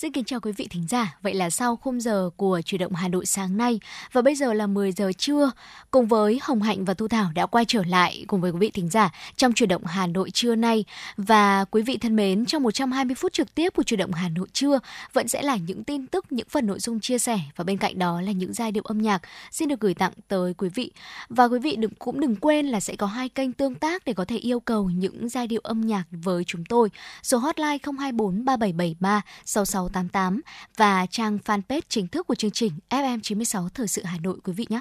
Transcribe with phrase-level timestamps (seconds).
[0.00, 1.18] Xin kính chào quý vị thính giả.
[1.22, 3.80] Vậy là sau khung giờ của chuyển động Hà Nội sáng nay
[4.12, 5.50] và bây giờ là 10 giờ trưa,
[5.90, 8.70] cùng với Hồng Hạnh và Thu Thảo đã quay trở lại cùng với quý vị
[8.70, 10.84] thính giả trong chuyển động Hà Nội trưa nay.
[11.16, 14.46] Và quý vị thân mến, trong 120 phút trực tiếp của chuyển động Hà Nội
[14.52, 14.78] trưa
[15.12, 17.98] vẫn sẽ là những tin tức, những phần nội dung chia sẻ và bên cạnh
[17.98, 20.90] đó là những giai điệu âm nhạc xin được gửi tặng tới quý vị.
[21.28, 24.12] Và quý vị đừng cũng đừng quên là sẽ có hai kênh tương tác để
[24.12, 26.90] có thể yêu cầu những giai điệu âm nhạc với chúng tôi.
[27.22, 30.40] Số hotline 024 3773 66 688
[30.76, 34.66] và trang fanpage chính thức của chương trình FM96 Thời sự Hà Nội, quý vị
[34.68, 34.80] nhé.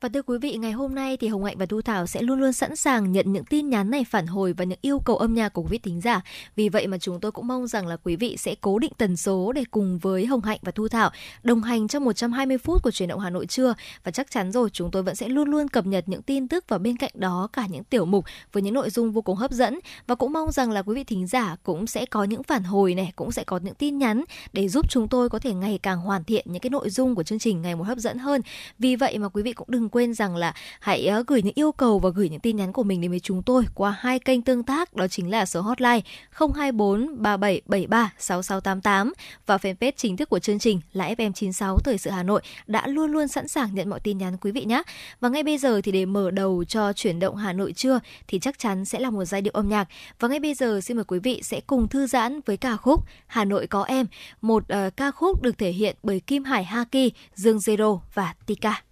[0.00, 2.40] Và thưa quý vị, ngày hôm nay thì Hồng Hạnh và Thu Thảo sẽ luôn
[2.40, 5.34] luôn sẵn sàng nhận những tin nhắn này phản hồi và những yêu cầu âm
[5.34, 6.20] nhạc của quý vị thính giả.
[6.56, 9.16] Vì vậy mà chúng tôi cũng mong rằng là quý vị sẽ cố định tần
[9.16, 11.10] số để cùng với Hồng Hạnh và Thu Thảo
[11.42, 13.74] đồng hành trong 120 phút của truyền động Hà Nội trưa.
[14.04, 16.64] Và chắc chắn rồi, chúng tôi vẫn sẽ luôn luôn cập nhật những tin tức
[16.68, 19.50] và bên cạnh đó cả những tiểu mục với những nội dung vô cùng hấp
[19.50, 19.78] dẫn.
[20.06, 22.94] Và cũng mong rằng là quý vị thính giả cũng sẽ có những phản hồi
[22.94, 26.00] này, cũng sẽ có những tin nhắn để giúp chúng tôi có thể ngày càng
[26.00, 28.42] hoàn thiện những cái nội dung của chương trình ngày một hấp dẫn hơn.
[28.78, 31.72] Vì vậy mà quý vị cũng đừng quên rằng là hãy ờ, gửi những yêu
[31.72, 34.42] cầu và gửi những tin nhắn của mình đến với chúng tôi qua hai kênh
[34.42, 39.12] tương tác đó chính là số hotline 024 3773 6688
[39.46, 43.12] và fanpage chính thức của chương trình là FM96 Thời sự Hà Nội đã luôn
[43.12, 44.82] luôn sẵn sàng nhận mọi tin nhắn quý vị nhé.
[45.20, 48.38] Và ngay bây giờ thì để mở đầu cho chuyển động Hà Nội trưa thì
[48.38, 49.88] chắc chắn sẽ là một giai điệu âm nhạc.
[50.20, 53.04] Và ngay bây giờ xin mời quý vị sẽ cùng thư giãn với ca khúc
[53.26, 54.06] Hà Nội có em,
[54.40, 58.89] một uh, ca khúc được thể hiện bởi Kim Hải Haki, Dương Zero và Tika.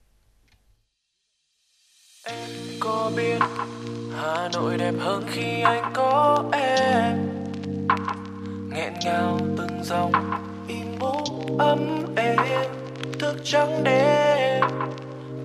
[2.30, 3.38] Em có biết
[4.16, 7.16] Hà Nội đẹp hơn khi anh có em.
[8.70, 10.12] Nghẹn ngào từng dòng,
[10.68, 11.24] im bố
[11.58, 12.36] ấm êm.
[13.18, 14.64] Thức trắng đêm,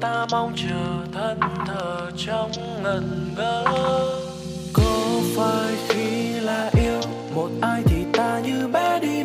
[0.01, 2.51] ta mong chờ thân thờ trong
[2.83, 3.65] ngần ngơ.
[4.73, 7.01] Có phải khi là yêu,
[7.35, 9.22] một ai thì ta như bé đi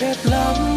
[0.00, 0.67] hà nội đẹp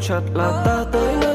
[0.00, 1.29] chặt là ta tới nơi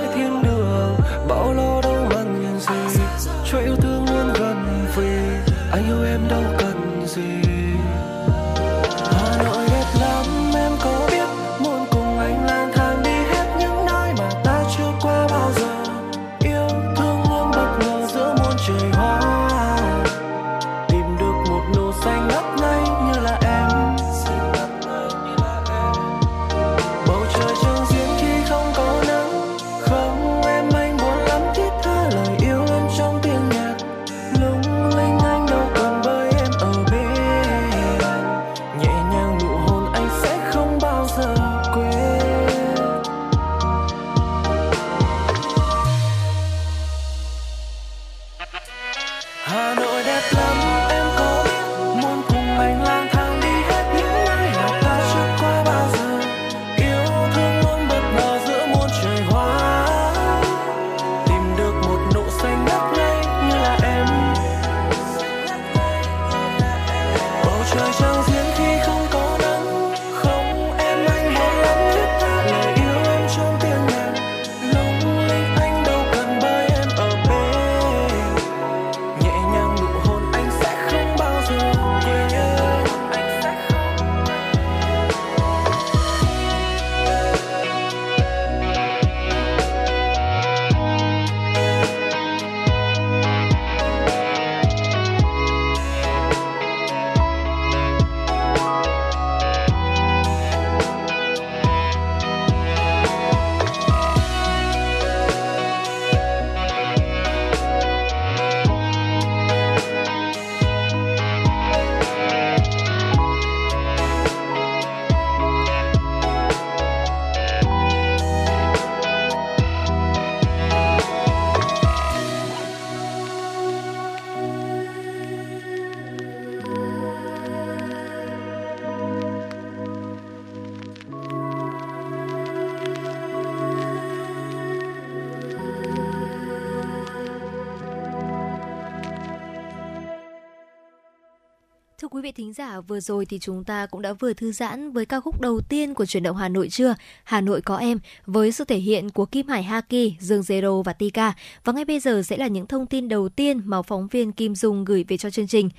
[142.82, 145.94] vừa rồi thì chúng ta cũng đã vừa thư giãn với ca khúc đầu tiên
[145.94, 146.96] của chuyển động Hà Nội chưa?
[147.24, 150.94] Hà Nội có em với sự thể hiện của Kim Hải Haki, Dương Zero và
[150.94, 151.34] Tika.
[151.64, 154.56] Và ngay bây giờ sẽ là những thông tin đầu tiên mà phóng viên Kim
[154.56, 155.70] Dung gửi về cho chương trình.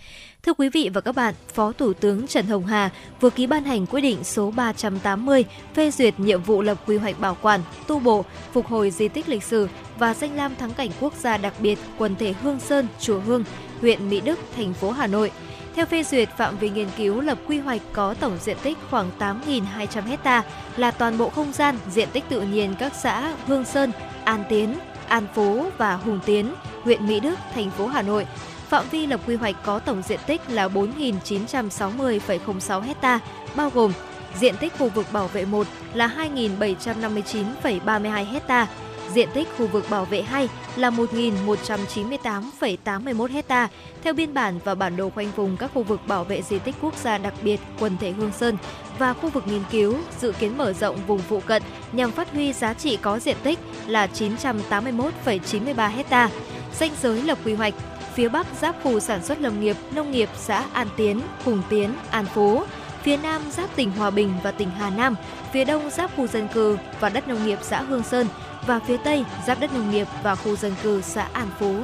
[0.43, 2.91] Thưa quý vị và các bạn, Phó Thủ tướng Trần Hồng Hà
[3.21, 5.45] vừa ký ban hành quyết định số 380
[5.75, 9.29] phê duyệt nhiệm vụ lập quy hoạch bảo quản, tu bổ, phục hồi di tích
[9.29, 12.87] lịch sử và danh lam thắng cảnh quốc gia đặc biệt quần thể Hương Sơn,
[13.01, 13.45] Chùa Hương,
[13.81, 15.31] huyện Mỹ Đức, thành phố Hà Nội.
[15.77, 19.11] Theo phê duyệt, phạm vi nghiên cứu lập quy hoạch có tổng diện tích khoảng
[19.19, 20.43] 8.200 hecta
[20.77, 23.93] là toàn bộ không gian, diện tích tự nhiên các xã Hương Sơn,
[24.25, 24.79] An Tiến,
[25.09, 28.27] An Phú và Hùng Tiến, huyện Mỹ Đức, thành phố Hà Nội.
[28.69, 33.21] Phạm vi lập quy hoạch có tổng diện tích là 4.960,06 hecta,
[33.57, 33.93] bao gồm
[34.39, 38.67] diện tích khu vực bảo vệ 1 là 2.759,32 hecta,
[39.15, 43.69] Diện tích khu vực bảo vệ 2 là 1.198,81 hecta
[44.03, 46.75] theo biên bản và bản đồ khoanh vùng các khu vực bảo vệ di tích
[46.83, 48.57] quốc gia đặc biệt quần thể Hương Sơn
[48.99, 51.63] và khu vực nghiên cứu dự kiến mở rộng vùng phụ cận
[51.93, 56.31] nhằm phát huy giá trị có diện tích là 981,93 hecta.
[56.79, 57.75] Danh giới lập quy hoạch
[58.15, 61.95] phía Bắc giáp khu sản xuất lâm nghiệp, nông nghiệp xã An Tiến, Hùng Tiến,
[62.11, 62.63] An Phú,
[63.03, 65.15] phía Nam giáp tỉnh Hòa Bình và tỉnh Hà Nam,
[65.53, 68.27] phía Đông giáp khu dân cư và đất nông nghiệp xã Hương Sơn,
[68.67, 71.75] và phía Tây giáp đất nông nghiệp và khu dân cư xã An Phú.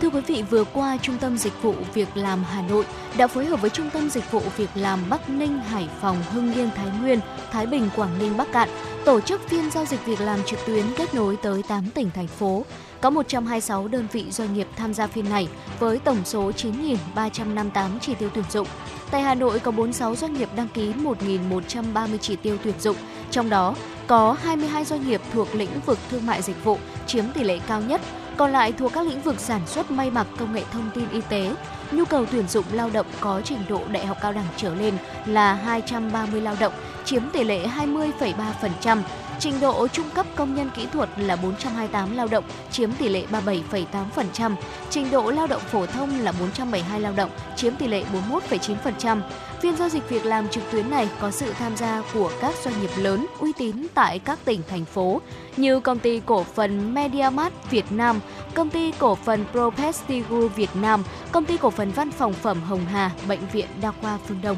[0.00, 2.84] Thưa quý vị, vừa qua Trung tâm Dịch vụ Việc làm Hà Nội
[3.16, 6.54] đã phối hợp với Trung tâm Dịch vụ Việc làm Bắc Ninh, Hải Phòng, Hưng
[6.54, 7.20] Yên, Thái Nguyên,
[7.52, 8.68] Thái Bình, Quảng Ninh, Bắc Cạn
[9.04, 12.26] tổ chức phiên giao dịch việc làm trực tuyến kết nối tới 8 tỉnh thành
[12.26, 12.64] phố.
[13.00, 15.48] Có 126 đơn vị doanh nghiệp tham gia phiên này
[15.78, 18.66] với tổng số 9.358 chỉ tiêu tuyển dụng.
[19.10, 22.96] Tại Hà Nội có 46 doanh nghiệp đăng ký 1.130 chỉ tiêu tuyển dụng,
[23.30, 23.74] trong đó
[24.06, 27.80] có 22 doanh nghiệp thuộc lĩnh vực thương mại dịch vụ chiếm tỷ lệ cao
[27.80, 28.00] nhất,
[28.36, 31.20] còn lại thuộc các lĩnh vực sản xuất may mặc, công nghệ thông tin y
[31.28, 31.54] tế.
[31.92, 34.94] Nhu cầu tuyển dụng lao động có trình độ đại học cao đẳng trở lên
[35.26, 36.72] là 230 lao động,
[37.04, 38.98] chiếm tỷ lệ 20,3%.
[39.40, 43.24] Trình độ trung cấp công nhân kỹ thuật là 428 lao động, chiếm tỷ lệ
[43.32, 44.54] 37,8%.
[44.90, 49.20] Trình độ lao động phổ thông là 472 lao động, chiếm tỷ lệ 41,9%.
[49.60, 52.80] Phiên giao dịch việc làm trực tuyến này có sự tham gia của các doanh
[52.80, 55.20] nghiệp lớn uy tín tại các tỉnh thành phố
[55.56, 58.20] như công ty cổ phần MediaMart Việt Nam,
[58.54, 62.86] công ty cổ phần Propestigu Việt Nam, công ty cổ phần văn phòng phẩm Hồng
[62.86, 64.56] Hà, bệnh viện Đa khoa Phương Đông.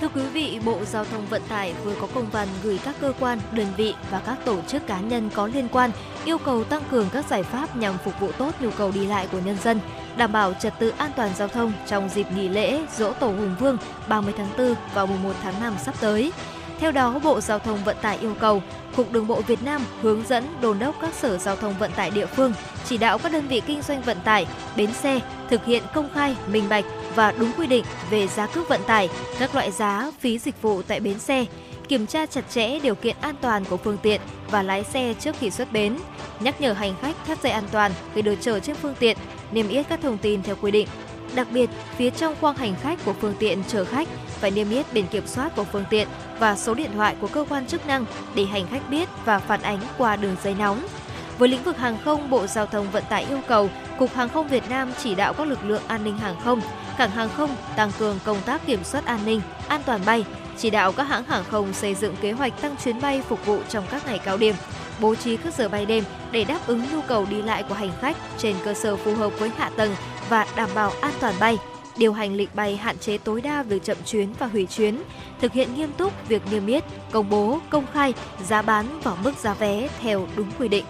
[0.00, 3.12] Thưa quý vị, Bộ Giao thông Vận tải vừa có công văn gửi các cơ
[3.20, 5.90] quan, đơn vị và các tổ chức cá nhân có liên quan
[6.24, 9.28] yêu cầu tăng cường các giải pháp nhằm phục vụ tốt nhu cầu đi lại
[9.32, 9.80] của nhân dân,
[10.16, 13.56] đảm bảo trật tự an toàn giao thông trong dịp nghỉ lễ Dỗ Tổ Hùng
[13.60, 16.32] Vương 30 tháng 4 và mùng 1 tháng 5 sắp tới.
[16.80, 18.62] Theo đó, Bộ Giao thông Vận tải yêu cầu
[18.96, 22.10] Cục Đường bộ Việt Nam hướng dẫn đồn đốc các sở giao thông vận tải
[22.10, 22.52] địa phương,
[22.84, 26.36] chỉ đạo các đơn vị kinh doanh vận tải, bến xe thực hiện công khai,
[26.52, 26.84] minh bạch
[27.14, 30.82] và đúng quy định về giá cước vận tải, các loại giá, phí dịch vụ
[30.82, 31.44] tại bến xe,
[31.88, 35.36] kiểm tra chặt chẽ điều kiện an toàn của phương tiện và lái xe trước
[35.40, 35.98] khi xuất bến,
[36.40, 39.16] nhắc nhở hành khách thắt dây an toàn khi được chở trên phương tiện,
[39.52, 40.88] niêm yết các thông tin theo quy định.
[41.34, 44.08] Đặc biệt, phía trong khoang hành khách của phương tiện chở khách
[44.40, 47.44] phải niêm yết biển kiểm soát của phương tiện và số điện thoại của cơ
[47.48, 50.86] quan chức năng để hành khách biết và phản ánh qua đường dây nóng.
[51.38, 54.48] Với lĩnh vực hàng không, Bộ Giao thông Vận tải yêu cầu Cục Hàng không
[54.48, 56.60] Việt Nam chỉ đạo các lực lượng an ninh hàng không,
[56.98, 60.24] cảng hàng không tăng cường công tác kiểm soát an ninh, an toàn bay,
[60.58, 63.58] chỉ đạo các hãng hàng không xây dựng kế hoạch tăng chuyến bay phục vụ
[63.68, 64.54] trong các ngày cao điểm,
[65.00, 67.92] bố trí các giờ bay đêm để đáp ứng nhu cầu đi lại của hành
[68.00, 69.94] khách trên cơ sở phù hợp với hạ tầng
[70.28, 71.58] và đảm bảo an toàn bay,
[71.96, 75.02] điều hành lịch bay hạn chế tối đa việc chậm chuyến và hủy chuyến,
[75.40, 78.14] thực hiện nghiêm túc việc niêm yết, công bố, công khai
[78.46, 80.84] giá bán và mức giá vé theo đúng quy định.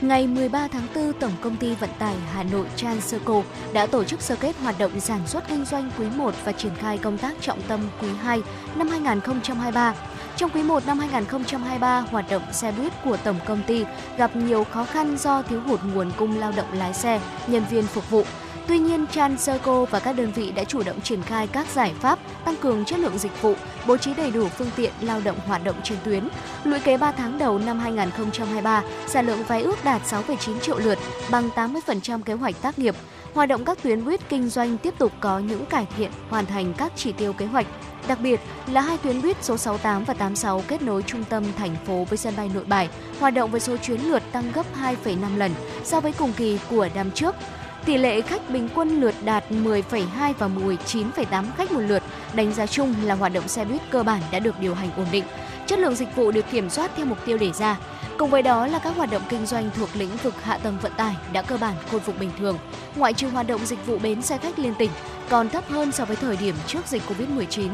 [0.00, 3.42] Ngày 13 tháng 4, Tổng công ty Vận tải Hà Nội Transurco
[3.72, 6.74] đã tổ chức sơ kết hoạt động sản xuất kinh doanh quý 1 và triển
[6.74, 8.42] khai công tác trọng tâm quý 2
[8.76, 9.94] năm 2023.
[10.36, 13.84] Trong quý 1 năm 2023, hoạt động xe buýt của tổng công ty
[14.16, 17.86] gặp nhiều khó khăn do thiếu hụt nguồn cung lao động lái xe, nhân viên
[17.86, 18.24] phục vụ.
[18.70, 22.18] Tuy nhiên, Transurco và các đơn vị đã chủ động triển khai các giải pháp
[22.44, 23.54] tăng cường chất lượng dịch vụ,
[23.86, 26.28] bố trí đầy đủ phương tiện lao động hoạt động trên tuyến.
[26.64, 30.98] Lũy kế 3 tháng đầu năm 2023, sản lượng vé ước đạt 6,9 triệu lượt,
[31.30, 32.94] bằng 80% kế hoạch tác nghiệp.
[33.34, 36.74] Hoạt động các tuyến buýt kinh doanh tiếp tục có những cải thiện, hoàn thành
[36.76, 37.66] các chỉ tiêu kế hoạch.
[38.08, 41.76] Đặc biệt là hai tuyến buýt số 68 và 86 kết nối trung tâm thành
[41.86, 42.88] phố với sân bay Nội Bài,
[43.20, 44.66] hoạt động với số chuyến lượt tăng gấp
[45.04, 45.52] 2,5 lần
[45.84, 47.34] so với cùng kỳ của năm trước.
[47.84, 52.02] Tỷ lệ khách bình quân lượt đạt 10,2 và 19,8 khách một lượt.
[52.34, 55.06] Đánh giá chung là hoạt động xe buýt cơ bản đã được điều hành ổn
[55.12, 55.24] định.
[55.66, 57.76] Chất lượng dịch vụ được kiểm soát theo mục tiêu đề ra.
[58.18, 60.92] Cùng với đó là các hoạt động kinh doanh thuộc lĩnh vực hạ tầng vận
[60.96, 62.58] tải đã cơ bản khôi phục bình thường,
[62.96, 64.90] ngoại trừ hoạt động dịch vụ bến xe khách liên tỉnh
[65.28, 67.68] còn thấp hơn so với thời điểm trước dịch Covid-19.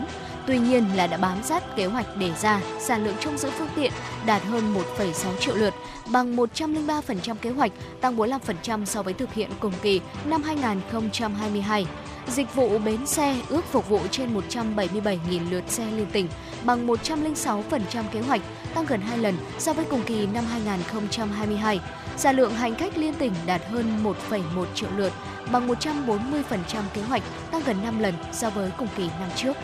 [0.46, 3.68] Tuy nhiên là đã bám sát kế hoạch đề ra, sản lượng trông giữ phương
[3.76, 3.92] tiện
[4.26, 5.74] đạt hơn 1,6 triệu lượt,
[6.12, 11.86] bằng 103% kế hoạch, tăng 45% so với thực hiện cùng kỳ năm 2022.
[12.28, 16.28] Dịch vụ bến xe ước phục vụ trên 177.000 lượt xe liên tỉnh,
[16.64, 17.62] bằng 106%
[18.12, 18.40] kế hoạch,
[18.74, 21.80] tăng gần 2 lần so với cùng kỳ năm 2022.
[22.16, 25.12] Sản lượng hành khách liên tỉnh đạt hơn 1,1 triệu lượt,
[25.52, 29.56] bằng 140% kế hoạch, tăng gần 5 lần so với cùng kỳ năm trước.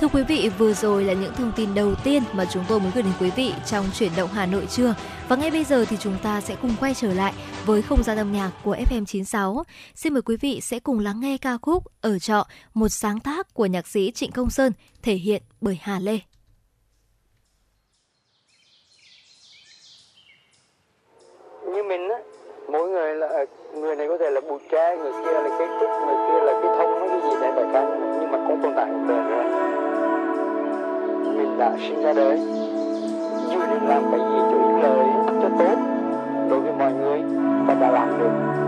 [0.00, 2.90] Thưa quý vị, vừa rồi là những thông tin đầu tiên mà chúng tôi muốn
[2.94, 4.94] gửi đến quý vị trong chuyển động Hà Nội trưa.
[5.28, 7.32] Và ngay bây giờ thì chúng ta sẽ cùng quay trở lại
[7.66, 9.62] với không gian âm nhạc của FM96.
[9.94, 13.54] Xin mời quý vị sẽ cùng lắng nghe ca khúc Ở trọ, một sáng tác
[13.54, 16.18] của nhạc sĩ Trịnh Công Sơn, thể hiện bởi Hà Lê.
[21.74, 22.18] Như mình á,
[22.72, 25.90] mỗi người là người này có thể là bụi tre, người kia là cái trúc,
[26.06, 27.82] người kia là cái thông, cái gì đấy bài ca
[28.20, 29.27] nhưng mà cũng tồn tại một đời
[31.38, 32.38] mình đã sinh ra đời.
[33.50, 35.06] Dù nên làm cái gì cho ích lợi
[35.42, 35.78] cho tốt
[36.50, 37.22] đối với mọi người
[37.66, 38.58] và đã làm được.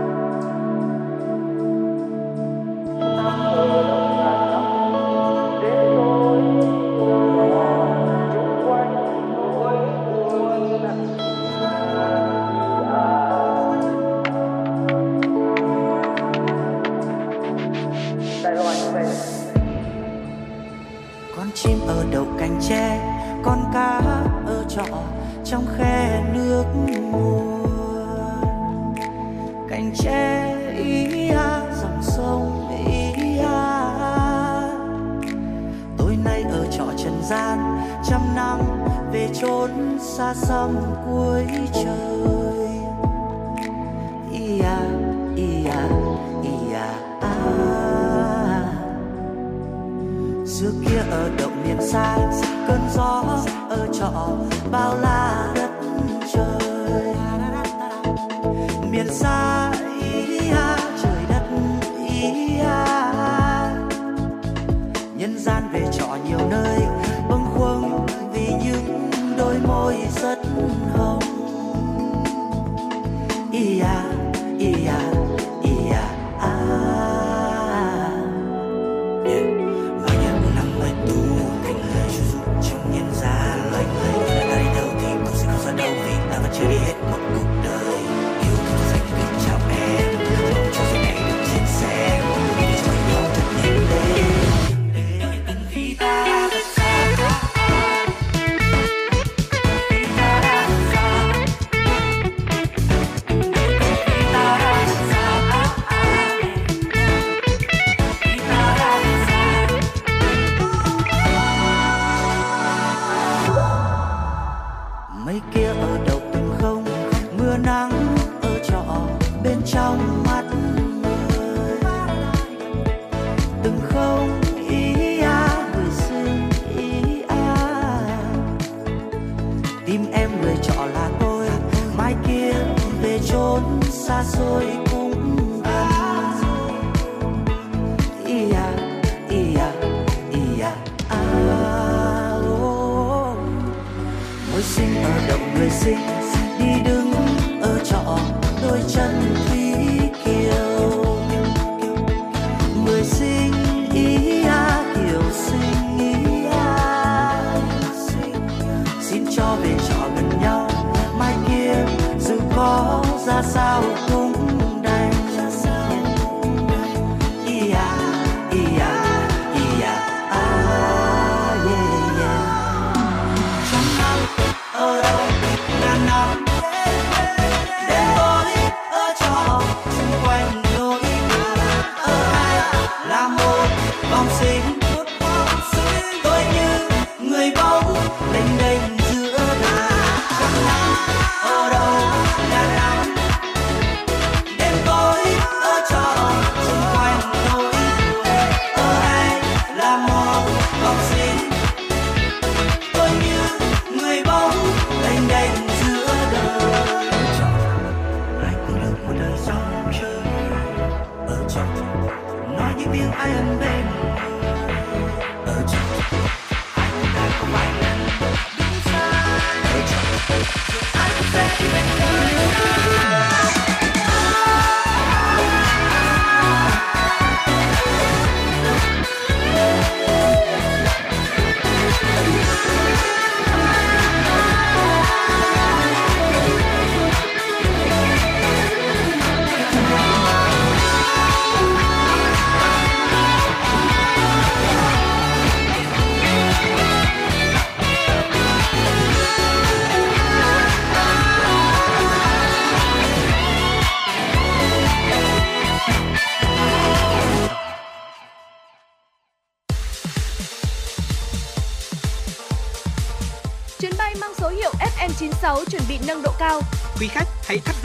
[21.63, 22.99] Chim ở đầu cành tre,
[23.43, 24.01] con cá
[24.45, 24.85] ở trọ
[25.45, 26.65] trong khe nước
[27.11, 27.65] nguồn
[29.69, 33.91] cành tre ý a dòng sông ý a.
[35.97, 38.59] Tối nay ở trọ trần gian trăm năm
[39.11, 40.75] về chốn xa xăm
[41.05, 42.67] cuối trời.
[44.31, 44.79] Ý a
[45.35, 45.89] ý a
[46.43, 46.93] ý a
[50.45, 51.50] xưa kia ở đâu
[51.81, 52.17] xa,
[52.67, 53.23] cơn gió
[53.69, 54.11] ở trọ,
[54.71, 55.69] bao la đất
[56.33, 57.15] trời
[58.91, 59.71] miền xa,
[60.01, 61.43] ý ha, trời đất,
[62.07, 63.75] ý ha
[65.15, 66.79] nhân gian về trọ nhiều nơi,
[67.29, 70.39] bâng khuâng vì những đôi môi rất
[70.97, 71.19] hồng
[73.51, 74.10] ý yeah.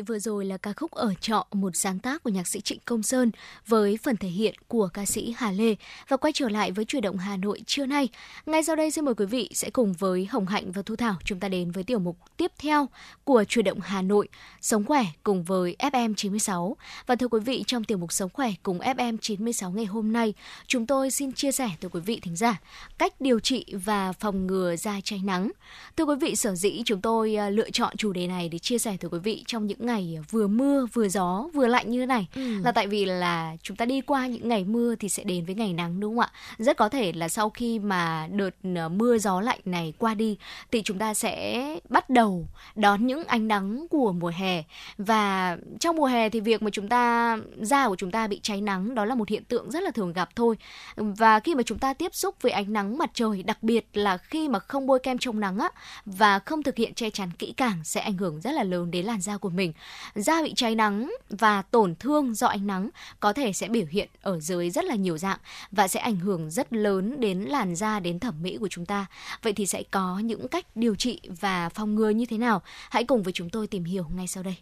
[0.00, 2.78] Vị, vừa rồi là ca khúc Ở trọ, một sáng tác của nhạc sĩ Trịnh
[2.84, 3.30] Công Sơn
[3.66, 5.74] với phần thể hiện của ca sĩ Hà Lê.
[6.08, 8.08] Và quay trở lại với chuyển động Hà Nội trưa nay.
[8.46, 11.14] Ngay sau đây xin mời quý vị sẽ cùng với Hồng Hạnh và Thu Thảo
[11.24, 12.88] chúng ta đến với tiểu mục tiếp theo
[13.24, 14.28] của chuyển động Hà Nội,
[14.60, 16.76] Sống khỏe cùng với FM 96.
[17.06, 20.34] Và thưa quý vị, trong tiểu mục Sống khỏe cùng FM 96 ngày hôm nay,
[20.66, 22.60] chúng tôi xin chia sẻ tới quý vị thính giả
[22.98, 25.50] cách điều trị và phòng ngừa da cháy nắng.
[25.96, 28.78] Thưa quý vị, sở dĩ chúng tôi ờ, lựa chọn chủ đề này để chia
[28.78, 29.89] sẻ tới quý vị trong những ngày
[30.30, 32.62] vừa mưa vừa gió vừa lạnh như thế này ừ.
[32.64, 35.54] là tại vì là chúng ta đi qua những ngày mưa thì sẽ đến với
[35.54, 39.18] ngày nắng đúng không ạ rất có thể là sau khi mà đợt ờ, mưa
[39.18, 40.36] gió lạnh này qua đi
[40.70, 44.62] thì chúng ta sẽ bắt đầu đón những ánh nắng của mùa hè
[44.98, 48.60] và trong mùa hè thì việc mà chúng ta da của chúng ta bị cháy
[48.60, 50.56] nắng đó là một hiện tượng rất là thường gặp thôi
[50.96, 54.16] và khi mà chúng ta tiếp xúc với ánh nắng mặt trời đặc biệt là
[54.16, 55.68] khi mà không bôi kem chống nắng á
[56.06, 59.06] và không thực hiện che chắn kỹ càng sẽ ảnh hưởng rất là lớn đến
[59.06, 59.72] làn da của mình.
[60.14, 62.90] Da bị cháy nắng và tổn thương do ánh nắng
[63.20, 65.38] có thể sẽ biểu hiện ở dưới rất là nhiều dạng
[65.70, 69.06] và sẽ ảnh hưởng rất lớn đến làn da, đến thẩm mỹ của chúng ta.
[69.42, 72.62] Vậy thì sẽ có những cách điều trị và phòng ngừa như thế nào?
[72.90, 74.56] Hãy cùng với chúng tôi tìm hiểu ngay sau đây.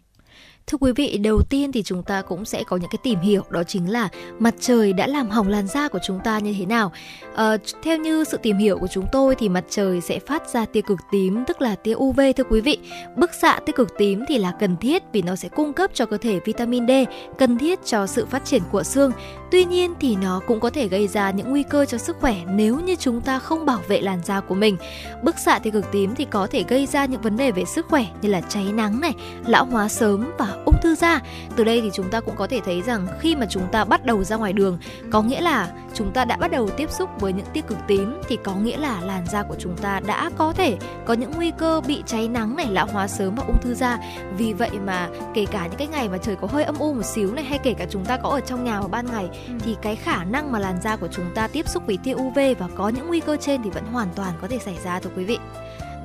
[0.69, 3.43] Thưa quý vị, đầu tiên thì chúng ta cũng sẽ có những cái tìm hiểu
[3.51, 6.67] đó chính là mặt trời đã làm hỏng làn da của chúng ta như thế
[6.67, 6.93] nào.
[7.35, 10.65] À, theo như sự tìm hiểu của chúng tôi thì mặt trời sẽ phát ra
[10.65, 12.79] tia cực tím tức là tia UV thưa quý vị.
[13.17, 16.07] Bức xạ tia cực tím thì là cần thiết vì nó sẽ cung cấp cho
[16.07, 16.91] cơ thể vitamin D
[17.39, 19.13] cần thiết cho sự phát triển của xương.
[19.51, 22.37] Tuy nhiên thì nó cũng có thể gây ra những nguy cơ cho sức khỏe
[22.47, 24.77] nếu như chúng ta không bảo vệ làn da của mình.
[25.23, 27.87] Bức xạ tia cực tím thì có thể gây ra những vấn đề về sức
[27.89, 29.15] khỏe như là cháy nắng này,
[29.47, 31.21] lão hóa sớm và ung thư da.
[31.57, 34.05] Từ đây thì chúng ta cũng có thể thấy rằng khi mà chúng ta bắt
[34.05, 34.79] đầu ra ngoài đường
[35.11, 38.21] có nghĩa là chúng ta đã bắt đầu tiếp xúc với những tia cực tím
[38.29, 41.51] thì có nghĩa là làn da của chúng ta đã có thể có những nguy
[41.59, 43.99] cơ bị cháy nắng này, lão hóa sớm và ung thư da.
[44.37, 47.05] Vì vậy mà kể cả những cái ngày mà trời có hơi âm u một
[47.05, 49.53] xíu này hay kể cả chúng ta có ở trong nhà vào ban ngày ừ.
[49.61, 52.39] thì cái khả năng mà làn da của chúng ta tiếp xúc với tia UV
[52.59, 55.11] và có những nguy cơ trên thì vẫn hoàn toàn có thể xảy ra thưa
[55.17, 55.39] quý vị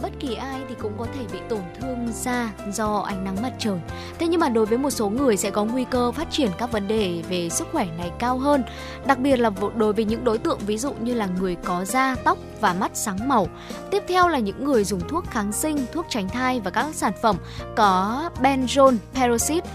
[0.03, 3.53] bất kỳ ai thì cũng có thể bị tổn thương da do ánh nắng mặt
[3.59, 3.79] trời.
[4.19, 6.71] Thế nhưng mà đối với một số người sẽ có nguy cơ phát triển các
[6.71, 8.63] vấn đề về sức khỏe này cao hơn,
[9.05, 12.15] đặc biệt là đối với những đối tượng ví dụ như là người có da,
[12.23, 13.47] tóc và mắt sáng màu.
[13.91, 17.13] Tiếp theo là những người dùng thuốc kháng sinh, thuốc tránh thai và các sản
[17.21, 17.35] phẩm
[17.75, 19.69] có benzoyl peroxide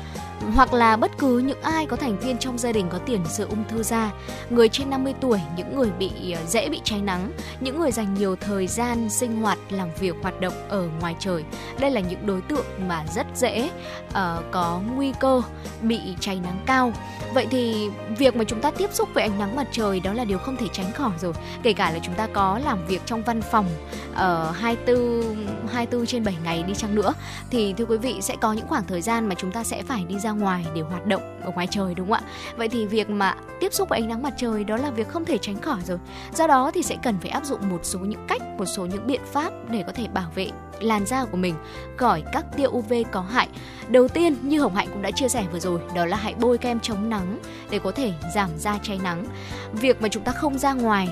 [0.54, 3.46] hoặc là bất cứ những ai có thành viên trong gia đình có tiền sử
[3.48, 4.12] ung thư da,
[4.50, 8.14] người trên 50 tuổi, những người bị ờ, dễ bị cháy nắng, những người dành
[8.14, 11.44] nhiều thời gian sinh hoạt, làm việc, hoạt động ở ngoài trời.
[11.80, 13.70] Đây là những đối tượng mà rất dễ
[14.08, 14.14] uh,
[14.50, 15.42] có nguy cơ
[15.82, 16.92] bị cháy nắng cao.
[17.34, 20.24] Vậy thì việc mà chúng ta tiếp xúc với ánh nắng mặt trời đó là
[20.24, 21.32] điều không thể tránh khỏi rồi.
[21.62, 23.66] Kể cả là chúng ta có làm việc trong văn phòng
[24.14, 27.14] ở uh, 24 24 trên 7 ngày đi chăng nữa
[27.50, 30.04] thì thưa quý vị sẽ có những khoảng thời gian mà chúng ta sẽ phải
[30.04, 32.30] đi ra ra ngoài để hoạt động ở ngoài trời đúng không ạ?
[32.56, 35.24] Vậy thì việc mà tiếp xúc với ánh nắng mặt trời đó là việc không
[35.24, 35.98] thể tránh khỏi rồi.
[36.34, 39.06] Do đó thì sẽ cần phải áp dụng một số những cách, một số những
[39.06, 41.54] biện pháp để có thể bảo vệ làn da của mình
[41.96, 43.48] khỏi các tia UV có hại.
[43.88, 46.58] Đầu tiên như Hồng Hạnh cũng đã chia sẻ vừa rồi, đó là hãy bôi
[46.58, 47.38] kem chống nắng
[47.70, 49.24] để có thể giảm da cháy nắng.
[49.72, 51.08] Việc mà chúng ta không ra ngoài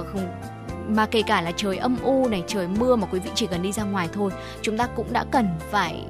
[0.00, 0.06] uh,
[0.88, 3.62] mà kể cả là trời âm u này trời mưa mà quý vị chỉ cần
[3.62, 4.30] đi ra ngoài thôi
[4.62, 6.04] chúng ta cũng đã cần phải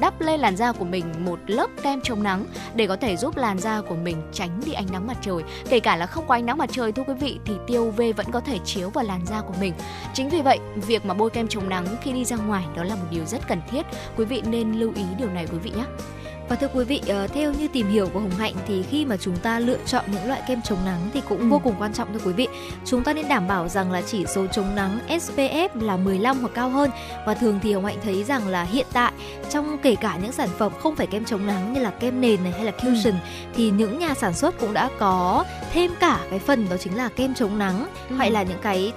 [0.00, 3.36] đắp lên làn da của mình một lớp kem chống nắng để có thể giúp
[3.36, 5.42] làn da của mình tránh đi ánh nắng mặt trời.
[5.70, 8.00] Kể cả là không có ánh nắng mặt trời thưa quý vị thì tia UV
[8.16, 9.74] vẫn có thể chiếu vào làn da của mình.
[10.14, 12.94] Chính vì vậy, việc mà bôi kem chống nắng khi đi ra ngoài đó là
[12.94, 13.86] một điều rất cần thiết.
[14.16, 15.84] Quý vị nên lưu ý điều này quý vị nhé.
[16.50, 19.16] Và thưa quý vị, uh, theo như tìm hiểu của Hồng Hạnh thì khi mà
[19.16, 21.48] chúng ta lựa chọn những loại kem chống nắng thì cũng ừ.
[21.48, 22.48] vô cùng quan trọng thưa quý vị.
[22.84, 26.50] Chúng ta nên đảm bảo rằng là chỉ số chống nắng SPF là 15 hoặc
[26.54, 26.90] cao hơn
[27.26, 29.12] và thường thì Hồng Hạnh thấy rằng là hiện tại
[29.50, 32.44] trong kể cả những sản phẩm không phải kem chống nắng như là kem nền
[32.44, 33.50] này hay là cushion ừ.
[33.54, 37.08] thì những nhà sản xuất cũng đã có thêm cả cái phần đó chính là
[37.08, 38.16] kem chống nắng ừ.
[38.16, 38.92] hay là những cái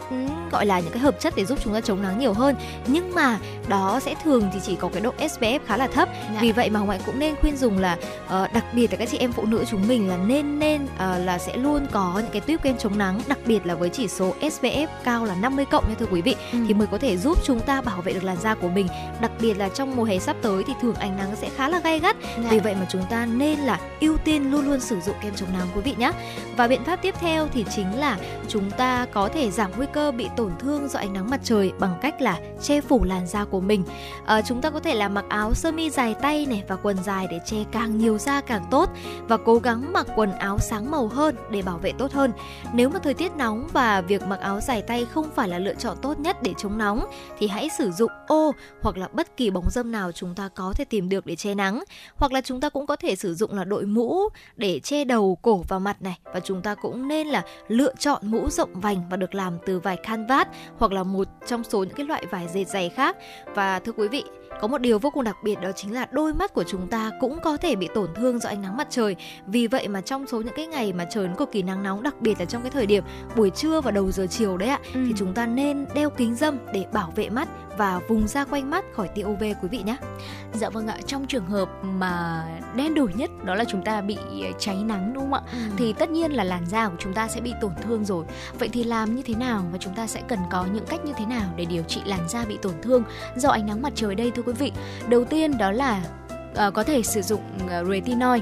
[0.53, 2.55] gọi là những cái hợp chất để giúp chúng ta chống nắng nhiều hơn.
[2.87, 6.09] Nhưng mà đó sẽ thường thì chỉ có cái độ SPF khá là thấp.
[6.33, 6.39] Dạ.
[6.41, 9.09] Vì vậy mà Hồng Hạnh cũng nên khuyên dùng là uh, đặc biệt là các
[9.11, 12.31] chị em phụ nữ chúng mình là nên nên uh, là sẽ luôn có những
[12.31, 15.65] cái tuyếp kem chống nắng đặc biệt là với chỉ số SPF cao là 50
[15.65, 16.57] cộng nha thưa quý vị ừ.
[16.67, 18.87] thì mới có thể giúp chúng ta bảo vệ được làn da của mình
[19.21, 21.79] đặc biệt là trong mùa hè sắp tới thì thường ánh nắng sẽ khá là
[21.79, 22.49] gay gắt dạ.
[22.49, 25.49] vì vậy mà chúng ta nên là ưu tiên luôn luôn sử dụng kem chống
[25.57, 26.11] nắng quý vị nhé
[26.57, 30.11] và biện pháp tiếp theo thì chính là chúng ta có thể giảm nguy cơ
[30.11, 33.45] bị tổn thương do ánh nắng mặt trời bằng cách là che phủ làn da
[33.45, 33.83] của mình
[34.25, 37.03] à, chúng ta có thể là mặc áo sơ mi dài tay này và quần
[37.03, 38.89] dài để để che càng nhiều da càng tốt
[39.27, 42.31] và cố gắng mặc quần áo sáng màu hơn để bảo vệ tốt hơn.
[42.73, 45.73] Nếu mà thời tiết nóng và việc mặc áo dài tay không phải là lựa
[45.73, 47.05] chọn tốt nhất để chống nóng,
[47.39, 50.73] thì hãy sử dụng ô hoặc là bất kỳ bóng dâm nào chúng ta có
[50.75, 51.83] thể tìm được để che nắng.
[52.15, 54.19] Hoặc là chúng ta cũng có thể sử dụng là đội mũ
[54.55, 56.19] để che đầu cổ và mặt này.
[56.33, 59.79] Và chúng ta cũng nên là lựa chọn mũ rộng vành và được làm từ
[59.79, 63.17] vải canvas hoặc là một trong số những cái loại vải dệt dày khác.
[63.55, 64.23] Và thưa quý vị
[64.61, 67.11] có một điều vô cùng đặc biệt đó chính là đôi mắt của chúng ta
[67.19, 69.15] cũng có thể bị tổn thương do ánh nắng mặt trời
[69.47, 72.03] vì vậy mà trong số những cái ngày mà trời nó cực kỳ nắng nóng
[72.03, 73.03] đặc biệt là trong cái thời điểm
[73.35, 75.03] buổi trưa và đầu giờ chiều đấy ạ ừ.
[75.07, 78.69] thì chúng ta nên đeo kính dâm để bảo vệ mắt và vùng da quanh
[78.69, 79.97] mắt khỏi tia UV quý vị nhé.
[80.53, 84.17] Dạ vâng ạ, trong trường hợp mà đen đổi nhất đó là chúng ta bị
[84.59, 85.41] cháy nắng đúng không ạ?
[85.51, 85.57] Ừ.
[85.77, 88.25] Thì tất nhiên là làn da của chúng ta sẽ bị tổn thương rồi.
[88.59, 91.13] Vậy thì làm như thế nào và chúng ta sẽ cần có những cách như
[91.17, 93.03] thế nào để điều trị làn da bị tổn thương
[93.35, 94.71] do ánh nắng mặt trời đây thưa quý vị?
[95.09, 96.01] Đầu tiên đó là
[96.67, 98.37] uh, có thể sử dụng uh, retinol.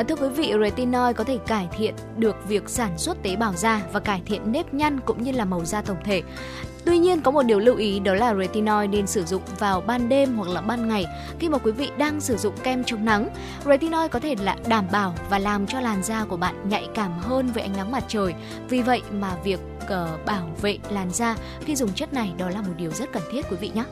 [0.00, 3.52] Uh, thưa quý vị, retinol có thể cải thiện được việc sản xuất tế bào
[3.52, 6.22] da và cải thiện nếp nhăn cũng như là màu da tổng thể.
[6.86, 10.08] Tuy nhiên có một điều lưu ý đó là retinoid nên sử dụng vào ban
[10.08, 11.06] đêm hoặc là ban ngày
[11.38, 13.28] khi mà quý vị đang sử dụng kem chống nắng.
[13.64, 17.18] retinoid có thể là đảm bảo và làm cho làn da của bạn nhạy cảm
[17.18, 18.34] hơn với ánh nắng mặt trời.
[18.68, 22.62] Vì vậy mà việc uh, bảo vệ làn da khi dùng chất này đó là
[22.62, 23.84] một điều rất cần thiết quý vị nhé.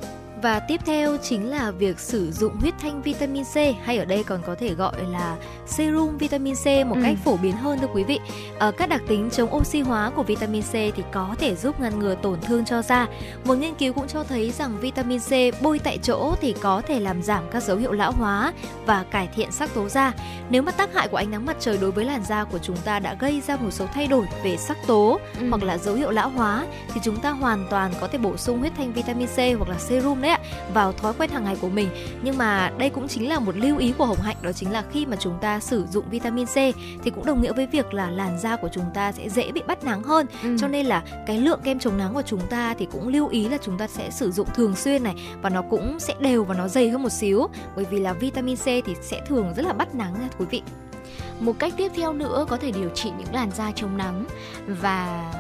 [0.45, 4.25] Và tiếp theo chính là việc sử dụng huyết thanh vitamin C hay ở đây
[4.25, 7.01] còn có thể gọi là serum vitamin C một ừ.
[7.03, 8.21] cách phổ biến hơn thưa quý vị.
[8.59, 11.99] Ở các đặc tính chống oxy hóa của vitamin C thì có thể giúp ngăn
[11.99, 13.07] ngừa tổn thương cho da.
[13.45, 17.01] Một nghiên cứu cũng cho thấy rằng vitamin C bôi tại chỗ thì có thể
[17.01, 18.53] làm giảm các dấu hiệu lão hóa
[18.87, 20.13] và cải thiện sắc tố da.
[20.51, 22.77] Nếu mà tác hại của ánh nắng mặt trời đối với làn da của chúng
[22.77, 25.47] ta đã gây ra một số thay đổi về sắc tố ừ.
[25.51, 28.59] hoặc là dấu hiệu lão hóa thì chúng ta hoàn toàn có thể bổ sung
[28.59, 30.39] huyết thanh vitamin C hoặc là serum đấy ạ
[30.75, 31.89] vào thói quen hàng ngày của mình.
[32.23, 34.85] Nhưng mà đây cũng chính là một lưu ý của hồng hạnh đó chính là
[34.93, 36.55] khi mà chúng ta sử dụng vitamin C
[37.05, 39.63] thì cũng đồng nghĩa với việc là làn da của chúng ta sẽ dễ bị
[39.67, 40.27] bắt nắng hơn.
[40.43, 40.57] Ừ.
[40.61, 43.49] cho nên là cái lượng kem chống nắng của chúng ta thì cũng lưu ý
[43.49, 46.55] là chúng ta sẽ sử dụng thường xuyên này và nó cũng sẽ đều và
[46.55, 49.73] nó dày hơn một xíu bởi vì là vitamin C thì sẽ thường rất là
[49.73, 50.63] bắt nắng nha quý vị.
[51.41, 54.25] Một cách tiếp theo nữa có thể điều trị những làn da chống nắng
[54.67, 55.33] và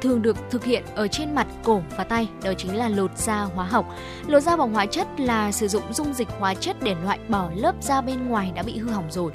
[0.00, 3.42] thường được thực hiện ở trên mặt, cổ và tay, đó chính là lột da
[3.42, 3.86] hóa học.
[4.26, 7.50] Lột da bằng hóa chất là sử dụng dung dịch hóa chất để loại bỏ
[7.54, 9.32] lớp da bên ngoài đã bị hư hỏng rồi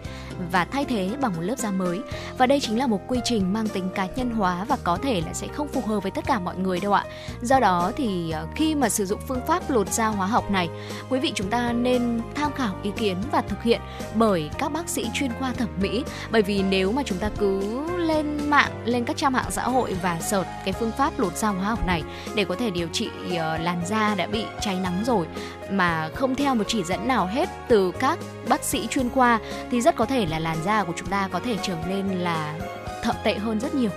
[0.51, 1.99] và thay thế bằng một lớp da mới.
[2.37, 5.21] Và đây chính là một quy trình mang tính cá nhân hóa và có thể
[5.25, 7.05] là sẽ không phù hợp với tất cả mọi người đâu ạ.
[7.41, 10.69] Do đó thì ờ, khi mà sử dụng phương pháp lột da hóa học này,
[11.09, 13.81] quý vị chúng ta nên tham khảo ý kiến và thực hiện
[14.15, 16.03] bởi các bác sĩ chuyên khoa thẩm mỹ.
[16.31, 19.95] Bởi vì nếu mà chúng ta cứ lên mạng, lên các trang mạng xã hội
[20.01, 22.03] và search cái phương pháp lột da hóa học này
[22.35, 25.27] để có thể điều trị ờ, làn da đã bị cháy nắng rồi
[25.71, 28.19] mà không theo một chỉ dẫn nào hết từ các
[28.49, 29.39] bác sĩ chuyên khoa
[29.71, 32.59] thì rất có thể là làn da của chúng ta có thể trở nên là
[33.03, 33.89] thậm tệ hơn rất nhiều.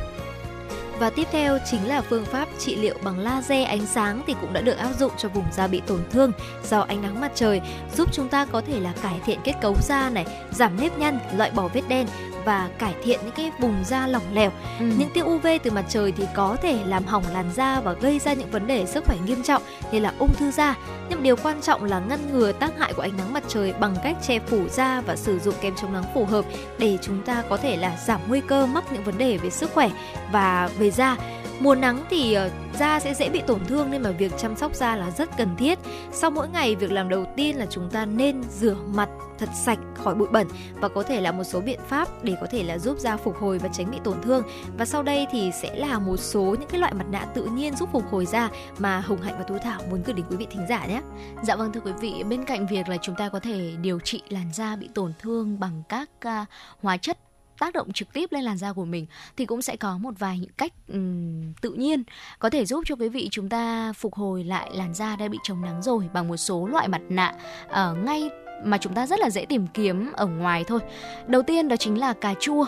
[0.99, 4.53] Và tiếp theo chính là phương pháp trị liệu bằng laser ánh sáng thì cũng
[4.53, 6.33] đã được áp dụng cho vùng da bị tổn thương
[6.65, 7.61] do ánh nắng mặt trời,
[7.97, 11.19] giúp chúng ta có thể là cải thiện kết cấu da này, giảm nếp nhăn,
[11.37, 12.07] loại bỏ vết đen
[12.47, 14.51] và cải thiện những cái vùng da lỏng lẻo.
[14.79, 14.87] Ừ.
[14.99, 18.19] Những tia UV từ mặt trời thì có thể làm hỏng làn da và gây
[18.19, 20.75] ra những vấn đề sức khỏe nghiêm trọng như là ung thư da.
[21.11, 23.97] Nhưng điều quan trọng là ngăn ngừa tác hại của ánh nắng mặt trời bằng
[24.03, 26.45] cách che phủ da và sử dụng kem chống nắng phù hợp
[26.79, 29.71] để chúng ta có thể là giảm nguy cơ mắc những vấn đề về sức
[29.75, 29.91] khỏe
[30.33, 31.17] và về da
[31.61, 34.75] Mùa nắng thì ờ, da sẽ dễ bị tổn thương nên mà việc chăm sóc
[34.75, 35.79] da là rất cần thiết.
[36.12, 39.79] Sau mỗi ngày, việc làm đầu tiên là chúng ta nên rửa mặt thật sạch
[39.95, 40.47] khỏi bụi bẩn
[40.81, 43.37] và có thể là một số biện pháp để có thể là giúp da phục
[43.37, 44.42] hồi và tránh bị tổn thương.
[44.79, 47.77] Và sau đây thì sẽ là một số những cái loại mặt nạ tự nhiên
[47.77, 50.47] giúp phục hồi da mà Hồng Hạnh và Tú Thảo muốn gửi đến quý vị
[50.51, 51.01] thính giả nhé.
[51.42, 54.23] Dạ vâng thưa quý vị, bên cạnh việc là chúng ta có thể điều trị
[54.29, 56.49] làn da bị tổn thương bằng các uh,
[56.83, 57.19] hóa chất
[57.59, 60.38] tác động trực tiếp lên làn da của mình thì cũng sẽ có một vài
[60.38, 62.03] những cách um, tự nhiên
[62.38, 65.38] có thể giúp cho quý vị chúng ta phục hồi lại làn da đã bị
[65.42, 67.33] chống nắng rồi bằng một số loại mặt nạ
[67.69, 68.31] ở uh, ngay
[68.64, 70.81] mà chúng ta rất là dễ tìm kiếm ở ngoài thôi.
[71.27, 72.66] Đầu tiên đó chính là cà chua.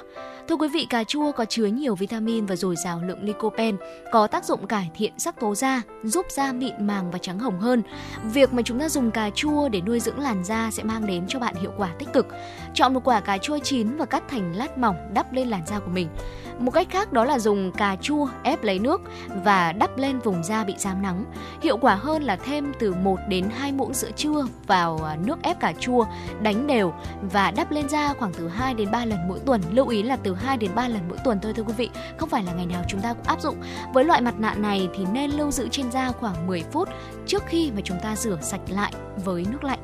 [0.48, 3.78] Thưa quý vị, cà chua có chứa nhiều vitamin và dồi dào lượng lycopene,
[4.12, 7.60] có tác dụng cải thiện sắc tố da, giúp da mịn màng và trắng hồng
[7.60, 7.82] hơn.
[8.24, 11.24] Việc mà chúng ta dùng cà chua để nuôi dưỡng làn da sẽ mang đến
[11.28, 12.26] cho bạn hiệu quả tích cực.
[12.74, 15.78] Chọn một quả cà chua chín và cắt thành lát mỏng đắp lên làn da
[15.78, 16.08] của mình.
[16.58, 19.00] Một cách khác đó là dùng cà chua ép lấy nước
[19.44, 21.24] và đắp lên vùng da bị rám nắng.
[21.62, 25.42] Hiệu quả hơn là thêm từ 1 đến 2 muỗng sữa chua vào à, nước
[25.42, 26.04] ép cà chua,
[26.42, 26.92] đánh đều
[27.32, 29.62] và đắp lên da khoảng từ 2 đến 3 lần mỗi tuần.
[29.70, 32.28] Lưu ý là từ 2 đến 3 lần mỗi tuần thôi thưa quý vị, không
[32.28, 33.56] phải là ngày nào chúng ta cũng áp dụng.
[33.94, 36.88] Với loại mặt nạ này thì nên lưu giữ trên da khoảng 10 phút
[37.26, 38.92] trước khi mà chúng ta rửa sạch lại
[39.24, 39.80] với nước lạnh.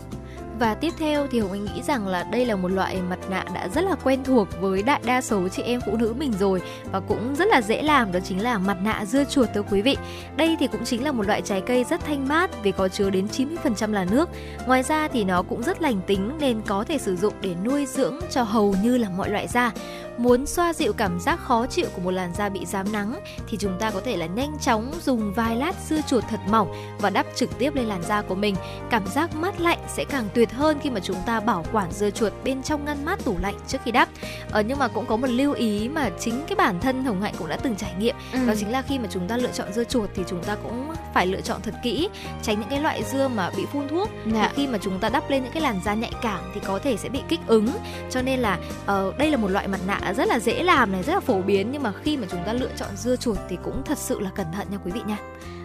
[0.59, 3.45] Và tiếp theo thì Hồng Anh nghĩ rằng là đây là một loại mặt nạ
[3.55, 6.63] đã rất là quen thuộc với đại đa số chị em phụ nữ mình rồi
[6.93, 9.83] và cũng rất là dễ làm đó chính là mặt nạ dưa chuột thưa quý
[9.83, 9.97] vị.
[10.37, 13.11] Đây thì cũng chính là một loại trái cây rất thanh mát vì có chứa
[13.11, 14.29] đến 90% là nước.
[14.67, 17.87] Ngoài ra thì nó cũng rất lành tính nên có thể sử dụng để nuôi
[17.87, 19.73] dưỡng cho hầu như là mọi loại da
[20.19, 23.57] muốn xoa dịu cảm giác khó chịu của một làn da bị rám nắng thì
[23.61, 27.11] chúng ta có thể là nhanh chóng dùng vài lát dưa chuột thật mỏng và
[27.11, 28.55] đắp trực tiếp lên làn da của mình.
[28.91, 32.11] Cảm giác mát lạnh sẽ càng tuyệt hơn khi mà chúng ta bảo quản dưa
[32.11, 34.09] chuột bên trong ngăn mát tủ lạnh trước khi đắp.
[34.51, 37.35] Ờ, nhưng mà cũng có một lưu ý mà chính cái bản thân Hồng Hạnh
[37.39, 38.47] cũng đã từng trải nghiệm ừ.
[38.47, 40.93] đó chính là khi mà chúng ta lựa chọn dưa chuột thì chúng ta cũng
[41.15, 42.09] phải lựa chọn thật kỹ
[42.43, 44.53] tránh những cái loại dưa mà bị phun thuốc dạ.
[44.55, 46.97] khi mà chúng ta đắp lên những cái làn da nhạy cảm thì có thể
[46.97, 47.69] sẽ bị kích ứng
[48.11, 51.03] cho nên là uh, đây là một loại mặt nạ rất là dễ làm này
[51.03, 53.59] rất là phổ biến nhưng mà khi mà chúng ta lựa chọn dưa chuột thì
[53.65, 55.19] cũng thật sự là cẩn thận nha quý vị nha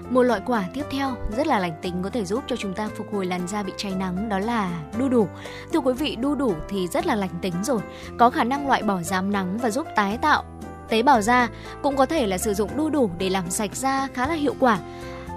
[0.10, 2.90] một loại quả tiếp theo rất là lành tính có thể giúp cho chúng ta
[2.96, 5.28] phục hồi làn da bị cháy nắng đó là đu đủ.
[5.74, 7.80] Thưa quý vị, đu đủ thì rất là lành tính rồi,
[8.18, 10.44] có khả năng loại bỏ rám nắng và giúp tái tạo
[10.90, 11.48] tế bào da,
[11.82, 14.56] cũng có thể là sử dụng đu đủ để làm sạch da khá là hiệu
[14.60, 14.80] quả.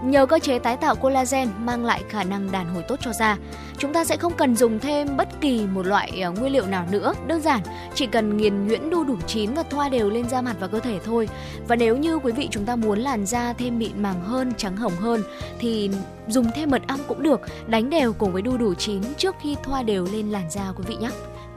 [0.02, 3.36] Nhờ cơ chế tái tạo collagen mang lại khả năng đàn hồi tốt cho da.
[3.78, 6.86] Chúng ta sẽ không cần dùng thêm bất kỳ một loại ờ, nguyên liệu nào
[6.90, 7.60] nữa, đơn giản
[7.94, 10.80] chỉ cần nghiền nhuyễn đu đủ chín và thoa đều lên da mặt và cơ
[10.80, 11.28] thể thôi.
[11.68, 14.76] Và nếu như quý vị chúng ta muốn làn da thêm mịn màng hơn, trắng
[14.76, 15.22] hồng hơn
[15.58, 15.90] thì
[16.28, 19.56] dùng thêm mật ong cũng được, đánh đều cùng với đu đủ chín trước khi
[19.62, 21.10] thoa đều lên làn da quý vị nhé.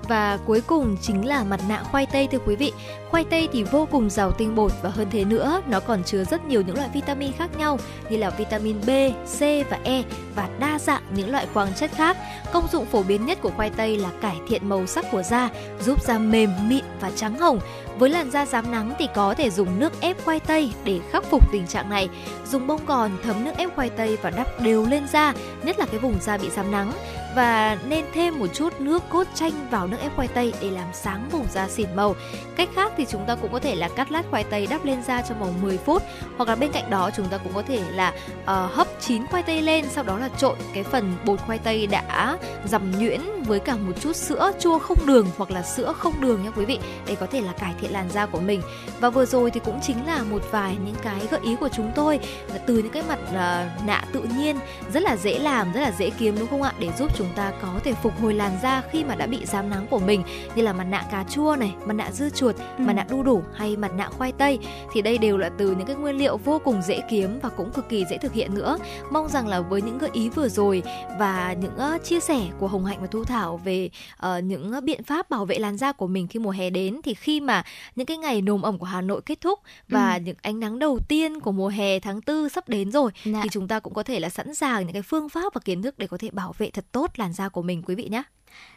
[0.07, 2.73] Và cuối cùng chính là mặt nạ khoai tây thưa quý vị.
[3.09, 6.23] Khoai tây thì vô cùng giàu tinh bột và hơn thế nữa, nó còn chứa
[6.23, 8.89] rất nhiều những loại vitamin khác nhau như là vitamin B,
[9.37, 9.39] C
[9.69, 10.03] và E
[10.35, 12.17] và đa dạng những loại khoáng chất khác.
[12.53, 15.49] Công dụng phổ biến nhất của khoai tây là cải thiện màu sắc của da,
[15.85, 17.59] giúp da mềm, mịn và trắng hồng.
[17.99, 21.23] Với làn da rám nắng thì có thể dùng nước ép khoai tây để khắc
[21.23, 22.09] phục tình trạng này.
[22.51, 25.85] Dùng bông gòn thấm nước ép khoai tây và đắp đều lên da, nhất là
[25.85, 26.91] cái vùng da bị rám nắng
[27.35, 30.87] và nên thêm một chút nước cốt chanh vào nước ép khoai tây để làm
[30.93, 32.15] sáng vùng da xỉn màu.
[32.55, 35.03] Cách khác thì chúng ta cũng có thể là cắt lát khoai tây đắp lên
[35.03, 36.03] da trong vòng 10 phút
[36.37, 39.43] hoặc là bên cạnh đó chúng ta cũng có thể là uh, hấp chín khoai
[39.43, 43.59] tây lên sau đó là trộn cái phần bột khoai tây đã dằm nhuyễn với
[43.59, 46.79] cả một chút sữa chua không đường hoặc là sữa không đường nha quý vị
[47.07, 48.61] để có thể là cải thiện làn da của mình.
[48.99, 51.91] Và vừa rồi thì cũng chính là một vài những cái gợi ý của chúng
[51.95, 52.19] tôi
[52.67, 54.55] từ những cái mặt uh, nạ tự nhiên
[54.93, 56.73] rất là dễ làm, rất là dễ kiếm đúng không ạ?
[56.79, 59.69] Để giúp chúng ta có thể phục hồi làn da khi mà đã bị rám
[59.69, 60.23] nắng của mình
[60.55, 62.63] như là mặt nạ cà chua này, mặt nạ dưa chuột, ừ.
[62.77, 64.59] mặt nạ đu đủ hay mặt nạ khoai tây
[64.93, 67.71] thì đây đều là từ những cái nguyên liệu vô cùng dễ kiếm và cũng
[67.71, 68.77] cực kỳ dễ thực hiện nữa.
[69.11, 70.83] Mong rằng là với những gợi ý vừa rồi
[71.19, 73.89] và những uh, chia sẻ của Hồng Hạnh và Thu Thảo về
[74.25, 76.99] uh, những uh, biện pháp bảo vệ làn da của mình khi mùa hè đến
[77.03, 77.63] thì khi mà
[77.95, 79.59] những cái ngày nồm ẩm của Hà Nội kết thúc
[79.89, 80.19] và ừ.
[80.19, 83.39] những ánh nắng đầu tiên của mùa hè tháng tư sắp đến rồi Đã.
[83.43, 85.81] thì chúng ta cũng có thể là sẵn sàng những cái phương pháp và kiến
[85.81, 88.23] thức để có thể bảo vệ thật tốt làn da của mình quý vị nhé.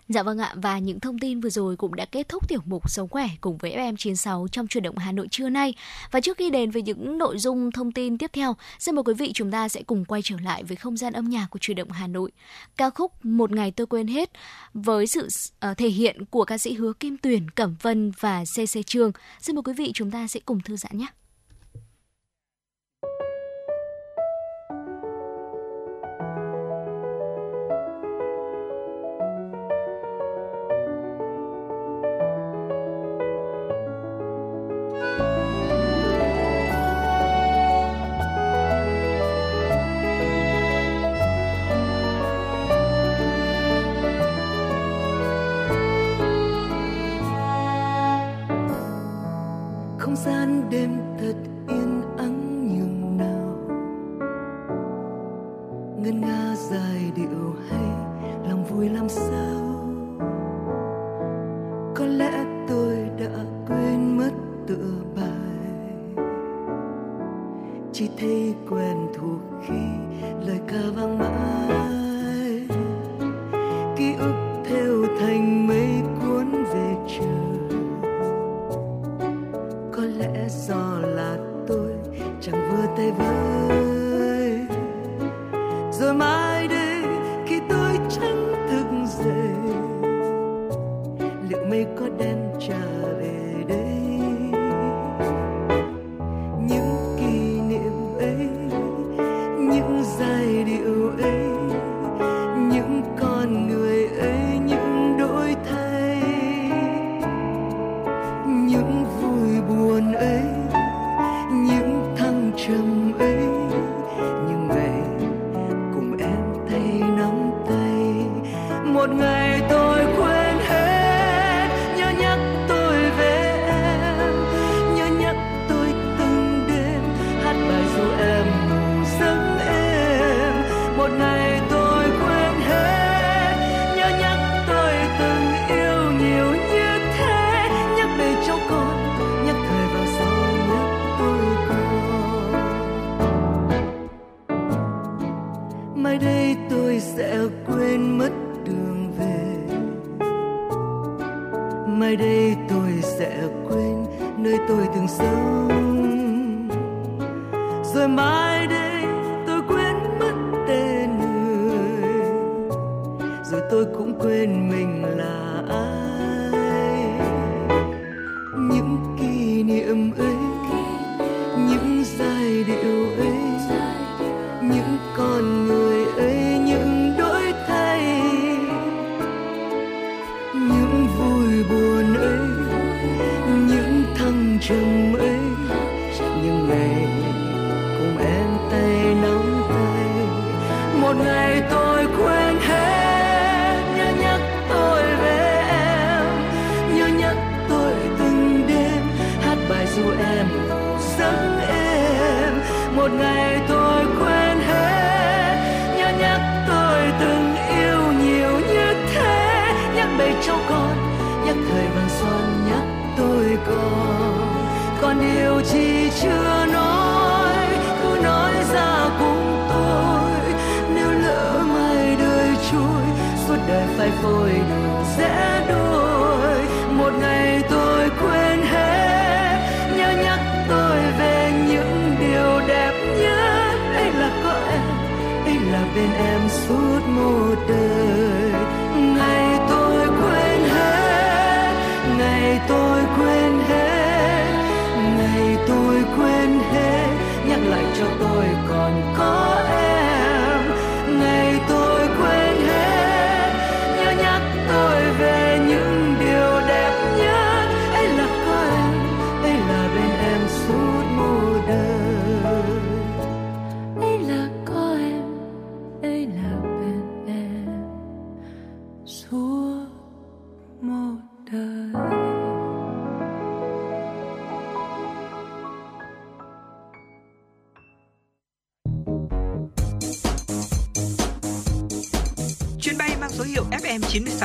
[0.08, 2.90] Dạ vâng ạ, và những thông tin vừa rồi cũng đã kết thúc tiểu mục
[2.90, 5.74] Sống Khỏe cùng với FM96 trong truyền động Hà Nội trưa nay.
[6.10, 9.14] Và trước khi đến với những nội dung thông tin tiếp theo, xin mời quý
[9.14, 11.76] vị chúng ta sẽ cùng quay trở lại với không gian âm nhạc của truyền
[11.76, 12.30] động Hà Nội.
[12.76, 14.30] Ca khúc Một Ngày Tôi Quên Hết
[14.74, 15.28] với sự
[15.70, 19.12] uh, thể hiện của ca sĩ Hứa Kim tuyền Cẩm Vân và CC Trương.
[19.40, 21.06] Xin mời quý vị chúng ta sẽ cùng thư giãn nhé.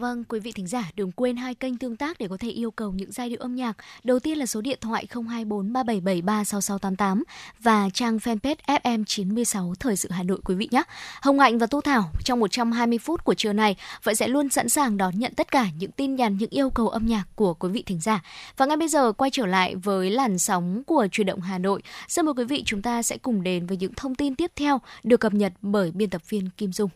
[0.00, 2.70] Vâng, quý vị thính giả đừng quên hai kênh tương tác để có thể yêu
[2.70, 3.76] cầu những giai điệu âm nhạc.
[4.04, 7.24] Đầu tiên là số điện thoại 024 3773 6688
[7.60, 10.82] và trang fanpage FM96 Thời sự Hà Nội quý vị nhé.
[11.22, 14.68] Hồng Hạnh và Tô Thảo trong 120 phút của trưa này vẫn sẽ luôn sẵn
[14.68, 17.68] sàng đón nhận tất cả những tin nhắn, những yêu cầu âm nhạc của quý
[17.68, 18.22] vị thính giả.
[18.56, 21.82] Và ngay bây giờ quay trở lại với làn sóng của truyền động Hà Nội.
[22.08, 24.80] Xin mời quý vị chúng ta sẽ cùng đến với những thông tin tiếp theo
[25.02, 26.90] được cập nhật bởi biên tập viên Kim Dung.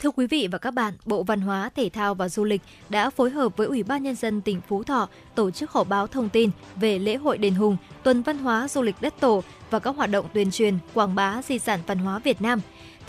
[0.00, 3.10] Thưa quý vị và các bạn, Bộ Văn hóa, Thể thao và Du lịch đã
[3.10, 6.28] phối hợp với Ủy ban Nhân dân tỉnh Phú Thọ tổ chức họp báo thông
[6.28, 9.96] tin về lễ hội Đền Hùng, tuần văn hóa du lịch đất tổ và các
[9.96, 12.60] hoạt động tuyên truyền, quảng bá di sản văn hóa Việt Nam.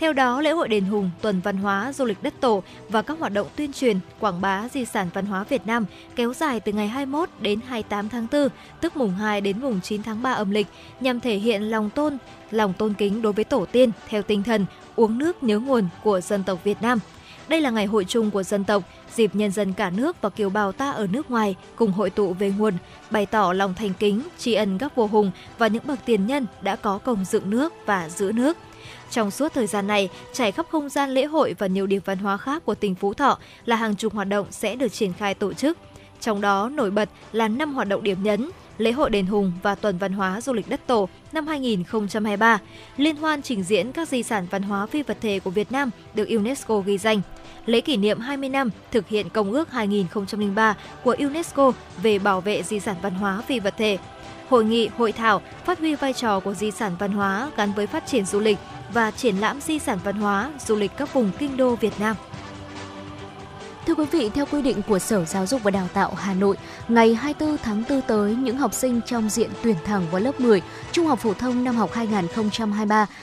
[0.01, 3.19] Theo đó, lễ hội Đền Hùng, tuần văn hóa du lịch đất tổ và các
[3.19, 5.85] hoạt động tuyên truyền, quảng bá di sản văn hóa Việt Nam
[6.15, 8.47] kéo dài từ ngày 21 đến 28 tháng 4,
[8.81, 10.67] tức mùng 2 đến mùng 9 tháng 3 âm lịch,
[10.99, 12.17] nhằm thể hiện lòng tôn,
[12.51, 16.21] lòng tôn kính đối với tổ tiên theo tinh thần uống nước nhớ nguồn của
[16.21, 16.99] dân tộc Việt Nam.
[17.47, 18.83] Đây là ngày hội chung của dân tộc,
[19.15, 22.33] dịp nhân dân cả nước và kiều bào ta ở nước ngoài cùng hội tụ
[22.33, 22.73] về nguồn,
[23.11, 26.45] bày tỏ lòng thành kính, tri ân các vua hùng và những bậc tiền nhân
[26.61, 28.57] đã có công dựng nước và giữ nước.
[29.11, 32.17] Trong suốt thời gian này, trải khắp không gian lễ hội và nhiều điểm văn
[32.17, 35.33] hóa khác của tỉnh Phú Thọ là hàng chục hoạt động sẽ được triển khai
[35.33, 35.77] tổ chức.
[36.21, 39.75] Trong đó nổi bật là 5 hoạt động điểm nhấn, lễ hội đền Hùng và
[39.75, 42.59] tuần văn hóa du lịch đất tổ năm 2023,
[42.97, 45.89] liên hoan trình diễn các di sản văn hóa phi vật thể của Việt Nam
[46.13, 47.21] được UNESCO ghi danh,
[47.65, 51.71] lễ kỷ niệm 20 năm thực hiện Công ước 2003 của UNESCO
[52.03, 53.97] về bảo vệ di sản văn hóa phi vật thể,
[54.49, 57.87] hội nghị, hội thảo phát huy vai trò của di sản văn hóa gắn với
[57.87, 58.57] phát triển du lịch
[58.93, 62.15] và triển lãm di sản văn hóa du lịch các vùng kinh đô Việt Nam.
[63.87, 66.57] Thưa quý vị, theo quy định của Sở Giáo dục và Đào tạo Hà Nội,
[66.87, 70.61] ngày 24 tháng 4 tới, những học sinh trong diện tuyển thẳng vào lớp 10,
[70.91, 71.91] Trung học phổ thông năm học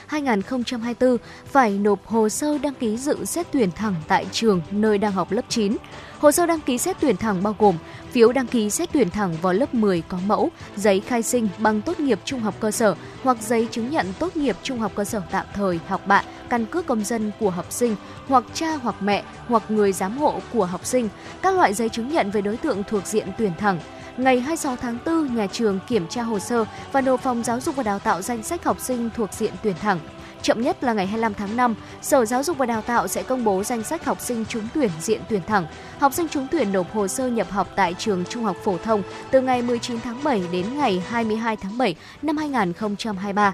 [0.09, 5.11] 2023-2024 phải nộp hồ sơ đăng ký dự xét tuyển thẳng tại trường nơi đang
[5.11, 5.75] học lớp 9.
[6.19, 7.75] Hồ sơ đăng ký xét tuyển thẳng bao gồm
[8.11, 11.81] phiếu đăng ký xét tuyển thẳng vào lớp 10 có mẫu, giấy khai sinh bằng
[11.81, 15.05] tốt nghiệp trung học cơ sở hoặc giấy chứng nhận tốt nghiệp trung học cơ
[15.05, 17.95] sở tạm thời học bạ, căn cước công dân của học sinh
[18.27, 21.09] hoặc cha hoặc mẹ hoặc người giám hộ của học sinh,
[21.41, 23.79] các loại giấy chứng nhận về đối tượng thuộc diện tuyển thẳng.
[24.17, 27.75] Ngày 26 tháng 4, nhà trường kiểm tra hồ sơ và nộp phòng giáo dục
[27.75, 29.99] và đào tạo danh sách học sinh thuộc diện tuyển thẳng.
[30.41, 33.43] Chậm nhất là ngày 25 tháng 5, Sở Giáo dục và Đào tạo sẽ công
[33.43, 35.65] bố danh sách học sinh trúng tuyển diện tuyển thẳng.
[35.99, 39.03] Học sinh trúng tuyển nộp hồ sơ nhập học tại trường Trung học phổ thông
[39.31, 43.53] từ ngày 19 tháng 7 đến ngày 22 tháng 7 năm 2023.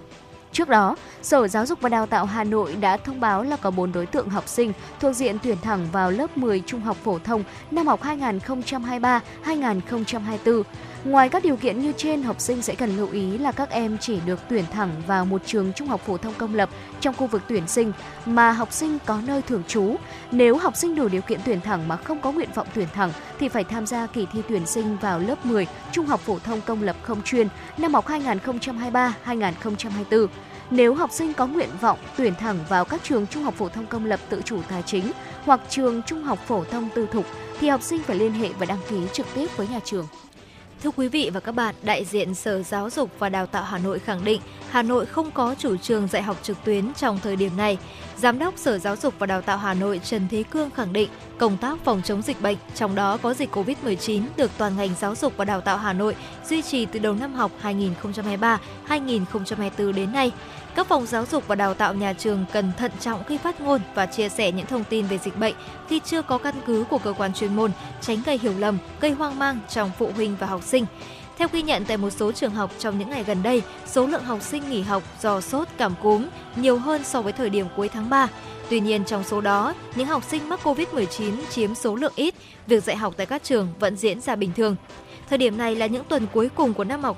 [0.52, 3.72] Trước đó, Sở Giáo dục và Đào tạo Hà Nội đã thông báo là có
[3.72, 7.20] 4 đối tượng học sinh thuộc diện tuyển thẳng vào lớp 10 trung học phổ
[7.20, 10.64] thông năm học 2023-2024.
[11.06, 13.98] Ngoài các điều kiện như trên, học sinh sẽ cần lưu ý là các em
[13.98, 17.28] chỉ được tuyển thẳng vào một trường trung học phổ thông công lập trong khu
[17.28, 17.92] vực tuyển sinh
[18.26, 19.96] mà học sinh có nơi thường trú.
[20.32, 23.12] Nếu học sinh đủ điều kiện tuyển thẳng mà không có nguyện vọng tuyển thẳng
[23.40, 26.62] thì phải tham gia kỳ thi tuyển sinh vào lớp 10 trung học phổ thông
[26.62, 27.48] công lập không chuyên
[27.78, 30.28] năm học 2023-2024.
[30.70, 33.86] Nếu học sinh có nguyện vọng tuyển thẳng vào các trường trung học phổ thông
[33.86, 35.12] công lập tự chủ tài chính
[35.46, 37.26] hoặc trường trung học phổ thông tư thục
[37.60, 40.08] thì học sinh phải liên hệ và đăng ký trực tiếp với nhà trường.
[40.86, 43.78] Thưa quý vị và các bạn, đại diện Sở Giáo dục và Đào tạo Hà
[43.78, 47.36] Nội khẳng định Hà Nội không có chủ trương dạy học trực tuyến trong thời
[47.36, 47.78] điểm này.
[48.18, 51.10] Giám đốc Sở Giáo dục và Đào tạo Hà Nội Trần Thế Cương khẳng định
[51.38, 55.16] công tác phòng chống dịch bệnh, trong đó có dịch COVID-19 được toàn ngành giáo
[55.16, 56.16] dục và đào tạo Hà Nội
[56.50, 60.32] duy trì từ đầu năm học 2023-2024 đến nay.
[60.76, 63.82] Các phòng giáo dục và đào tạo nhà trường cần thận trọng khi phát ngôn
[63.94, 65.56] và chia sẻ những thông tin về dịch bệnh
[65.90, 67.72] khi chưa có căn cứ của cơ quan chuyên môn,
[68.02, 70.86] tránh gây hiểu lầm, gây hoang mang trong phụ huynh và học sinh.
[71.38, 74.24] Theo ghi nhận tại một số trường học trong những ngày gần đây, số lượng
[74.24, 77.90] học sinh nghỉ học do sốt cảm cúm nhiều hơn so với thời điểm cuối
[77.90, 78.28] tháng 3.
[78.70, 82.36] Tuy nhiên trong số đó, những học sinh mắc Covid-19 chiếm số lượng ít,
[82.68, 84.76] việc dạy học tại các trường vẫn diễn ra bình thường.
[85.30, 87.18] Thời điểm này là những tuần cuối cùng của năm học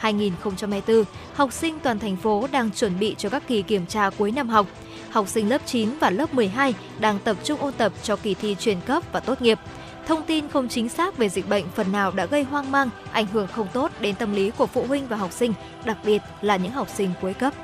[0.00, 1.04] 2023-2024.
[1.34, 4.48] Học sinh toàn thành phố đang chuẩn bị cho các kỳ kiểm tra cuối năm
[4.48, 4.66] học.
[5.10, 8.56] Học sinh lớp 9 và lớp 12 đang tập trung ôn tập cho kỳ thi
[8.60, 9.58] chuyển cấp và tốt nghiệp.
[10.06, 13.26] Thông tin không chính xác về dịch bệnh phần nào đã gây hoang mang, ảnh
[13.26, 15.52] hưởng không tốt đến tâm lý của phụ huynh và học sinh,
[15.84, 17.54] đặc biệt là những học sinh cuối cấp.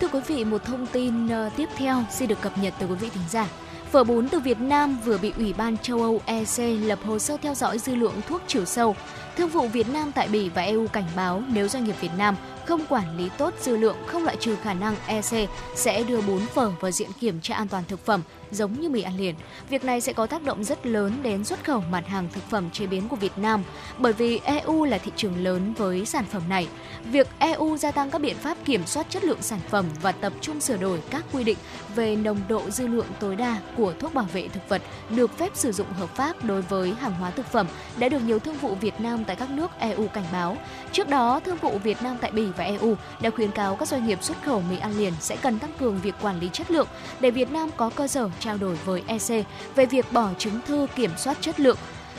[0.00, 2.94] Thưa quý vị, một thông tin ờ, tiếp theo xin được cập nhật từ quý
[2.94, 3.48] vị thính giả.
[3.94, 7.36] Phở bún từ Việt Nam vừa bị Ủy ban châu Âu EC lập hồ sơ
[7.42, 8.96] theo dõi dư lượng thuốc trừ sâu.
[9.36, 12.36] Thương vụ Việt Nam tại Bỉ và EU cảnh báo nếu doanh nghiệp Việt Nam
[12.66, 16.40] không quản lý tốt dư lượng không loại trừ khả năng EC sẽ đưa bún
[16.54, 19.34] phở vào diện kiểm tra an toàn thực phẩm, giống như mì ăn liền.
[19.68, 22.70] Việc này sẽ có tác động rất lớn đến xuất khẩu mặt hàng thực phẩm
[22.70, 23.62] chế biến của Việt Nam,
[23.98, 26.68] bởi vì EU là thị trường lớn với sản phẩm này.
[27.04, 30.32] Việc EU gia tăng các biện pháp kiểm soát chất lượng sản phẩm và tập
[30.40, 31.58] trung sửa đổi các quy định
[31.94, 35.50] về nồng độ dư lượng tối đa của thuốc bảo vệ thực vật được phép
[35.54, 37.66] sử dụng hợp pháp đối với hàng hóa thực phẩm
[37.98, 40.56] đã được nhiều thương vụ Việt Nam tại các nước EU cảnh báo.
[40.92, 44.06] Trước đó, thương vụ Việt Nam tại Bỉ và EU đã khuyến cáo các doanh
[44.06, 46.88] nghiệp xuất khẩu mì ăn liền sẽ cần tăng cường việc quản lý chất lượng
[47.20, 50.86] để Việt Nam có cơ sở trao đổi với EC về việc bỏ chứng thư
[50.96, 51.76] kiểm soát chất lượng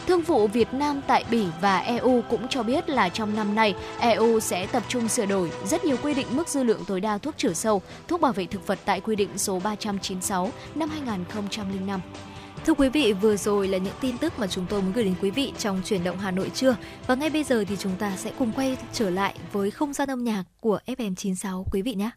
[0.07, 3.75] Thương vụ Việt Nam tại Bỉ và EU cũng cho biết là trong năm nay,
[3.99, 7.17] EU sẽ tập trung sửa đổi rất nhiều quy định mức dư lượng tối đa
[7.17, 12.01] thuốc trừ sâu, thuốc bảo vệ thực vật tại quy định số 396 năm 2005.
[12.65, 15.15] Thưa quý vị, vừa rồi là những tin tức mà chúng tôi muốn gửi đến
[15.21, 16.75] quý vị trong chuyển động Hà Nội trưa.
[17.07, 20.09] Và ngay bây giờ thì chúng ta sẽ cùng quay trở lại với không gian
[20.09, 22.09] âm nhạc của FM96 quý vị nhé.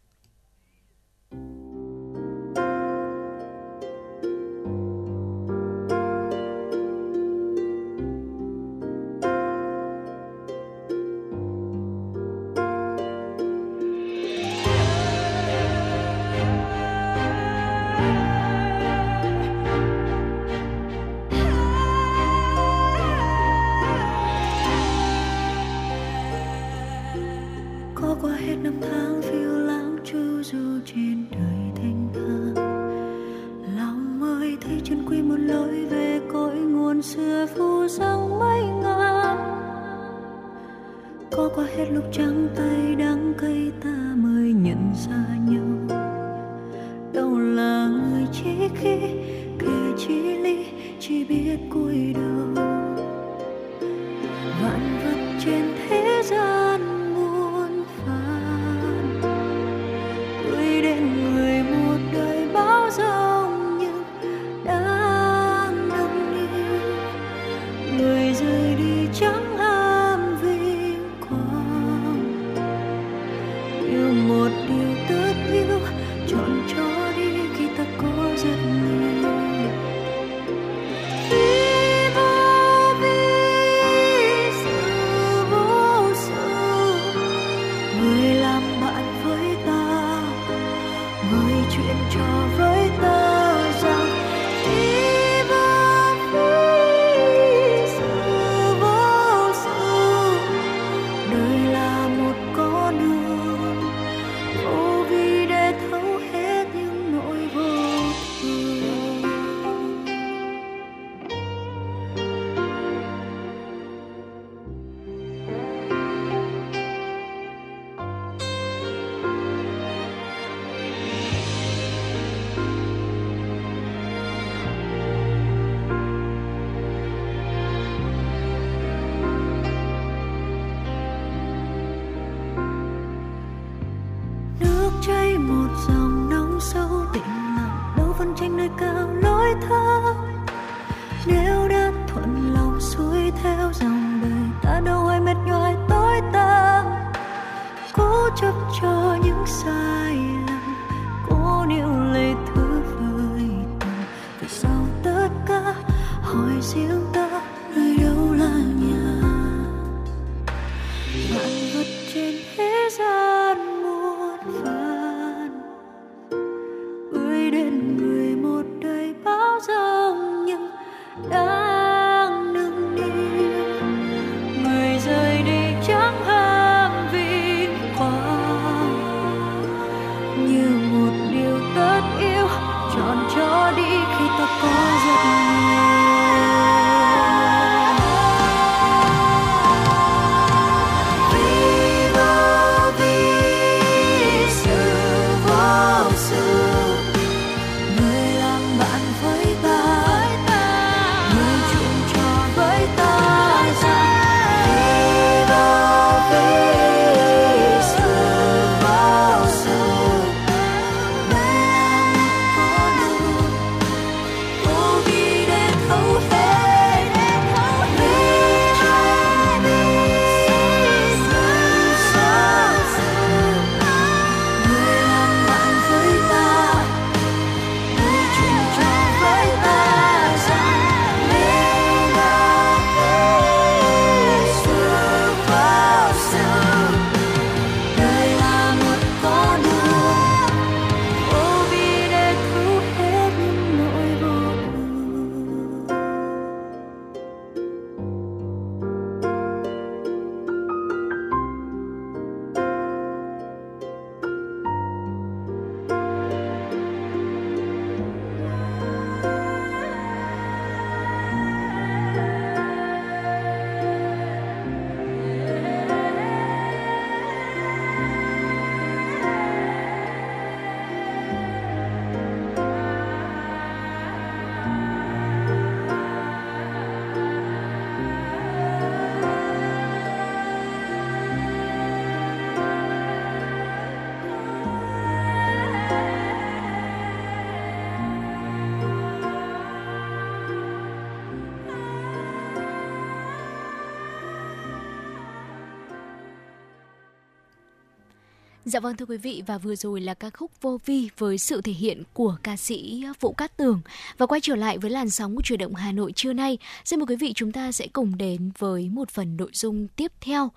[298.69, 301.61] Dạ vâng thưa quý vị và vừa rồi là ca khúc Vô Vi với sự
[301.61, 303.81] thể hiện của ca sĩ Vũ Cát Tường.
[304.19, 306.99] Và quay trở lại với làn sóng của chuyển động Hà Nội trưa nay, xin
[307.01, 310.51] mời quý vị chúng ta sẽ cùng đến với một phần nội dung tiếp theo.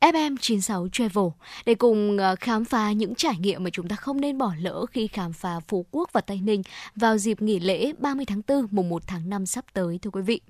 [0.00, 1.24] FM96 Travel
[1.66, 4.86] để cùng ờ, khám phá những trải nghiệm mà chúng ta không nên bỏ lỡ
[4.90, 6.62] khi khám phá Phú Quốc và Tây Ninh
[6.96, 10.22] vào dịp nghỉ lễ 30 tháng 4 mùng 1 tháng 5 sắp tới thưa quý
[10.22, 10.40] vị.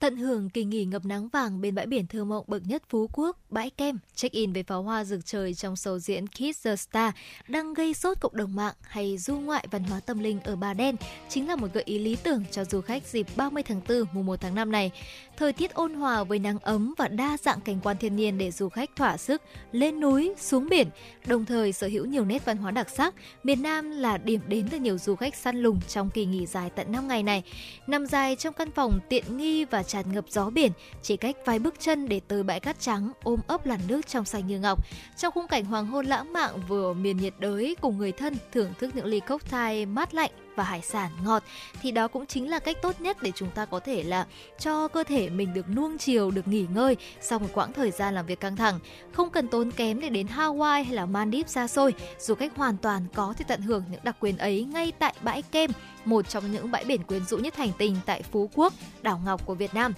[0.00, 3.08] Tận hưởng kỳ nghỉ ngập nắng vàng bên bãi biển thơ mộng bậc nhất Phú
[3.12, 7.14] Quốc, bãi kem, check-in với pháo hoa rực trời trong show diễn Kiss the Star
[7.48, 10.74] đang gây sốt cộng đồng mạng hay du ngoại văn hóa tâm linh ở Bà
[10.74, 10.96] Đen
[11.28, 14.26] chính là một gợi ý lý tưởng cho du khách dịp 30 tháng 4 mùng
[14.26, 14.90] 1 tháng 5 này.
[15.36, 18.50] Thời tiết ôn hòa với nắng ấm và đa dạng cảnh quan thiên nhiên để
[18.50, 19.42] du khách thỏa sức
[19.72, 20.88] lên núi, xuống biển,
[21.26, 23.14] đồng thời sở hữu nhiều nét văn hóa đặc sắc.
[23.44, 26.70] Miền Nam là điểm đến được nhiều du khách săn lùng trong kỳ nghỉ dài
[26.70, 27.42] tận 5 ngày này.
[27.86, 30.72] Nằm dài trong căn phòng tiện nghi và tràn ngập gió biển,
[31.02, 34.24] chỉ cách vài bước chân để tới bãi cát trắng ôm ấp làn nước trong
[34.24, 34.84] xanh như ngọc.
[35.16, 38.72] Trong khung cảnh hoàng hôn lãng mạn vừa miền nhiệt đới cùng người thân thưởng
[38.78, 41.42] thức những ly cốc thai mát lạnh và hải sản ngọt
[41.82, 44.26] thì đó cũng chính là cách tốt nhất để chúng ta có thể là
[44.58, 48.14] cho cơ thể mình được nuông chiều, được nghỉ ngơi sau một quãng thời gian
[48.14, 48.78] làm việc căng thẳng.
[49.12, 52.76] Không cần tốn kém để đến Hawaii hay là Maldives xa xôi, dù cách hoàn
[52.76, 55.70] toàn có thể tận hưởng những đặc quyền ấy ngay tại bãi Kem,
[56.04, 58.72] một trong những bãi biển quyến rũ nhất hành tinh tại Phú Quốc,
[59.02, 59.94] đảo Ngọc của Việt Nam.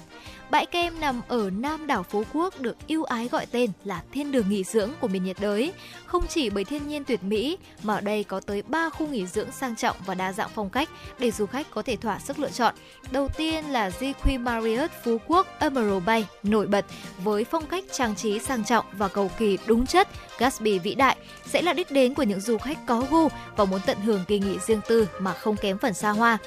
[0.52, 4.32] Bãi Kem nằm ở nam đảo Phú Quốc được yêu ái gọi tên là thiên
[4.32, 5.72] đường nghỉ dưỡng của miền nhiệt đới.
[6.06, 9.26] Không chỉ bởi thiên nhiên tuyệt mỹ mà ở đây có tới 3 khu nghỉ
[9.26, 10.88] dưỡng sang trọng và đa dạng phong cách
[11.18, 12.74] để du khách có thể thỏa sức lựa chọn.
[13.10, 16.86] Đầu tiên là GQ Marriott Phú Quốc Emerald Bay nổi bật
[17.24, 21.16] với phong cách trang trí sang trọng và cầu kỳ đúng chất, Gatsby vĩ đại
[21.52, 24.38] sẽ là đích đến của những du khách có gu và muốn tận hưởng kỳ
[24.38, 26.38] nghỉ riêng tư mà không kém phần xa hoa.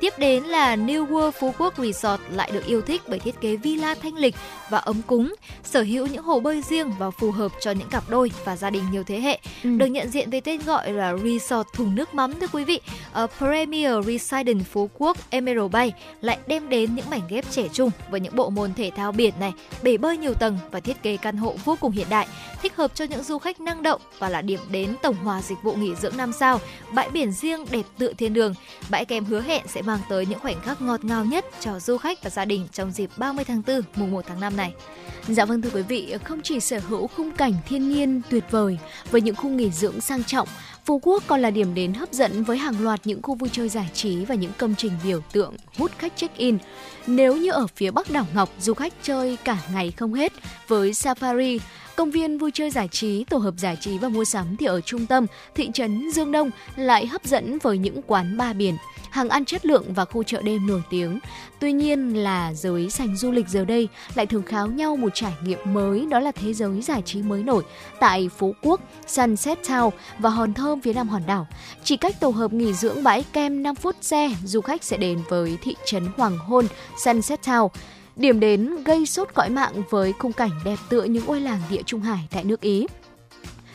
[0.00, 3.56] Tiếp đến là New World Phú Quốc Resort lại được yêu thích bởi thiết kế
[3.56, 4.34] villa thanh lịch
[4.70, 5.34] và ấm cúng,
[5.64, 8.70] sở hữu những hồ bơi riêng và phù hợp cho những cặp đôi và gia
[8.70, 9.38] đình nhiều thế hệ.
[9.64, 9.70] Ừ.
[9.70, 12.80] Được nhận diện với tên gọi là Resort thùng nước mắm thưa quý vị.
[13.12, 17.90] Ở Premier Residence Phú Quốc Emerald Bay lại đem đến những mảnh ghép trẻ trung
[18.10, 19.52] với những bộ môn thể thao biển này,
[19.82, 22.26] bể bơi nhiều tầng và thiết kế căn hộ vô cùng hiện đại,
[22.62, 25.62] thích hợp cho những du khách năng động và là điểm đến tổng hòa dịch
[25.62, 26.60] vụ nghỉ dưỡng 5 sao,
[26.92, 28.54] bãi biển riêng đẹp tựa thiên đường.
[28.90, 31.98] Bãi kem hứa hẹn sẽ mang tới những khoảnh khắc ngọt ngào nhất cho du
[31.98, 34.74] khách và gia đình trong dịp 30 tháng 4 mùng 1 tháng 5 này.
[35.28, 38.78] Dạ vâng thưa quý vị, không chỉ sở hữu khung cảnh thiên nhiên tuyệt vời
[39.10, 40.48] với những khu nghỉ dưỡng sang trọng,
[40.84, 43.68] Phú Quốc còn là điểm đến hấp dẫn với hàng loạt những khu vui chơi
[43.68, 46.58] giải trí và những công trình biểu tượng hút khách check-in.
[47.06, 50.32] Nếu như ở phía Bắc đảo Ngọc, du khách chơi cả ngày không hết
[50.68, 51.58] với safari,
[52.00, 54.80] Công viên vui chơi giải trí, tổ hợp giải trí và mua sắm thì ở
[54.80, 58.76] trung tâm, thị trấn Dương Đông lại hấp dẫn với những quán ba biển,
[59.10, 61.18] hàng ăn chất lượng và khu chợ đêm nổi tiếng.
[61.58, 65.32] Tuy nhiên là giới sành du lịch giờ đây lại thường kháo nhau một trải
[65.44, 67.62] nghiệm mới đó là thế giới giải trí mới nổi
[68.00, 71.46] tại Phú Quốc, Sunset Town và Hòn Thơm phía nam hòn đảo.
[71.84, 75.22] Chỉ cách tổ hợp nghỉ dưỡng bãi kem 5 phút xe, du khách sẽ đến
[75.28, 76.66] với thị trấn Hoàng Hôn,
[77.04, 77.68] Sunset Town
[78.16, 81.82] điểm đến gây sốt cõi mạng với khung cảnh đẹp tựa những ngôi làng địa
[81.86, 82.86] Trung Hải tại nước Ý.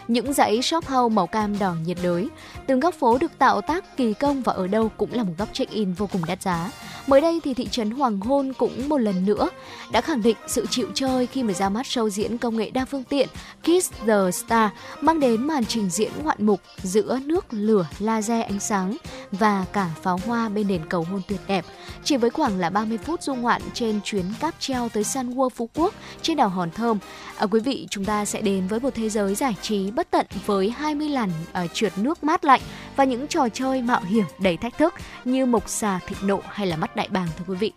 [0.08, 2.28] Những dãy shop house màu cam đỏ nhiệt đới,
[2.68, 5.50] từng góc phố được tạo tác kỳ công và ở đâu cũng là một góc
[5.54, 6.72] check-in vô cùng đắt giá.
[7.08, 9.50] Mới đây thì thị trấn Hoàng Hôn cũng một lần nữa
[9.92, 12.86] đã khẳng định sự chịu chơi khi mà ra mắt show diễn công nghệ đa
[12.86, 13.28] phương tiện
[13.64, 14.70] Kiss the Star
[15.02, 18.98] mang đến màn trình diễn ngoạn mục giữa nước lửa, laser ánh sáng
[19.32, 21.66] và cả pháo hoa bên nền cầu hôn tuyệt đẹp.
[22.04, 25.50] Chỉ với khoảng là 30 phút du ngoạn trên chuyến cáp treo tới San World
[25.50, 26.98] Phú Quốc trên đảo Hòn Thơm,
[27.38, 30.26] à, quý vị chúng ta sẽ đến với một thế giới giải trí bất tận
[30.46, 31.30] với 20 làn
[31.64, 32.55] uh, trượt nước mát lạnh
[32.96, 34.94] và những trò chơi mạo hiểm đầy thách thức
[35.26, 37.72] như mộc xà thịt nộ hay là mắt đại bàng, thưa quý vị.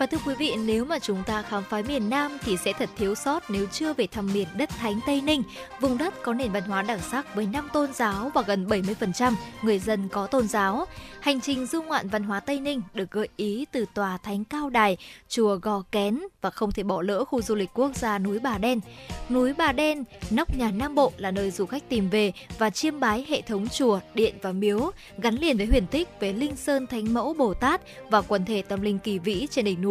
[0.00, 2.88] Và thưa quý vị, nếu mà chúng ta khám phá miền Nam thì sẽ thật
[2.96, 5.42] thiếu sót nếu chưa về thăm miền đất Thánh Tây Ninh,
[5.80, 9.32] vùng đất có nền văn hóa đặc sắc với năm tôn giáo và gần 70%
[9.62, 10.86] người dân có tôn giáo.
[11.20, 14.70] Hành trình du ngoạn văn hóa Tây Ninh được gợi ý từ tòa thánh cao
[14.70, 14.96] đài,
[15.28, 18.58] chùa Gò Kén và không thể bỏ lỡ khu du lịch quốc gia núi Bà
[18.58, 18.80] Đen.
[19.30, 23.00] Núi Bà Đen, nóc nhà Nam Bộ là nơi du khách tìm về và chiêm
[23.00, 26.86] bái hệ thống chùa, điện và miếu gắn liền với huyền tích về Linh Sơn
[26.86, 27.80] Thánh Mẫu Bồ Tát
[28.10, 29.89] và quần thể tâm linh kỳ vĩ trên đỉnh núi.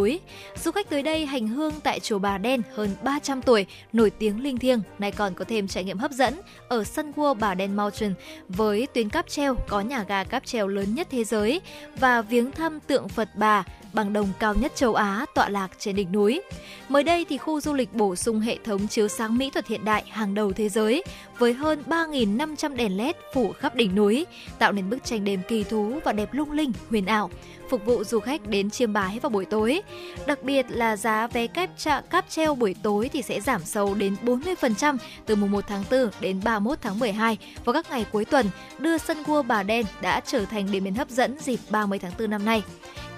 [0.63, 4.43] Du khách tới đây hành hương tại chùa Bà Đen hơn 300 tuổi, nổi tiếng
[4.43, 6.33] linh thiêng, nay còn có thêm trải nghiệm hấp dẫn
[6.67, 8.13] ở sân cua Bà Đen Mountain
[8.49, 11.61] với tuyến cáp treo có nhà ga cáp treo lớn nhất thế giới
[11.99, 13.63] và viếng thăm tượng Phật Bà
[13.93, 16.41] bằng đồng cao nhất châu Á tọa lạc trên đỉnh núi.
[16.89, 19.85] Mới đây thì khu du lịch bổ sung hệ thống chiếu sáng mỹ thuật hiện
[19.85, 21.03] đại hàng đầu thế giới
[21.37, 24.25] với hơn 3.500 đèn LED phủ khắp đỉnh núi,
[24.59, 27.29] tạo nên bức tranh đêm kỳ thú và đẹp lung linh, huyền ảo
[27.69, 29.81] phục vụ du khách đến chiêm bái vào buổi tối.
[30.27, 33.95] Đặc biệt là giá vé kép trạ cáp treo buổi tối thì sẽ giảm sâu
[33.95, 38.25] đến 40% từ mùng 1 tháng 4 đến 31 tháng 12 vào các ngày cuối
[38.25, 38.45] tuần,
[38.79, 42.11] đưa sân cua Bà Đen đã trở thành điểm đến hấp dẫn dịp 30 tháng
[42.19, 42.63] 4 năm nay.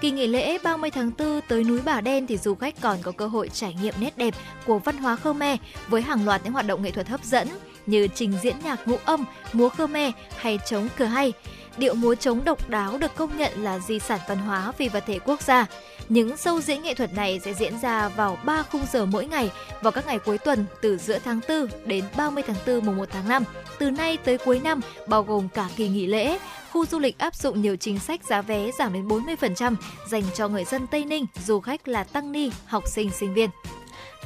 [0.02, 3.12] Kỳ nghỉ lễ 30 tháng 4 tới núi Bà Đen thì du khách còn có
[3.12, 4.34] cơ hội trải nghiệm nét đẹp
[4.66, 7.48] của văn hóa Khmer với hàng loạt những hoạt động nghệ thuật hấp dẫn
[7.86, 11.32] như trình diễn nhạc ngũ âm, múa Khmer hay trống cờ hay
[11.76, 15.04] điệu múa trống độc đáo được công nhận là di sản văn hóa phi vật
[15.06, 15.66] thể quốc gia.
[16.08, 19.50] Những show diễn nghệ thuật này sẽ diễn ra vào 3 khung giờ mỗi ngày
[19.82, 23.08] vào các ngày cuối tuần từ giữa tháng 4 đến 30 tháng 4 mùng 1
[23.10, 23.44] tháng 5.
[23.78, 26.38] Từ nay tới cuối năm, bao gồm cả kỳ nghỉ lễ,
[26.72, 29.74] khu du lịch áp dụng nhiều chính sách giá vé giảm đến 40%
[30.08, 33.50] dành cho người dân Tây Ninh, du khách là tăng ni, học sinh, sinh viên.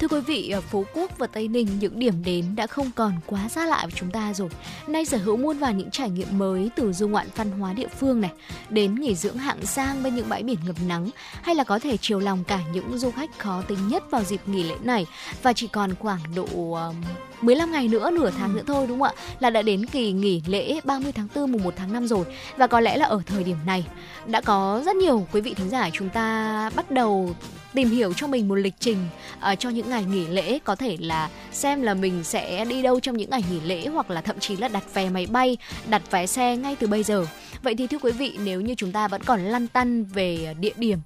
[0.01, 3.49] Thưa quý vị, Phú Quốc và Tây Ninh những điểm đến đã không còn quá
[3.49, 4.49] xa lạ với chúng ta rồi.
[4.86, 7.88] Nay sở hữu muôn vàn những trải nghiệm mới từ du ngoạn văn hóa địa
[7.88, 8.30] phương này
[8.70, 11.11] đến nghỉ dưỡng hạng sang bên những bãi biển ngập nắng
[11.42, 14.40] hay là có thể chiều lòng cả những du khách khó tính nhất vào dịp
[14.47, 15.07] nghỉ lễ này
[15.42, 16.92] và chỉ còn khoảng độ ờ,
[17.41, 19.22] 15 ngày nữa, nửa tháng nữa thôi đúng không ạ?
[19.41, 22.24] Là đã đến kỳ nghỉ lễ 30 tháng 4 mùng 1 tháng 5 rồi.
[22.57, 23.84] Và có lẽ là ở thời điểm này
[24.26, 27.34] đã có rất nhiều quý vị thính giả chúng ta bắt đầu
[27.76, 29.09] tìm hiểu cho mình một lịch trình
[29.53, 33.01] uh, cho những ngày nghỉ lễ có thể là xem là mình sẽ đi đâu
[33.01, 35.57] trong những ngày nghỉ lễ hoặc là thậm chí là đặt vé máy bay
[35.89, 37.26] đặt vé xe ngay từ bây giờ
[37.62, 40.72] vậy thì thưa quý vị nếu như chúng ta vẫn còn lăn tăn về địa
[40.76, 40.99] điểm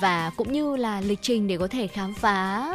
[0.00, 2.74] và cũng như là lịch trình để có thể khám phá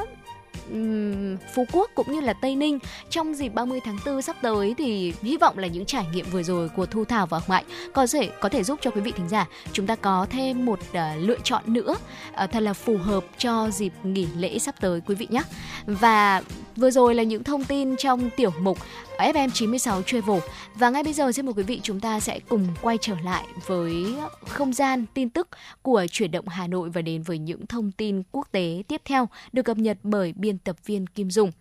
[1.56, 2.80] Phú Quốc cũng như là Tây Ninh
[3.10, 6.44] trong dịp 30 tháng 4 sắp tới thì hy vọng là những trải nghiệm vừa
[6.44, 9.30] rồi của Thu Thảo và Mạnh có thể có thể giúp cho quý vị thính
[9.30, 11.96] giả chúng ta có thêm một uh, lựa chọn nữa
[12.44, 15.44] uh, thật là phù hợp cho dịp nghỉ lễ sắp tới quý vị nhé.
[15.86, 16.42] Và
[16.76, 18.78] vừa rồi là những thông tin trong tiểu mục
[19.22, 20.40] FM96 Travel
[20.76, 23.46] và ngay bây giờ xin mời quý vị chúng ta sẽ cùng quay trở lại
[23.68, 24.16] với
[24.48, 25.48] không gian tin tức
[25.82, 29.30] của chuyển động Hà Nội và đến với những thông tin quốc tế tiếp theo
[29.54, 31.52] được cập nhật bởi biên tập viên Kim Dung.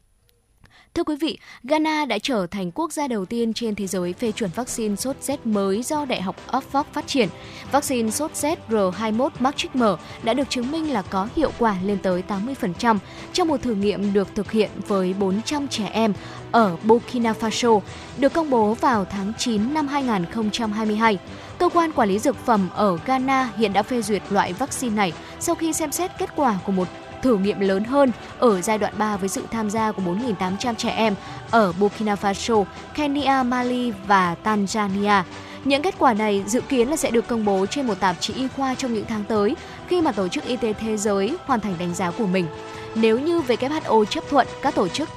[0.94, 4.32] Thưa quý vị, Ghana đã trở thành quốc gia đầu tiên trên thế giới phê
[4.32, 7.28] chuẩn vaccine sốt rét mới do Đại học Oxford phát triển.
[7.72, 9.82] Vaccine sốt rét R21 Matrix M
[10.22, 12.98] đã được chứng minh là có hiệu quả lên tới 80%
[13.32, 16.12] trong một thử nghiệm được thực hiện với 400 trẻ em
[16.50, 17.80] ở Burkina Faso,
[18.18, 21.18] được công bố vào tháng 9 năm 2022.
[21.58, 25.12] Cơ quan quản lý dược phẩm ở Ghana hiện đã phê duyệt loại vaccine này
[25.40, 26.88] sau khi xem xét kết quả của một
[27.22, 30.90] thử nghiệm lớn hơn ở giai đoạn 3 với sự tham gia của 4.800 trẻ
[30.90, 31.14] em
[31.50, 32.64] ở Burkina Faso,
[32.94, 35.22] Kenya, Mali và Tanzania.
[35.64, 38.34] Những kết quả này dự kiến là sẽ được công bố trên một tạp chí
[38.34, 39.56] y khoa trong những tháng tới
[39.88, 42.46] khi mà Tổ chức Y tế Thế giới hoàn thành đánh giá của mình.
[42.94, 45.08] Nếu như WHO chấp thuận, các tổ chức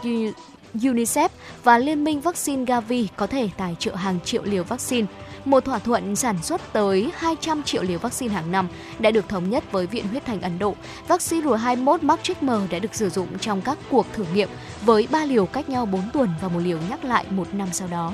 [0.73, 1.29] UNICEF
[1.63, 5.07] và Liên minh vaccine Gavi có thể tài trợ hàng triệu liều vaccine.
[5.45, 8.67] Một thỏa thuận sản xuất tới 200 triệu liều vaccine hàng năm
[8.99, 10.75] đã được thống nhất với Viện Huyết Thành Ấn Độ.
[11.07, 14.49] Vaccine R21 Matrix M đã được sử dụng trong các cuộc thử nghiệm
[14.81, 17.87] với 3 liều cách nhau 4 tuần và một liều nhắc lại một năm sau
[17.87, 18.13] đó.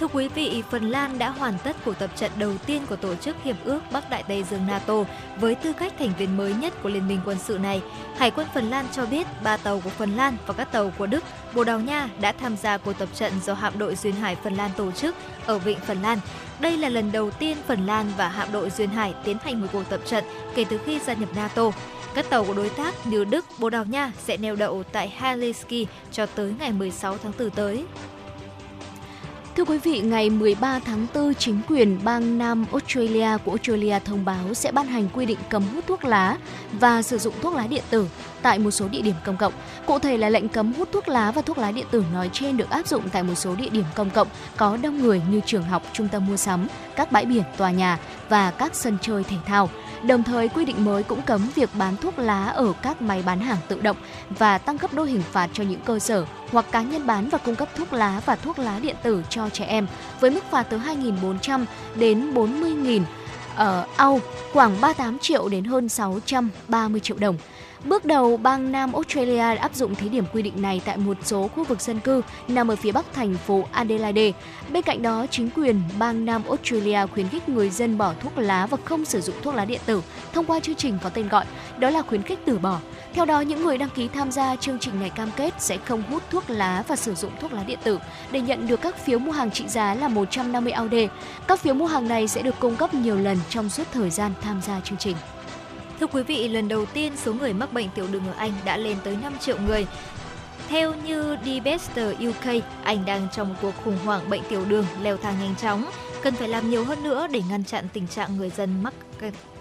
[0.00, 3.14] Thưa quý vị, Phần Lan đã hoàn tất cuộc tập trận đầu tiên của Tổ
[3.14, 5.04] chức Hiệp ước Bắc Đại Tây Dương NATO
[5.40, 7.82] với tư cách thành viên mới nhất của Liên minh quân sự này.
[8.16, 11.06] Hải quân Phần Lan cho biết ba tàu của Phần Lan và các tàu của
[11.06, 14.36] Đức, Bồ Đào Nha đã tham gia cuộc tập trận do hạm đội Duyên Hải
[14.36, 15.14] Phần Lan tổ chức
[15.46, 16.18] ở Vịnh Phần Lan.
[16.60, 19.66] Đây là lần đầu tiên Phần Lan và hạm đội Duyên Hải tiến hành một
[19.72, 21.70] cuộc tập trận kể từ khi gia nhập NATO.
[22.14, 25.88] Các tàu của đối tác như Đức, Bồ Đào Nha sẽ neo đậu tại Helsinki
[26.12, 27.84] cho tới ngày 16 tháng 4 tới.
[29.56, 34.24] Thưa quý vị, ngày 13 tháng 4, chính quyền bang Nam Australia của Australia thông
[34.24, 36.36] báo sẽ ban hành quy định cấm hút thuốc lá
[36.72, 38.06] và sử dụng thuốc lá điện tử
[38.42, 39.52] tại một số địa điểm công cộng.
[39.86, 42.56] Cụ thể là lệnh cấm hút thuốc lá và thuốc lá điện tử nói trên
[42.56, 45.62] được áp dụng tại một số địa điểm công cộng có đông người như trường
[45.62, 46.66] học, trung tâm mua sắm,
[46.96, 49.70] các bãi biển, tòa nhà và các sân chơi thể thao.
[50.02, 53.40] Đồng thời, quy định mới cũng cấm việc bán thuốc lá ở các máy bán
[53.40, 53.96] hàng tự động
[54.30, 57.38] và tăng gấp đôi hình phạt cho những cơ sở hoặc cá nhân bán và
[57.38, 59.86] cung cấp thuốc lá và thuốc lá điện tử cho trẻ em
[60.20, 61.64] với mức phạt từ 2.400
[61.94, 63.02] đến 40.000
[63.56, 64.20] ở Âu
[64.52, 67.36] khoảng 38 triệu đến hơn 630 triệu đồng.
[67.84, 71.16] Bước đầu, bang Nam Australia đã áp dụng thí điểm quy định này tại một
[71.22, 74.32] số khu vực dân cư nằm ở phía bắc thành phố Adelaide.
[74.72, 78.66] Bên cạnh đó, chính quyền bang Nam Australia khuyến khích người dân bỏ thuốc lá
[78.66, 80.02] và không sử dụng thuốc lá điện tử
[80.32, 81.44] thông qua chương trình có tên gọi
[81.78, 82.78] đó là khuyến khích từ bỏ.
[83.12, 86.02] Theo đó, những người đăng ký tham gia chương trình này cam kết sẽ không
[86.10, 87.98] hút thuốc lá và sử dụng thuốc lá điện tử
[88.30, 90.94] để nhận được các phiếu mua hàng trị giá là 150 AUD.
[91.46, 94.32] Các phiếu mua hàng này sẽ được cung cấp nhiều lần trong suốt thời gian
[94.42, 95.16] tham gia chương trình.
[96.00, 98.76] Thưa quý vị, lần đầu tiên số người mắc bệnh tiểu đường ở Anh đã
[98.76, 99.86] lên tới 5 triệu người.
[100.68, 105.16] Theo như Debester UK, Anh đang trong một cuộc khủng hoảng bệnh tiểu đường leo
[105.16, 105.84] thang nhanh chóng,
[106.22, 108.94] cần phải làm nhiều hơn nữa để ngăn chặn tình trạng người dân mắc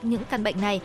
[0.02, 0.82] những căn bệnh này.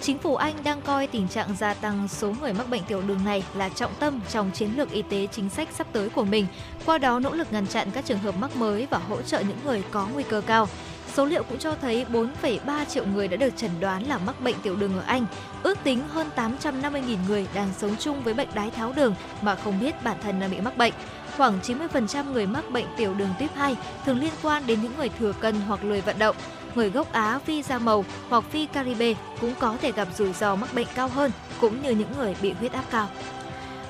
[0.00, 3.24] Chính phủ Anh đang coi tình trạng gia tăng số người mắc bệnh tiểu đường
[3.24, 6.46] này là trọng tâm trong chiến lược y tế chính sách sắp tới của mình,
[6.86, 9.58] qua đó nỗ lực ngăn chặn các trường hợp mắc mới và hỗ trợ những
[9.64, 10.68] người có nguy cơ cao.
[11.14, 14.54] Số liệu cũng cho thấy 4,3 triệu người đã được chẩn đoán là mắc bệnh
[14.62, 15.26] tiểu đường ở Anh.
[15.62, 19.80] Ước tính hơn 850.000 người đang sống chung với bệnh đái tháo đường mà không
[19.80, 20.92] biết bản thân đã bị mắc bệnh.
[21.36, 25.08] Khoảng 90% người mắc bệnh tiểu đường tuyếp 2 thường liên quan đến những người
[25.18, 26.36] thừa cân hoặc lười vận động.
[26.74, 30.54] Người gốc Á phi da màu hoặc phi Caribe cũng có thể gặp rủi ro
[30.54, 33.08] mắc bệnh cao hơn, cũng như những người bị huyết áp cao.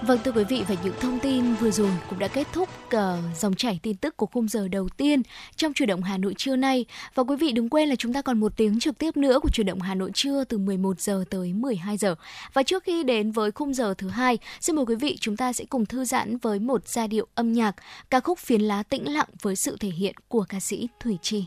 [0.07, 3.01] Vâng thưa quý vị và những thông tin vừa rồi cũng đã kết thúc uh,
[3.37, 5.23] dòng chảy tin tức của khung giờ đầu tiên
[5.57, 6.85] trong chuyển động Hà Nội trưa nay.
[7.15, 9.49] Và quý vị đừng quên là chúng ta còn một tiếng trực tiếp nữa của
[9.49, 12.15] chuyển động Hà Nội trưa từ 11 giờ tới 12 giờ.
[12.53, 15.53] Và trước khi đến với khung giờ thứ hai, xin mời quý vị chúng ta
[15.53, 17.75] sẽ cùng thư giãn với một giai điệu âm nhạc
[18.11, 21.45] ca khúc Phiến lá tĩnh lặng với sự thể hiện của ca sĩ Thủy Chi.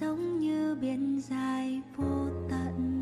[0.00, 3.01] giống như biển dài vô tận.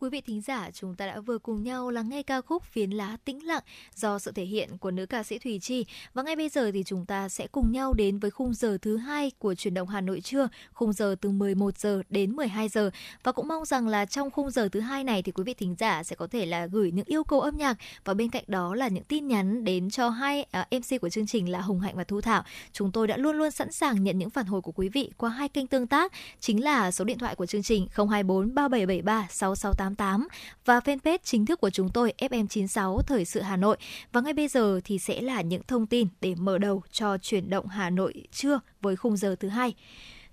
[0.00, 2.90] Quý vị thính giả, chúng ta đã vừa cùng nhau lắng nghe ca khúc Phiến
[2.90, 3.62] lá tĩnh lặng
[3.94, 5.86] do sự thể hiện của nữ ca sĩ Thùy Chi.
[6.14, 8.96] Và ngay bây giờ thì chúng ta sẽ cùng nhau đến với khung giờ thứ
[8.96, 12.90] hai của chuyển động Hà Nội trưa, khung giờ từ 11 giờ đến 12 giờ.
[13.22, 15.74] Và cũng mong rằng là trong khung giờ thứ hai này thì quý vị thính
[15.78, 18.74] giả sẽ có thể là gửi những yêu cầu âm nhạc và bên cạnh đó
[18.74, 21.96] là những tin nhắn đến cho hai à, MC của chương trình là Hồng Hạnh
[21.96, 22.44] và Thu Thảo.
[22.72, 25.30] Chúng tôi đã luôn luôn sẵn sàng nhận những phản hồi của quý vị qua
[25.30, 29.85] hai kênh tương tác chính là số điện thoại của chương trình 024 3773 668
[29.94, 30.28] 6688
[30.64, 33.76] và fanpage chính thức của chúng tôi FM96 Thời sự Hà Nội.
[34.12, 37.50] Và ngay bây giờ thì sẽ là những thông tin để mở đầu cho chuyển
[37.50, 39.74] động Hà Nội trưa với khung giờ thứ hai.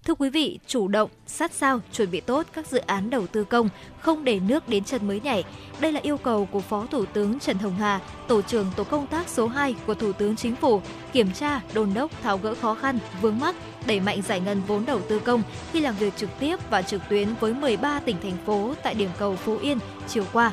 [0.06, 3.44] Thưa quý vị, chủ động, sát sao, chuẩn bị tốt các dự án đầu tư
[3.44, 5.44] công, không để nước đến chân mới nhảy.
[5.80, 9.08] Đây là yêu cầu của Phó Thủ tướng Trần Hồng Hà, Tổ trưởng Tổ công
[9.08, 10.82] tác số 2 của Thủ tướng Chính phủ,
[11.14, 14.86] kiểm tra, đôn đốc, tháo gỡ khó khăn, vướng mắc, đẩy mạnh giải ngân vốn
[14.86, 18.38] đầu tư công khi làm việc trực tiếp và trực tuyến với 13 tỉnh thành
[18.46, 19.78] phố tại điểm cầu Phú Yên
[20.08, 20.52] chiều qua.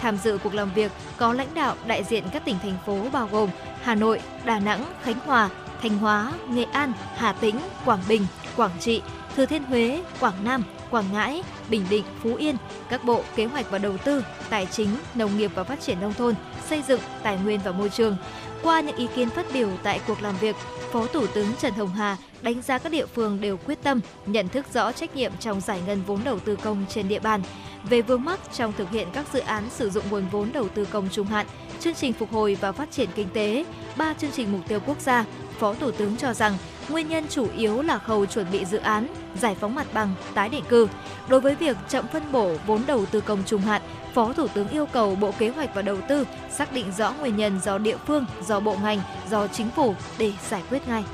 [0.00, 3.28] Tham dự cuộc làm việc có lãnh đạo đại diện các tỉnh thành phố bao
[3.32, 3.50] gồm
[3.82, 5.48] Hà Nội, Đà Nẵng, Khánh Hòa,
[5.82, 8.26] Thanh Hóa, Nghệ An, Hà Tĩnh, Quảng Bình,
[8.56, 9.02] Quảng Trị,
[9.36, 12.56] Thừa Thiên Huế, Quảng Nam, Quảng Ngãi, Bình Định, Phú Yên,
[12.88, 16.14] các bộ kế hoạch và đầu tư, tài chính, nông nghiệp và phát triển nông
[16.14, 16.34] thôn,
[16.68, 18.16] xây dựng, tài nguyên và môi trường.
[18.62, 20.56] Qua những ý kiến phát biểu tại cuộc làm việc,
[20.92, 24.48] Phó Thủ tướng Trần Hồng Hà đánh giá các địa phương đều quyết tâm, nhận
[24.48, 27.42] thức rõ trách nhiệm trong giải ngân vốn đầu tư công trên địa bàn.
[27.84, 30.84] Về vướng mắc trong thực hiện các dự án sử dụng nguồn vốn đầu tư
[30.84, 31.46] công trung hạn,
[31.80, 33.64] chương trình phục hồi và phát triển kinh tế,
[33.96, 35.24] ba chương trình mục tiêu quốc gia,
[35.58, 36.56] Phó Thủ tướng cho rằng
[36.88, 39.06] nguyên nhân chủ yếu là khâu chuẩn bị dự án,
[39.40, 40.88] giải phóng mặt bằng, tái định cư.
[41.28, 43.82] Đối với việc chậm phân bổ vốn đầu tư công trung hạn,
[44.14, 47.36] Phó Thủ tướng yêu cầu Bộ Kế hoạch và Đầu tư xác định rõ nguyên
[47.36, 49.00] nhân do địa phương, do bộ ngành,
[49.30, 51.04] do chính phủ để giải quyết ngay.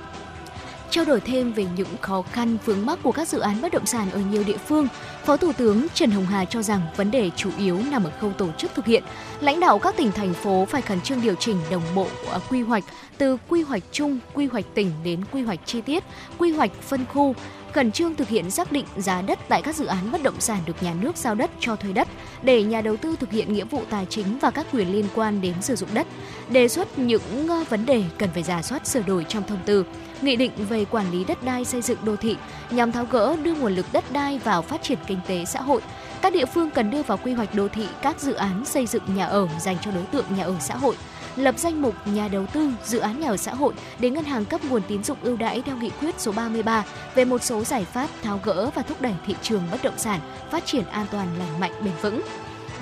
[0.90, 3.86] Trao đổi thêm về những khó khăn vướng mắc của các dự án bất động
[3.86, 4.88] sản ở nhiều địa phương,
[5.26, 8.32] Phó Thủ tướng Trần Hồng Hà cho rằng vấn đề chủ yếu nằm ở khâu
[8.32, 9.02] tổ chức thực hiện.
[9.40, 12.62] Lãnh đạo các tỉnh thành phố phải khẩn trương điều chỉnh đồng bộ à, quy
[12.62, 12.84] hoạch
[13.18, 16.04] từ quy hoạch chung, quy hoạch tỉnh đến quy hoạch chi tiết,
[16.38, 17.34] quy hoạch phân khu,
[17.72, 20.58] khẩn trương thực hiện xác định giá đất tại các dự án bất động sản
[20.66, 22.08] được nhà nước giao đất cho thuê đất
[22.42, 25.40] để nhà đầu tư thực hiện nghĩa vụ tài chính và các quyền liên quan
[25.40, 26.06] đến sử dụng đất,
[26.48, 29.84] đề xuất những à, vấn đề cần phải giả soát sửa đổi trong thông tư,
[30.22, 32.36] nghị định về quản lý đất đai xây dựng đô thị
[32.70, 35.82] nhằm tháo gỡ đưa nguồn lực đất đai vào phát triển kinh tế xã hội.
[36.22, 39.02] Các địa phương cần đưa vào quy hoạch đô thị các dự án xây dựng
[39.14, 40.96] nhà ở dành cho đối tượng nhà ở xã hội,
[41.36, 44.44] lập danh mục nhà đầu tư dự án nhà ở xã hội để ngân hàng
[44.44, 47.84] cấp nguồn tín dụng ưu đãi theo nghị quyết số 33 về một số giải
[47.84, 51.28] pháp tháo gỡ và thúc đẩy thị trường bất động sản phát triển an toàn
[51.38, 52.22] lành mạnh bền vững.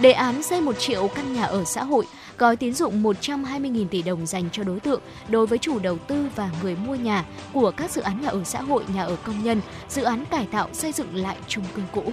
[0.01, 2.07] Đề án xây 1 triệu căn nhà ở xã hội,
[2.39, 6.27] gói tín dụng 120.000 tỷ đồng dành cho đối tượng đối với chủ đầu tư
[6.37, 9.45] và người mua nhà của các dự án nhà ở xã hội, nhà ở công
[9.45, 12.13] nhân, dự án cải tạo xây dựng lại chung cư cũ.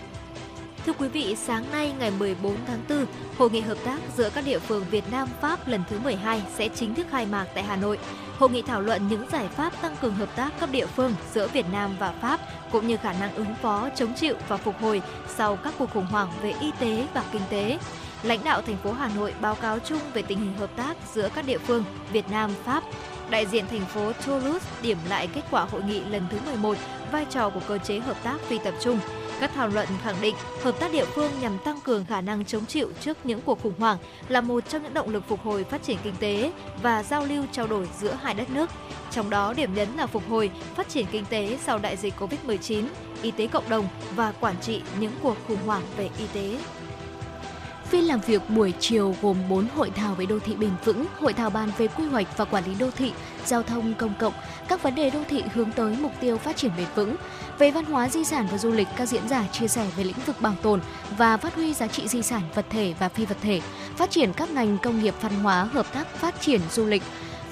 [0.85, 3.05] Thưa quý vị, sáng nay ngày 14 tháng 4,
[3.37, 6.69] Hội nghị hợp tác giữa các địa phương Việt Nam Pháp lần thứ 12 sẽ
[6.75, 7.99] chính thức khai mạc tại Hà Nội.
[8.39, 11.47] Hội nghị thảo luận những giải pháp tăng cường hợp tác cấp địa phương giữa
[11.47, 12.39] Việt Nam và Pháp
[12.71, 15.01] cũng như khả năng ứng phó, chống chịu và phục hồi
[15.35, 17.77] sau các cuộc khủng hoảng về y tế và kinh tế.
[18.23, 21.29] Lãnh đạo thành phố Hà Nội báo cáo chung về tình hình hợp tác giữa
[21.35, 22.83] các địa phương Việt Nam Pháp
[23.31, 26.77] đại diện thành phố Toulouse điểm lại kết quả hội nghị lần thứ 11,
[27.11, 28.99] vai trò của cơ chế hợp tác phi tập trung.
[29.39, 32.65] Các thảo luận khẳng định hợp tác địa phương nhằm tăng cường khả năng chống
[32.65, 33.97] chịu trước những cuộc khủng hoảng
[34.27, 36.51] là một trong những động lực phục hồi phát triển kinh tế
[36.81, 38.69] và giao lưu trao đổi giữa hai đất nước.
[39.11, 42.83] Trong đó điểm nhấn là phục hồi, phát triển kinh tế sau đại dịch Covid-19,
[43.21, 46.57] y tế cộng đồng và quản trị những cuộc khủng hoảng về y tế.
[47.91, 51.33] Phiên làm việc buổi chiều gồm 4 hội thảo về đô thị bền vững, hội
[51.33, 53.13] thảo bàn về quy hoạch và quản lý đô thị,
[53.45, 54.33] giao thông công cộng,
[54.67, 57.15] các vấn đề đô thị hướng tới mục tiêu phát triển bền vững.
[57.59, 60.19] Về văn hóa di sản và du lịch, các diễn giả chia sẻ về lĩnh
[60.25, 60.81] vực bảo tồn
[61.17, 63.61] và phát huy giá trị di sản vật thể và phi vật thể,
[63.97, 67.03] phát triển các ngành công nghiệp văn hóa, hợp tác phát triển du lịch,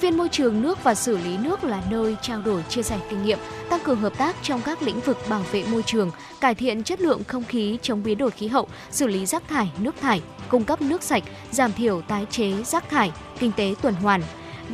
[0.01, 3.23] viên môi trường nước và xử lý nước là nơi trao đổi chia sẻ kinh
[3.23, 3.39] nghiệm,
[3.69, 7.01] tăng cường hợp tác trong các lĩnh vực bảo vệ môi trường, cải thiện chất
[7.01, 10.63] lượng không khí, chống biến đổi khí hậu, xử lý rác thải, nước thải, cung
[10.63, 14.21] cấp nước sạch, giảm thiểu tái chế rác thải, kinh tế tuần hoàn.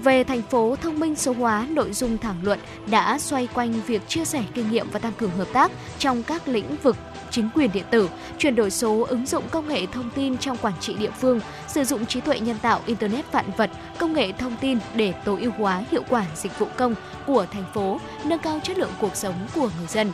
[0.04, 2.60] Về thành phố thông minh số hóa, nội dung thảo luận
[2.90, 6.48] đã xoay quanh việc chia sẻ kinh nghiệm và tăng cường hợp tác trong các
[6.48, 6.96] lĩnh vực
[7.36, 10.74] chính quyền điện tử, chuyển đổi số, ứng dụng công nghệ thông tin trong quản
[10.80, 14.56] trị địa phương, sử dụng trí tuệ nhân tạo, internet vạn vật, công nghệ thông
[14.62, 18.60] tin để tối ưu hóa hiệu quả dịch vụ công của thành phố, nâng cao
[18.64, 20.12] chất lượng cuộc sống của người dân.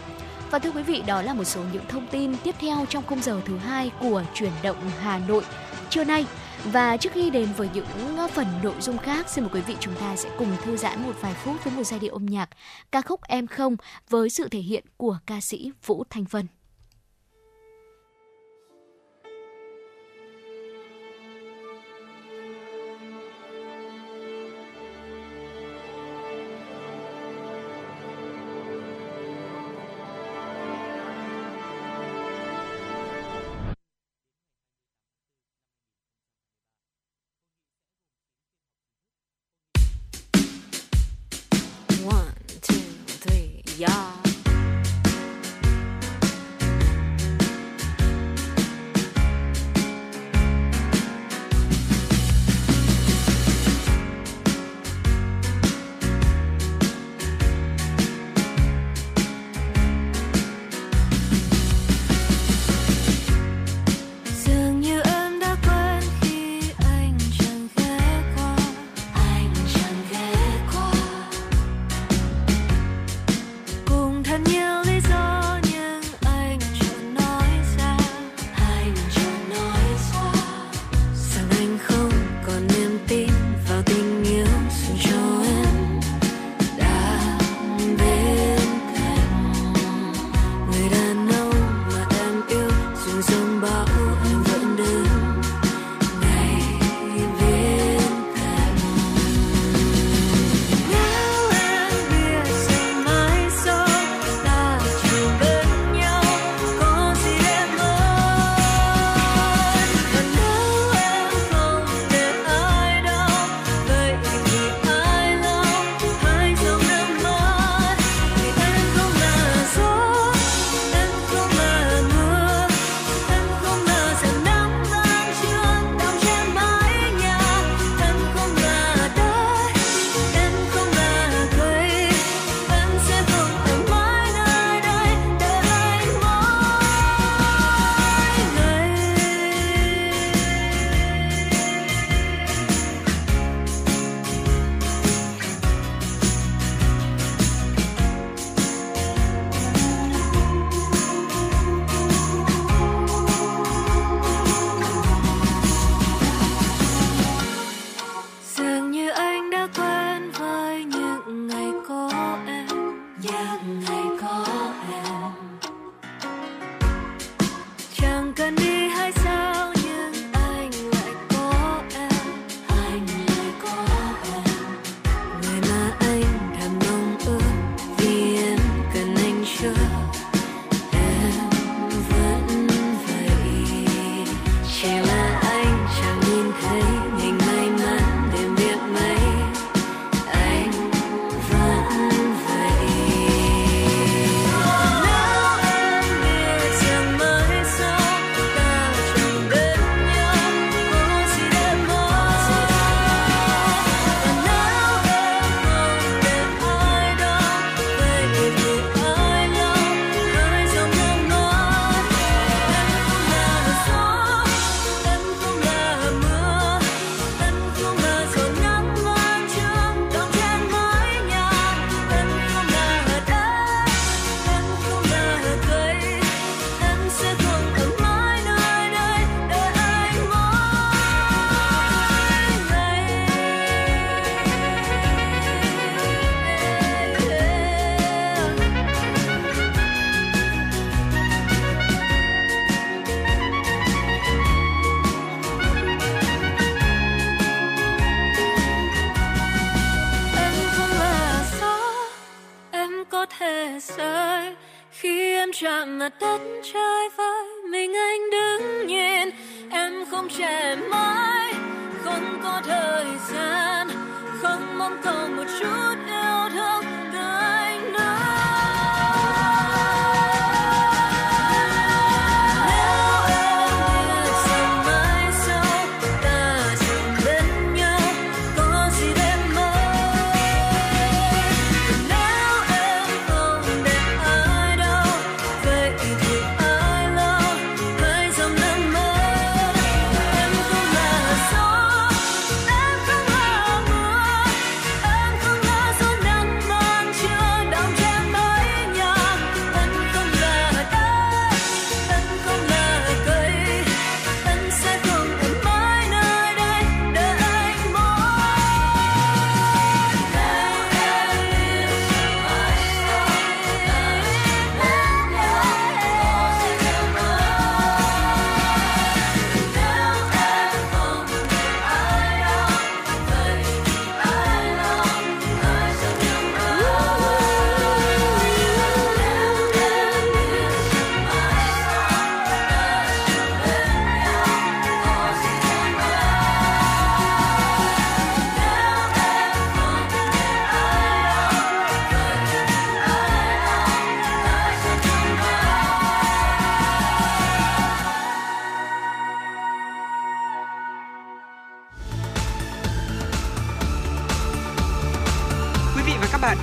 [0.52, 3.22] Và thưa quý vị, đó là một số những thông tin tiếp theo trong khung
[3.22, 5.44] giờ thứ hai của chuyển động Hà Nội
[5.90, 6.26] trưa nay.
[6.66, 7.86] Và trước khi đến với những
[8.18, 11.04] ờ, phần nội dung khác, xin mời quý vị chúng ta sẽ cùng thư giãn
[11.04, 12.50] một vài phút với một giai điệu âm nhạc
[12.92, 13.76] ca khúc Em Không
[14.10, 16.48] với sự thể hiện của ca sĩ Vũ Thanh Vân.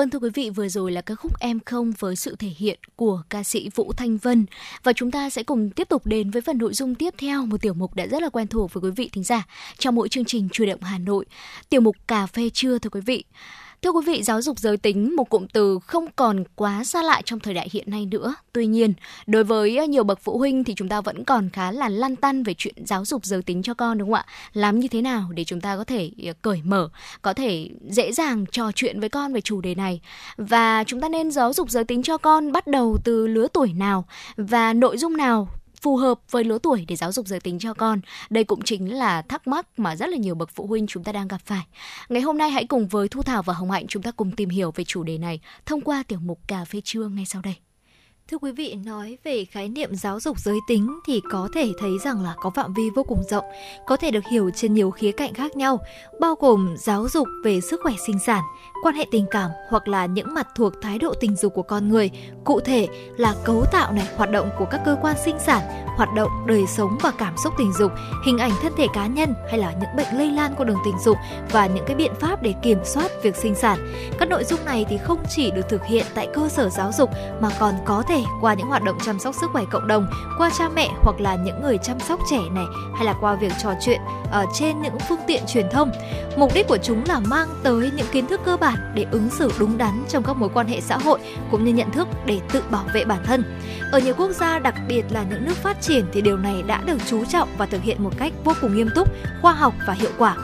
[0.00, 2.78] Vâng thưa quý vị, vừa rồi là ca khúc Em Không với sự thể hiện
[2.96, 4.46] của ca sĩ Vũ Thanh Vân.
[4.82, 7.62] Và chúng ta sẽ cùng tiếp tục đến với phần nội dung tiếp theo, một
[7.62, 9.46] tiểu mục đã rất là quen thuộc với quý vị thính giả
[9.78, 11.24] trong mỗi chương trình Chủ động Hà Nội.
[11.68, 13.24] Tiểu mục Cà phê trưa thưa quý vị.
[13.82, 17.22] Thưa quý vị, giáo dục giới tính một cụm từ không còn quá xa lạ
[17.24, 18.34] trong thời đại hiện nay nữa.
[18.52, 18.92] Tuy nhiên,
[19.26, 22.16] đối với ờ, nhiều bậc phụ huynh thì chúng ta vẫn còn khá là lăn
[22.16, 24.26] tăn về chuyện giáo dục giới tính cho con đúng không ạ?
[24.52, 26.88] Làm như thế nào để chúng ta có thể ờ, cởi mở,
[27.22, 30.00] có thể dễ dàng trò chuyện với con về chủ đề này
[30.36, 33.72] và chúng ta nên giáo dục giới tính cho con bắt đầu từ lứa tuổi
[33.72, 34.04] nào
[34.36, 35.48] và nội dung nào
[35.80, 38.00] phù hợp với lứa tuổi để giáo dục giới tính cho con.
[38.30, 41.12] Đây cũng chính là thắc mắc mà rất là nhiều bậc phụ huynh chúng ta
[41.12, 41.66] đang gặp phải.
[42.08, 44.48] Ngày hôm nay hãy cùng với Thu Thảo và Hồng Hạnh chúng ta cùng tìm
[44.48, 47.54] hiểu về chủ đề này thông qua tiểu mục cà phê trưa ngay sau đây.
[48.30, 51.90] Thưa quý vị, nói về khái niệm giáo dục giới tính thì có thể thấy
[52.04, 53.44] rằng là có phạm vi vô cùng rộng,
[53.86, 55.78] có thể được hiểu trên nhiều khía cạnh khác nhau,
[56.20, 58.42] bao gồm giáo dục về sức khỏe sinh sản,
[58.82, 61.88] quan hệ tình cảm hoặc là những mặt thuộc thái độ tình dục của con
[61.88, 62.10] người,
[62.44, 65.62] cụ thể là cấu tạo này, hoạt động của các cơ quan sinh sản,
[65.96, 67.92] hoạt động đời sống và cảm xúc tình dục,
[68.26, 70.98] hình ảnh thân thể cá nhân hay là những bệnh lây lan qua đường tình
[71.04, 71.16] dục
[71.50, 73.92] và những cái biện pháp để kiểm soát việc sinh sản.
[74.18, 77.10] Các nội dung này thì không chỉ được thực hiện tại cơ sở giáo dục
[77.40, 80.06] mà còn có thể qua những hoạt động chăm sóc sức khỏe cộng đồng,
[80.38, 82.64] qua cha mẹ hoặc là những người chăm sóc trẻ này
[82.94, 85.90] hay là qua việc trò chuyện ở trên những phương tiện truyền thông.
[86.36, 89.52] Mục đích của chúng là mang tới những kiến thức cơ bản để ứng xử
[89.58, 91.20] đúng đắn trong các mối quan hệ xã hội
[91.50, 93.42] cũng như nhận thức để tự bảo vệ bản thân.
[93.92, 96.82] Ở nhiều quốc gia, đặc biệt là những nước phát triển thì điều này đã
[96.86, 99.08] được chú trọng và thực hiện một cách vô cùng nghiêm túc,
[99.42, 100.36] khoa học và hiệu quả.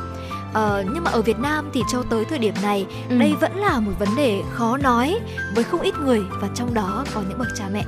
[0.57, 3.19] Ờ, nhưng mà ở Việt Nam thì cho tới thời điểm này Ừ.
[3.19, 5.19] đây vẫn là một vấn đề khó nói
[5.55, 7.85] với không ít người và trong đó có những bậc cha mẹ.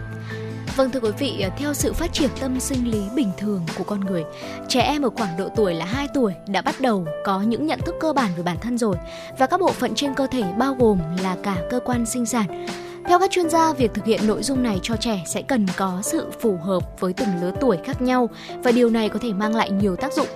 [0.76, 4.00] Vâng thưa quý vị, theo sự phát triển tâm sinh lý bình thường của con
[4.00, 4.24] người,
[4.68, 7.80] trẻ em ở khoảng độ tuổi là 2 tuổi đã bắt đầu có những nhận
[7.86, 8.96] thức cơ bản về bản thân rồi
[9.38, 12.66] và các bộ phận trên cơ thể bao gồm là cả cơ quan sinh sản.
[13.08, 16.00] Theo các chuyên gia, việc thực hiện nội dung này cho trẻ sẽ cần có
[16.02, 18.28] sự phù hợp với từng lứa tuổi khác nhau
[18.62, 20.26] và điều này có thể mang lại nhiều tác dụng.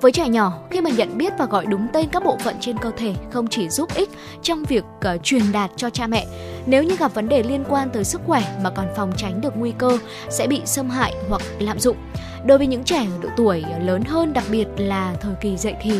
[0.00, 2.78] Với trẻ nhỏ, khi mà nhận biết và gọi đúng tên các bộ phận trên
[2.78, 4.08] cơ thể không chỉ giúp ích
[4.42, 4.84] trong việc
[5.14, 6.26] uh, truyền đạt cho cha mẹ,
[6.66, 9.56] nếu như gặp vấn đề liên quan tới sức khỏe mà còn phòng tránh được
[9.56, 9.98] nguy cơ
[10.30, 11.96] sẽ bị xâm hại hoặc lạm dụng.
[12.44, 15.74] Đối với những trẻ ở độ tuổi lớn hơn, đặc biệt là thời kỳ dậy
[15.82, 15.92] thì,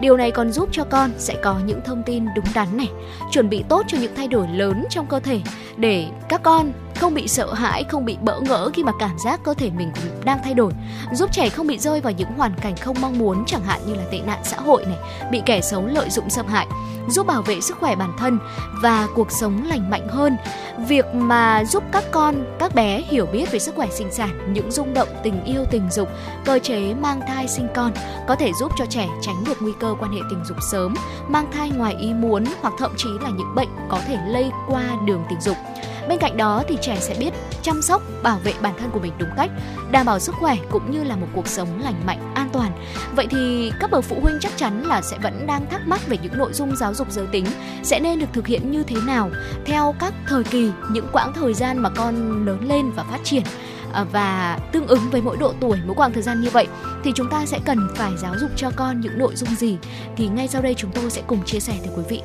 [0.00, 2.88] điều này còn giúp cho con sẽ có những thông tin đúng đắn này,
[3.30, 5.40] chuẩn bị tốt cho những thay đổi lớn trong cơ thể
[5.76, 9.40] để các con không bị sợ hãi, không bị bỡ ngỡ khi mà cảm giác
[9.44, 9.92] cơ thể mình
[10.24, 10.72] đang thay đổi,
[11.12, 13.94] giúp trẻ không bị rơi vào những hoàn cảnh không mong muốn chẳng hạn như
[13.94, 14.98] là tệ nạn xã hội này,
[15.30, 16.66] bị kẻ xấu lợi dụng xâm hại,
[17.08, 18.38] giúp bảo vệ sức khỏe bản thân
[18.82, 20.36] và cuộc sống lành mạnh hơn.
[20.88, 24.70] Việc mà giúp các con, các bé hiểu biết về sức khỏe sinh sản, những
[24.70, 26.08] rung động tình yêu tình dục,
[26.44, 27.92] cơ chế mang thai sinh con
[28.28, 30.94] có thể giúp cho trẻ tránh được nguy cơ quan hệ tình dục sớm,
[31.28, 34.82] mang thai ngoài ý muốn hoặc thậm chí là những bệnh có thể lây qua
[35.06, 35.56] đường tình dục.
[36.08, 39.12] Bên cạnh đó thì trẻ sẽ biết chăm sóc, bảo vệ bản thân của mình
[39.18, 39.50] đúng cách,
[39.90, 42.72] đảm bảo sức khỏe cũng như là một cuộc sống lành mạnh, an toàn.
[43.16, 46.18] Vậy thì các bậc phụ huynh chắc chắn là sẽ vẫn đang thắc mắc về
[46.22, 47.46] những nội dung giáo dục giới tính
[47.82, 49.30] sẽ nên được thực hiện như thế nào
[49.66, 53.42] theo các thời kỳ, những quãng thời gian mà con lớn lên và phát triển.
[53.92, 56.66] À, và tương ứng với mỗi độ tuổi mỗi quãng thời gian như vậy
[57.04, 59.76] thì chúng ta sẽ cần phải giáo dục cho con những nội dung gì?
[60.16, 62.22] Thì ngay sau đây chúng tôi sẽ cùng chia sẻ với quý vị.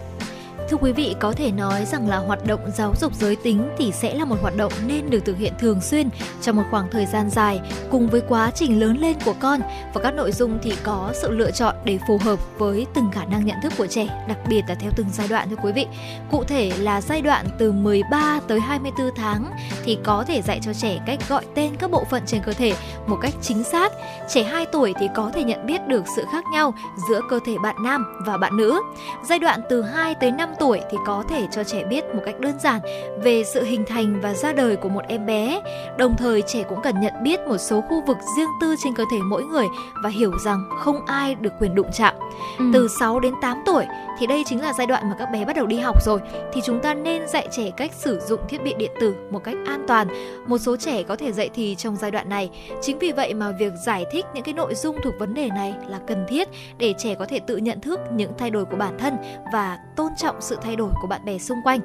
[0.71, 3.91] Thưa quý vị, có thể nói rằng là hoạt động giáo dục giới tính thì
[3.91, 6.09] sẽ là một hoạt động nên được thực hiện thường xuyên
[6.41, 7.61] trong một khoảng thời gian dài
[7.91, 9.59] cùng với quá trình lớn lên của con
[9.93, 13.25] và các nội dung thì có sự lựa chọn để phù hợp với từng khả
[13.25, 15.87] năng nhận thức của trẻ, đặc biệt là theo từng giai đoạn thưa quý vị.
[16.31, 19.51] Cụ thể là giai đoạn từ 13 tới 24 tháng
[19.83, 22.73] thì có thể dạy cho trẻ cách gọi tên các bộ phận trên cơ thể
[23.07, 23.91] một cách chính xác.
[24.29, 26.73] Trẻ 2 tuổi thì có thể nhận biết được sự khác nhau
[27.09, 28.81] giữa cơ thể bạn nam và bạn nữ.
[29.29, 32.39] Giai đoạn từ 2 tới 5 tuổi thì có thể cho trẻ biết một cách
[32.39, 32.81] đơn giản
[33.23, 35.61] về sự hình thành và ra đời của một em bé.
[35.97, 39.03] Đồng thời trẻ cũng cần nhận biết một số khu vực riêng tư trên cơ
[39.11, 39.67] thể mỗi người
[40.03, 42.15] và hiểu rằng không ai được quyền đụng chạm.
[42.57, 42.65] Ừ.
[42.73, 43.85] Từ 6 đến 8 tuổi
[44.19, 46.19] thì đây chính là giai đoạn mà các bé bắt đầu đi học rồi
[46.53, 49.55] thì chúng ta nên dạy trẻ cách sử dụng thiết bị điện tử một cách
[49.65, 50.07] an toàn.
[50.47, 52.49] Một số trẻ có thể dạy thì trong giai đoạn này.
[52.81, 55.73] Chính vì vậy mà việc giải thích những cái nội dung thuộc vấn đề này
[55.87, 56.47] là cần thiết
[56.77, 59.17] để trẻ có thể tự nhận thức những thay đổi của bản thân
[59.53, 61.79] và tôn trọng sự thay đổi của bạn bè xung quanh.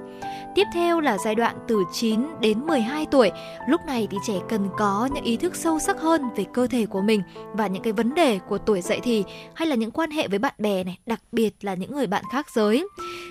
[0.54, 3.30] Tiếp theo là giai đoạn từ 9 đến 12 tuổi.
[3.68, 6.86] Lúc này thì trẻ cần có những ý thức sâu sắc hơn về cơ thể
[6.86, 7.22] của mình
[7.52, 9.24] và những cái vấn đề của tuổi dậy thì
[9.54, 12.24] hay là những quan hệ với bạn bè này, đặc biệt là những người bạn
[12.32, 12.88] khác giới.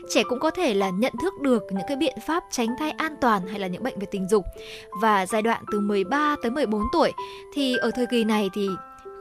[0.10, 3.16] Trẻ cũng có thể là nhận thức được những cái biện pháp tránh thai an
[3.22, 4.46] toàn hay là những bệnh về tình dục.
[5.02, 7.12] Và giai đoạn từ 13 tới 14 tuổi
[7.54, 8.70] thì ở thời kỳ này thì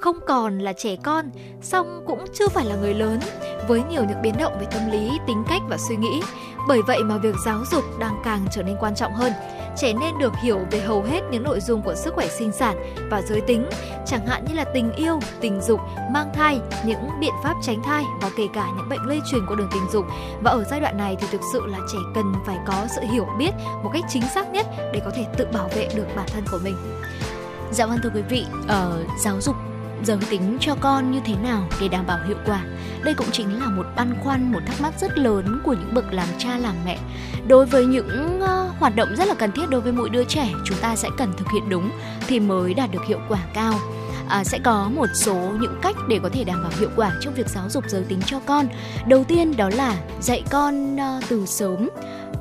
[0.04, 1.30] không còn là trẻ con,
[1.62, 3.20] song cũng chưa phải là người lớn,
[3.68, 6.22] với nhiều những biến động về tâm lý, tính cách và suy nghĩ.
[6.68, 9.32] Bởi vậy mà việc giáo dục đang càng trở nên quan trọng hơn.
[9.76, 12.94] Trẻ nên được hiểu về hầu hết những nội dung của sức khỏe sinh sản
[13.10, 13.66] và giới tính,
[14.06, 18.04] chẳng hạn như là tình yêu, tình dục, mang thai, những biện pháp tránh thai
[18.22, 20.04] và kể cả những bệnh lây truyền qua đường tình dục.
[20.42, 23.26] Và ở giai đoạn này thì thực sự là trẻ cần phải có sự hiểu
[23.38, 23.50] biết
[23.82, 26.58] một cách chính xác nhất để có thể tự bảo vệ được bản thân của
[26.64, 26.76] mình.
[27.72, 29.56] Dạ vâng thưa quý vị, ở giáo dục
[30.04, 32.60] giới tính cho con như thế nào để đảm bảo hiệu quả?
[33.04, 36.12] Đây cũng chính là một băn khoăn một thắc mắc rất lớn của những bậc
[36.12, 36.98] làm cha làm mẹ.
[37.48, 40.48] Đối với những uh, hoạt động rất là cần thiết đối với mỗi đứa trẻ
[40.64, 41.90] chúng ta sẽ cần thực hiện đúng
[42.26, 43.74] thì mới đạt được hiệu quả cao.
[44.28, 47.34] À, sẽ có một số những cách để có thể đảm bảo hiệu quả trong
[47.34, 48.66] việc giáo dục giới tính cho con.
[49.06, 51.88] Đầu tiên đó là dạy con uh, từ sớm.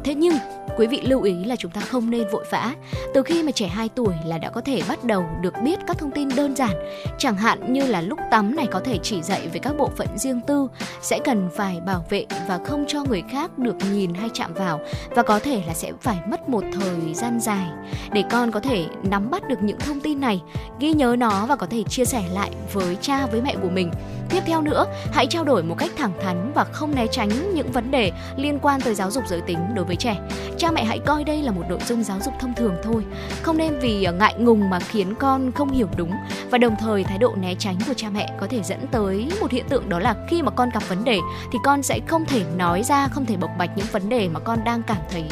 [0.03, 0.35] Thế nhưng
[0.77, 2.73] quý vị lưu ý là chúng ta không nên vội vã.
[3.13, 5.97] Từ khi mà trẻ 2 tuổi là đã có thể bắt đầu được biết các
[5.97, 6.75] thông tin đơn giản,
[7.17, 10.07] chẳng hạn như là lúc tắm này có thể chỉ dạy về các bộ phận
[10.17, 10.67] riêng tư,
[11.01, 14.79] sẽ cần phải bảo vệ và không cho người khác được nhìn hay chạm vào
[15.09, 17.67] và có thể là sẽ phải mất một thời gian dài
[18.11, 20.41] để con có thể nắm bắt được những thông tin này,
[20.79, 23.91] ghi nhớ nó và có thể chia sẻ lại với cha với mẹ của mình.
[24.29, 27.71] Tiếp theo nữa, hãy trao đổi một cách thẳng thắn và không né tránh những
[27.71, 30.17] vấn đề liên quan tới giáo dục giới tính đối với trẻ.
[30.57, 33.05] Cha mẹ hãy coi đây là một nội dung giáo dục thông thường thôi
[33.41, 36.11] không nên vì ờ, ngại ngùng mà khiến con không hiểu đúng.
[36.49, 39.51] Và đồng thời thái độ né tránh của cha mẹ có thể dẫn tới một
[39.51, 41.19] hiện tượng đó là khi mà con gặp vấn đề
[41.51, 44.39] thì con sẽ không thể nói ra không thể bộc bạch những vấn đề mà
[44.39, 45.23] con đang cảm thấy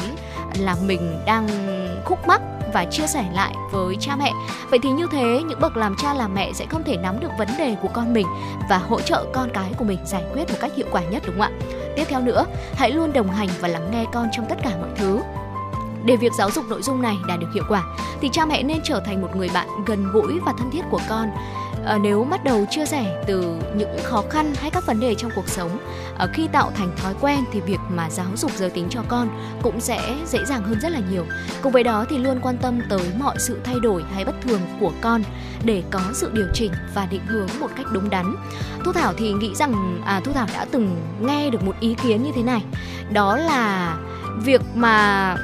[0.59, 1.47] là mình đang
[2.05, 2.41] khúc mắc
[2.73, 4.31] và chia sẻ lại với cha mẹ.
[4.69, 7.31] Vậy thì như thế những bậc làm cha làm mẹ sẽ không thể nắm được
[7.37, 8.27] vấn đề của con mình
[8.69, 11.39] và hỗ trợ con cái của mình giải quyết một cách hiệu quả nhất đúng
[11.39, 11.51] không ạ?
[11.95, 12.45] Tiếp theo nữa,
[12.75, 15.19] hãy luôn đồng hành và lắng nghe con trong tất cả mọi thứ.
[16.05, 17.83] Để việc giáo dục nội dung này đạt được hiệu quả
[18.21, 20.99] thì cha mẹ nên trở thành một người bạn gần gũi và thân thiết của
[21.09, 21.31] con
[21.85, 25.31] à, nếu bắt đầu chia sẻ từ những khó khăn hay các vấn đề trong
[25.35, 25.77] cuộc sống
[26.17, 29.29] à, khi tạo thành thói quen thì việc mà giáo dục giới tính cho con
[29.61, 31.25] cũng sẽ dễ dàng hơn rất là nhiều.
[31.61, 34.61] Cùng với đó thì luôn quan tâm tới mọi sự thay đổi hay bất thường
[34.79, 35.23] của con
[35.63, 38.35] để có sự điều chỉnh và định hướng một cách đúng đắn.
[38.85, 42.23] Thu thảo thì nghĩ rằng à, thu thảo đã từng nghe được một ý kiến
[42.23, 42.63] như thế này.
[43.13, 43.97] Đó là
[44.43, 45.35] việc mà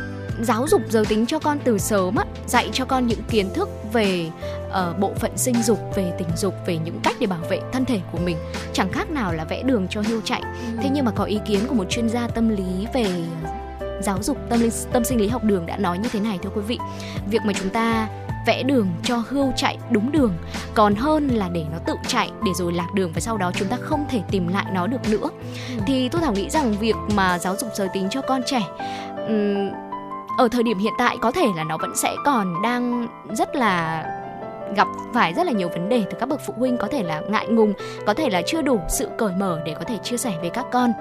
[0.41, 3.69] giáo dục giới tính cho con từ sớm á dạy cho con những kiến thức
[3.93, 4.29] về
[4.67, 7.85] uh, bộ phận sinh dục về tình dục về những cách để bảo vệ thân
[7.85, 8.37] thể của mình
[8.73, 10.79] chẳng khác nào là vẽ đường cho hươu chạy ừ.
[10.81, 13.05] thế nhưng mà có ý kiến của một chuyên gia tâm lý về
[14.01, 16.49] giáo dục tâm linh tâm sinh lý học đường đã nói như thế này thưa
[16.55, 16.77] quý vị
[17.29, 18.07] việc mà chúng ta
[18.47, 20.33] vẽ đường cho hươu chạy đúng đường
[20.73, 23.67] còn hơn là để nó tự chạy để rồi lạc đường và sau đó chúng
[23.67, 25.29] ta không thể tìm lại nó được nữa
[25.77, 25.83] ừ.
[25.87, 28.61] thì tôi thảo nghĩ rằng việc mà giáo dục giới tính cho con trẻ
[29.27, 29.69] um,
[30.37, 33.07] ở thời điểm hiện tại có thể là nó vẫn sẽ còn đang
[33.37, 34.03] rất là
[34.75, 37.21] gặp phải rất là nhiều vấn đề từ các bậc phụ huynh có thể là
[37.29, 37.73] ngại ngùng
[38.05, 40.65] có thể là chưa đủ sự cởi mở để có thể chia sẻ với các
[40.71, 40.91] con.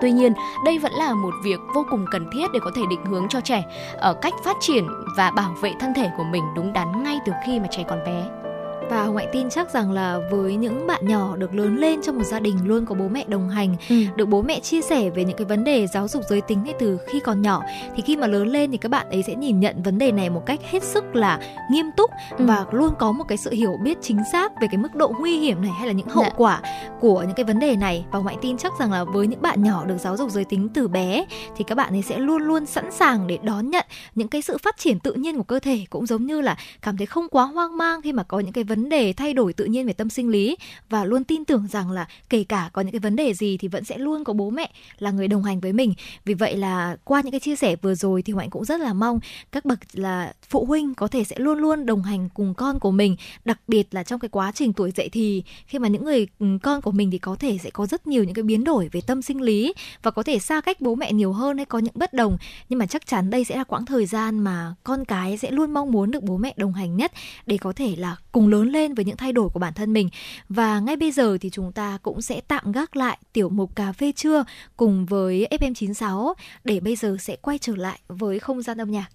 [0.00, 0.32] Tuy nhiên,
[0.64, 3.40] đây vẫn là một việc vô cùng cần thiết để có thể định hướng cho
[3.40, 3.64] trẻ
[3.98, 7.32] ở cách phát triển và bảo vệ thân thể của mình đúng đắn ngay từ
[7.46, 8.43] khi mà trẻ còn bé
[8.90, 12.18] và hồng hạnh tin chắc rằng là với những bạn nhỏ được lớn lên trong
[12.18, 13.96] một gia đình luôn có bố mẹ đồng hành ừ.
[14.16, 16.74] được bố mẹ chia sẻ về những cái vấn đề giáo dục giới tính ngay
[16.78, 17.62] từ khi còn nhỏ
[17.96, 20.30] thì khi mà lớn lên thì các bạn ấy sẽ nhìn nhận vấn đề này
[20.30, 21.40] một cách hết sức là
[21.70, 22.44] nghiêm túc ừ.
[22.46, 25.38] và luôn có một cái sự hiểu biết chính xác về cái mức độ nguy
[25.38, 26.30] hiểm này hay là những hậu dạ.
[26.36, 26.60] quả
[27.00, 29.62] của những cái vấn đề này và hạnh tin chắc rằng là với những bạn
[29.62, 31.24] nhỏ được giáo dục giới tính từ bé
[31.56, 34.58] thì các bạn ấy sẽ luôn luôn sẵn sàng để đón nhận những cái sự
[34.62, 37.44] phát triển tự nhiên của cơ thể cũng giống như là cảm thấy không quá
[37.44, 39.92] hoang mang khi mà có những cái vấn vấn đề thay đổi tự nhiên về
[39.92, 40.56] tâm sinh lý
[40.90, 43.68] và luôn tin tưởng rằng là kể cả có những cái vấn đề gì thì
[43.68, 45.94] vẫn sẽ luôn có bố mẹ là người đồng hành với mình.
[46.24, 48.92] Vì vậy là qua những cái chia sẻ vừa rồi thì hoạnh cũng rất là
[48.92, 49.20] mong
[49.52, 52.90] các bậc là phụ huynh có thể sẽ luôn luôn đồng hành cùng con của
[52.90, 56.26] mình, đặc biệt là trong cái quá trình tuổi dậy thì khi mà những người
[56.38, 58.88] ừ, con của mình thì có thể sẽ có rất nhiều những cái biến đổi
[58.92, 61.78] về tâm sinh lý và có thể xa cách bố mẹ nhiều hơn hay có
[61.78, 62.36] những bất đồng.
[62.68, 65.70] Nhưng mà chắc chắn đây sẽ là quãng thời gian mà con cái sẽ luôn
[65.74, 67.12] mong muốn được bố mẹ đồng hành nhất
[67.46, 70.08] để có thể là cùng lớn lên với những thay đổi của bản thân mình.
[70.48, 73.92] Và ngay bây giờ thì chúng ta cũng sẽ tạm gác lại tiểu mục cà
[73.92, 74.44] phê trưa
[74.76, 76.34] cùng với FM96
[76.64, 79.08] để bây giờ sẽ quay trở lại với không gian âm nhạc.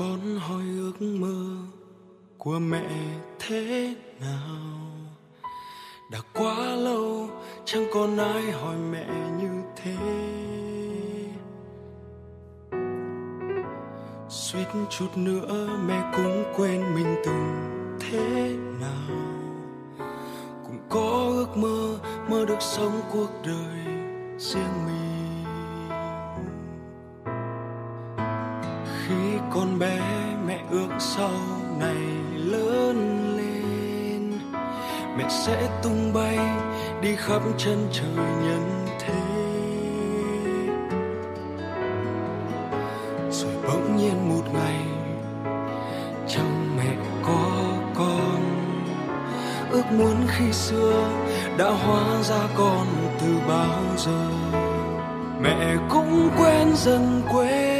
[0.00, 1.56] Con hỏi ước mơ
[2.38, 2.88] của mẹ
[3.38, 4.66] thế nào?
[6.10, 7.28] Đã quá lâu,
[7.64, 9.06] chẳng còn ai hỏi mẹ
[9.40, 9.96] như thế.
[14.28, 17.68] Suýt chút nữa mẹ cũng quên mình từng
[18.00, 19.16] thế nào.
[20.64, 21.98] Cũng có ước mơ
[22.28, 23.84] mơ được sống cuộc đời
[24.38, 25.09] riêng mình.
[29.10, 29.98] Khi con bé
[30.46, 31.30] mẹ ước sau
[31.78, 32.02] này
[32.34, 32.96] lớn
[33.36, 34.38] lên.
[35.16, 36.38] Mẹ sẽ tung bay
[37.02, 39.22] đi khắp chân trời nhân thế.
[43.30, 44.86] Rồi bỗng nhiên một ngày
[46.28, 46.96] trong mẹ
[47.26, 47.50] có
[47.94, 48.42] con.
[49.70, 51.08] Ước muốn khi xưa
[51.58, 52.86] đã hóa ra con
[53.20, 54.30] từ bao giờ.
[55.42, 57.79] Mẹ cũng quen dần quên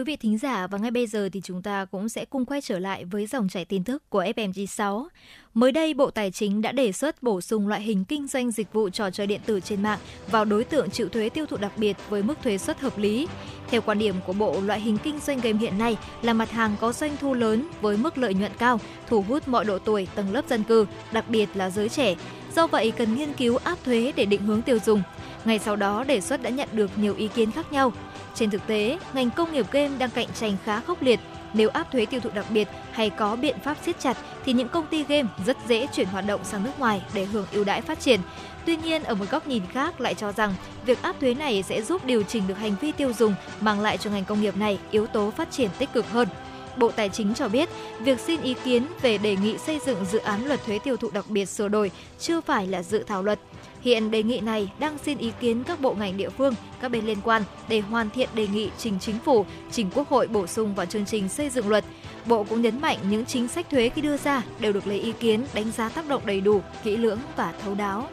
[0.00, 2.60] quý vị thính giả và ngay bây giờ thì chúng ta cũng sẽ cùng quay
[2.60, 5.06] trở lại với dòng chảy tin tức của FMG6.
[5.54, 8.72] Mới đây, Bộ Tài chính đã đề xuất bổ sung loại hình kinh doanh dịch
[8.72, 9.98] vụ trò chơi điện tử trên mạng
[10.30, 13.28] vào đối tượng chịu thuế tiêu thụ đặc biệt với mức thuế suất hợp lý.
[13.70, 16.76] Theo quan điểm của Bộ, loại hình kinh doanh game hiện nay là mặt hàng
[16.80, 20.32] có doanh thu lớn với mức lợi nhuận cao, thu hút mọi độ tuổi, tầng
[20.32, 22.14] lớp dân cư, đặc biệt là giới trẻ.
[22.56, 25.02] Do vậy, cần nghiên cứu áp thuế để định hướng tiêu dùng.
[25.44, 27.92] Ngay sau đó, đề xuất đã nhận được nhiều ý kiến khác nhau.
[28.34, 31.20] Trên thực tế, ngành công nghiệp game đang cạnh tranh khá khốc liệt.
[31.52, 34.68] Nếu áp thuế tiêu thụ đặc biệt hay có biện pháp siết chặt thì những
[34.68, 37.80] công ty game rất dễ chuyển hoạt động sang nước ngoài để hưởng ưu đãi
[37.80, 38.20] phát triển.
[38.66, 40.54] Tuy nhiên, ở một góc nhìn khác lại cho rằng
[40.86, 43.98] việc áp thuế này sẽ giúp điều chỉnh được hành vi tiêu dùng, mang lại
[43.98, 46.28] cho ngành công nghiệp này yếu tố phát triển tích cực hơn.
[46.76, 47.68] Bộ Tài chính cho biết,
[48.00, 51.10] việc xin ý kiến về đề nghị xây dựng dự án luật thuế tiêu thụ
[51.10, 53.38] đặc biệt sửa đổi chưa phải là dự thảo luật.
[53.82, 57.06] Hiện đề nghị này đang xin ý kiến các bộ ngành địa phương, các bên
[57.06, 60.74] liên quan để hoàn thiện đề nghị trình chính phủ, trình quốc hội bổ sung
[60.74, 61.84] vào chương trình xây dựng luật.
[62.26, 65.12] Bộ cũng nhấn mạnh những chính sách thuế khi đưa ra đều được lấy ý
[65.12, 68.08] kiến, đánh giá tác động đầy đủ, kỹ lưỡng và thấu đáo.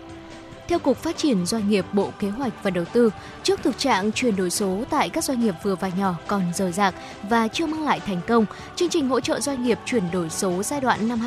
[0.68, 3.10] Theo Cục Phát triển Doanh nghiệp Bộ Kế hoạch và Đầu tư,
[3.44, 6.72] trước thực trạng chuyển đổi số tại các doanh nghiệp vừa và nhỏ còn rời
[6.72, 6.96] rạc
[7.30, 8.46] và chưa mang lại thành công,
[8.76, 11.20] chương trình hỗ trợ doanh nghiệp chuyển đổi số giai đoạn năm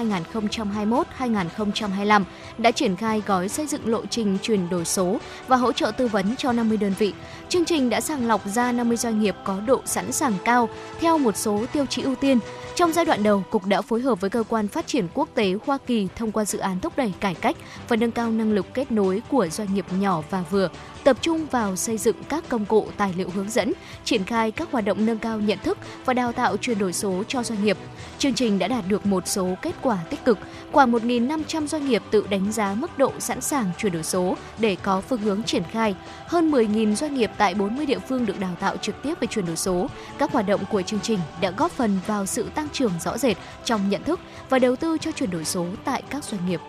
[1.19, 2.25] 2021-2025
[2.59, 5.19] đã triển khai gói xây dựng lộ trình chuyển đổi số
[5.49, 7.13] và hỗ trợ tư vấn cho 50 đơn vị.
[7.49, 10.69] Chương trình đã sàng lọc ra 50 doanh nghiệp có độ sẵn sàng cao
[11.01, 12.39] theo một số tiêu chí ưu tiên.
[12.81, 15.55] Trong giai đoạn đầu, Cục đã phối hợp với Cơ quan Phát triển Quốc tế
[15.67, 17.57] Hoa Kỳ thông qua dự án thúc đẩy cải cách
[17.89, 20.69] và nâng cao năng lực kết nối của doanh nghiệp nhỏ và vừa,
[21.05, 23.73] tập trung vào xây dựng các công cụ tài liệu hướng dẫn,
[24.05, 27.23] triển khai các hoạt động nâng cao nhận thức và đào tạo chuyển đổi số
[27.29, 27.77] cho doanh nghiệp.
[28.19, 30.39] Chương trình đã đạt được một số kết quả tích cực,
[30.73, 34.77] khoảng 1.500 doanh nghiệp tự đánh giá mức độ sẵn sàng chuyển đổi số để
[34.83, 35.95] có phương hướng triển khai.
[36.27, 39.47] Hơn 10.000 doanh nghiệp tại 40 địa phương được đào tạo trực tiếp về chuyển
[39.47, 39.87] đổi số.
[40.19, 43.37] Các hoạt động của chương trình đã góp phần vào sự tăng trưởng rõ rệt
[43.65, 46.61] trong nhận thức và đầu tư cho chuyển đổi số tại các doanh nghiệp.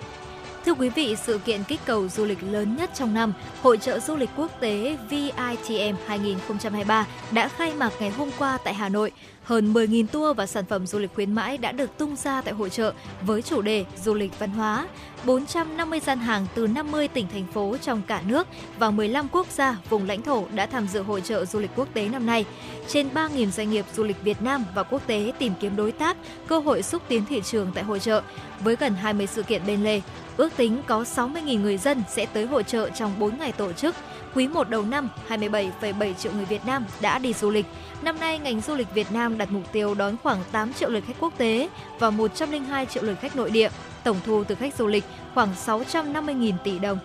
[0.66, 4.00] Thưa quý vị, sự kiện kích cầu du lịch lớn nhất trong năm, Hội trợ
[4.00, 9.12] Du lịch Quốc tế VITM 2023 đã khai mạc ngày hôm qua tại Hà Nội.
[9.44, 12.54] Hơn 10.000 tour và sản phẩm du lịch khuyến mãi đã được tung ra tại
[12.54, 14.88] hội trợ với chủ đề du lịch văn hóa.
[15.26, 18.48] 450 gian hàng từ 50 tỉnh thành phố trong cả nước
[18.80, 21.88] và 15 quốc gia, vùng lãnh thổ đã tham dự hội trợ du lịch quốc
[21.94, 22.46] tế năm nay.
[22.88, 26.18] Trên 3.000 doanh nghiệp du lịch Việt Nam và quốc tế tìm kiếm đối tác,
[26.48, 28.22] cơ hội xúc tiến thị trường tại hội trợ.
[28.60, 30.02] Với gần 20 sự kiện bên lề,
[30.38, 33.96] ước tính có 60.000 người dân sẽ tới hội trợ trong 4 ngày tổ chức.
[34.36, 37.66] Quý 1 đầu năm, 27,7 triệu người Việt Nam đã đi du lịch.
[38.02, 41.04] Năm nay, ngành du lịch Việt Nam đặt mục tiêu đón khoảng 8 triệu lượt
[41.08, 43.70] khách quốc tế và 102 triệu lượt khách nội địa.
[44.04, 45.04] Tổng thu từ khách du lịch
[45.34, 46.98] khoảng 650.000 tỷ đồng.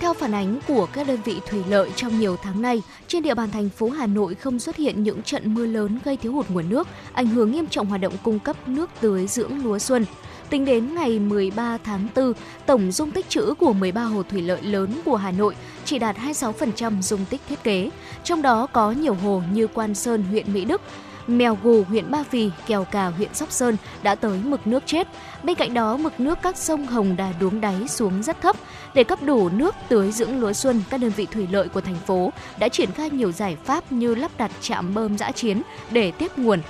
[0.00, 3.34] Theo phản ánh của các đơn vị thủy lợi trong nhiều tháng nay, trên địa
[3.34, 6.48] bàn thành phố Hà Nội không xuất hiện những trận mưa lớn gây thiếu hụt
[6.48, 10.04] nguồn nước, ảnh hưởng nghiêm trọng hoạt động cung cấp nước tưới dưỡng lúa xuân.
[10.50, 12.32] Tính đến ngày 13 tháng 4,
[12.66, 15.54] tổng dung tích trữ của 13 hồ thủy lợi lớn của Hà Nội
[15.84, 17.90] chỉ đạt 26% dung tích thiết kế.
[18.24, 20.80] Trong đó có nhiều hồ như Quan Sơn, huyện Mỹ Đức,
[21.26, 25.08] Mèo Gù, huyện Ba Vì, Kèo Cà, huyện Sóc Sơn đã tới mực nước chết.
[25.42, 28.56] Bên cạnh đó, mực nước các sông Hồng Đà đuống đáy xuống rất thấp.
[28.94, 31.98] Để cấp đủ nước tưới dưỡng lúa xuân, các đơn vị thủy lợi của thành
[32.06, 36.10] phố đã triển khai nhiều giải pháp như lắp đặt trạm bơm giã chiến để
[36.10, 36.60] tiếp nguồn,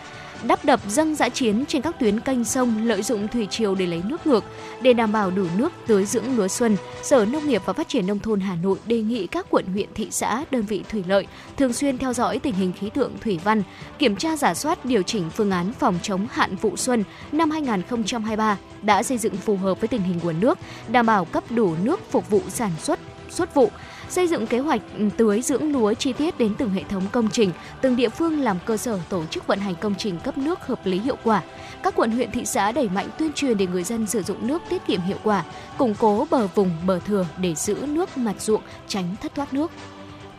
[0.48, 3.86] đắp đập dâng dã chiến trên các tuyến kênh sông lợi dụng thủy triều để
[3.86, 4.44] lấy nước ngược.
[4.82, 8.06] Để đảm bảo đủ nước tưới dưỡng lúa xuân, Sở Nông nghiệp và Phát triển
[8.06, 11.26] Nông thôn Hà Nội đề nghị các quận huyện thị xã, đơn vị thủy lợi
[11.56, 13.62] thường xuyên theo dõi tình hình khí tượng thủy văn,
[13.98, 18.56] kiểm tra giả soát điều chỉnh phương án phòng chống hạn vụ xuân năm 2023
[18.82, 20.58] đã xây dựng phù hợp với tình hình nguồn nước,
[20.88, 23.00] đảm bảo cấp đủ nước phục vụ sản xuất
[23.30, 23.70] xuất vụ,
[24.14, 27.28] xây dựng kế hoạch ừ, tưới dưỡng lúa chi tiết đến từng hệ thống công
[27.32, 27.50] trình,
[27.80, 30.86] từng địa phương làm cơ sở tổ chức vận hành công trình cấp nước hợp
[30.86, 31.42] lý hiệu quả.
[31.82, 34.62] Các quận huyện thị xã đẩy mạnh tuyên truyền để người dân sử dụng nước
[34.68, 35.44] tiết kiệm hiệu quả,
[35.78, 39.70] củng cố bờ vùng bờ thừa để giữ nước mặt ruộng, tránh thất thoát nước.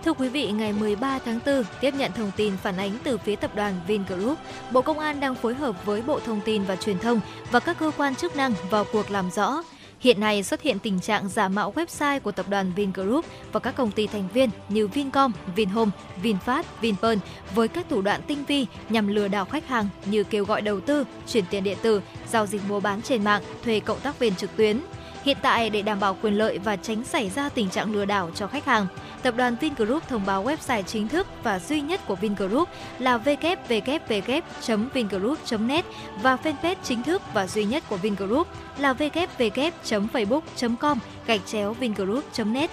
[0.06, 3.36] Thưa quý vị, ngày 13 tháng 4, tiếp nhận thông tin phản ánh từ phía
[3.36, 4.38] tập đoàn Vingroup,
[4.72, 7.20] Bộ Công an đang phối hợp với Bộ Thông tin và Truyền thông
[7.52, 9.64] và các cơ quan chức năng vào cuộc làm rõ,
[10.06, 13.76] Hiện nay xuất hiện tình trạng giả mạo website của tập đoàn Vingroup và các
[13.76, 15.92] công ty thành viên như Vincom, Vinhome,
[16.24, 17.20] Vinfast, Vinpearl
[17.56, 20.80] với các thủ đoạn tinh vi nhằm lừa đảo khách hàng như kêu gọi đầu
[20.80, 22.02] tư, chuyển tiền điện tử,
[22.32, 24.80] giao dịch mua bán trên mạng, thuê cộng tác viên trực tuyến.
[25.26, 28.32] Hiện tại để đảm bảo quyền lợi và tránh xảy ra tình trạng lừa đảo
[28.36, 28.88] cho khách hàng,
[29.24, 32.70] tập đoàn Vingroup thông báo website chính thức và duy nhất của Vingroup
[33.00, 35.86] là www.vingroup.net
[36.22, 38.48] và fanpage chính thức và duy nhất của Vingroup
[38.78, 42.72] là www.facebook.com gạch chéo vingroup.net.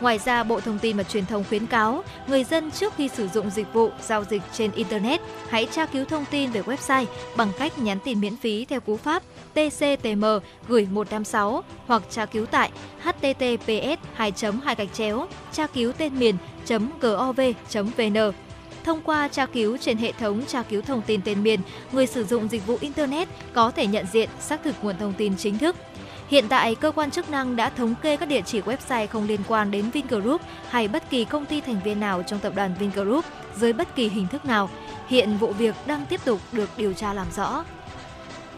[0.00, 3.28] Ngoài ra, Bộ Thông tin và Truyền thông khuyến cáo người dân trước khi sử
[3.28, 7.04] dụng dịch vụ giao dịch trên Internet hãy tra cứu thông tin về website
[7.36, 9.22] bằng cách nhắn tin miễn phí theo cú pháp
[9.54, 10.24] TCTM
[10.68, 12.70] gửi 156 hoặc tra cứu tại
[13.02, 14.32] https 2
[14.64, 16.36] 2 gạch chéo tra cứu tên miền
[17.00, 18.32] gov.vn
[18.86, 21.60] thông qua tra cứu trên hệ thống tra cứu thông tin tên miền,
[21.92, 25.36] người sử dụng dịch vụ Internet có thể nhận diện xác thực nguồn thông tin
[25.36, 25.76] chính thức.
[26.28, 29.40] Hiện tại, cơ quan chức năng đã thống kê các địa chỉ website không liên
[29.48, 33.24] quan đến Vingroup hay bất kỳ công ty thành viên nào trong tập đoàn Vingroup
[33.56, 34.70] dưới bất kỳ hình thức nào.
[35.08, 37.64] Hiện vụ việc đang tiếp tục được điều tra làm rõ.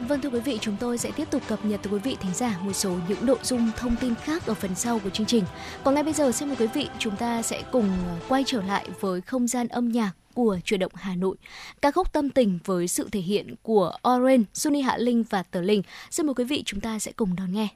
[0.00, 2.34] Vâng thưa quý vị, chúng tôi sẽ tiếp tục cập nhật tới quý vị thính
[2.34, 5.44] giả một số những nội dung thông tin khác ở phần sau của chương trình.
[5.84, 7.90] Còn ngay bây giờ xin mời quý vị chúng ta sẽ cùng
[8.28, 11.36] quay trở lại với không gian âm nhạc của chuyển động Hà Nội.
[11.82, 15.60] Ca khúc tâm tình với sự thể hiện của Oren, Sunny Hạ Linh và Tờ
[15.60, 15.82] Linh.
[16.10, 17.68] Xin mời quý vị chúng ta sẽ cùng đón nghe.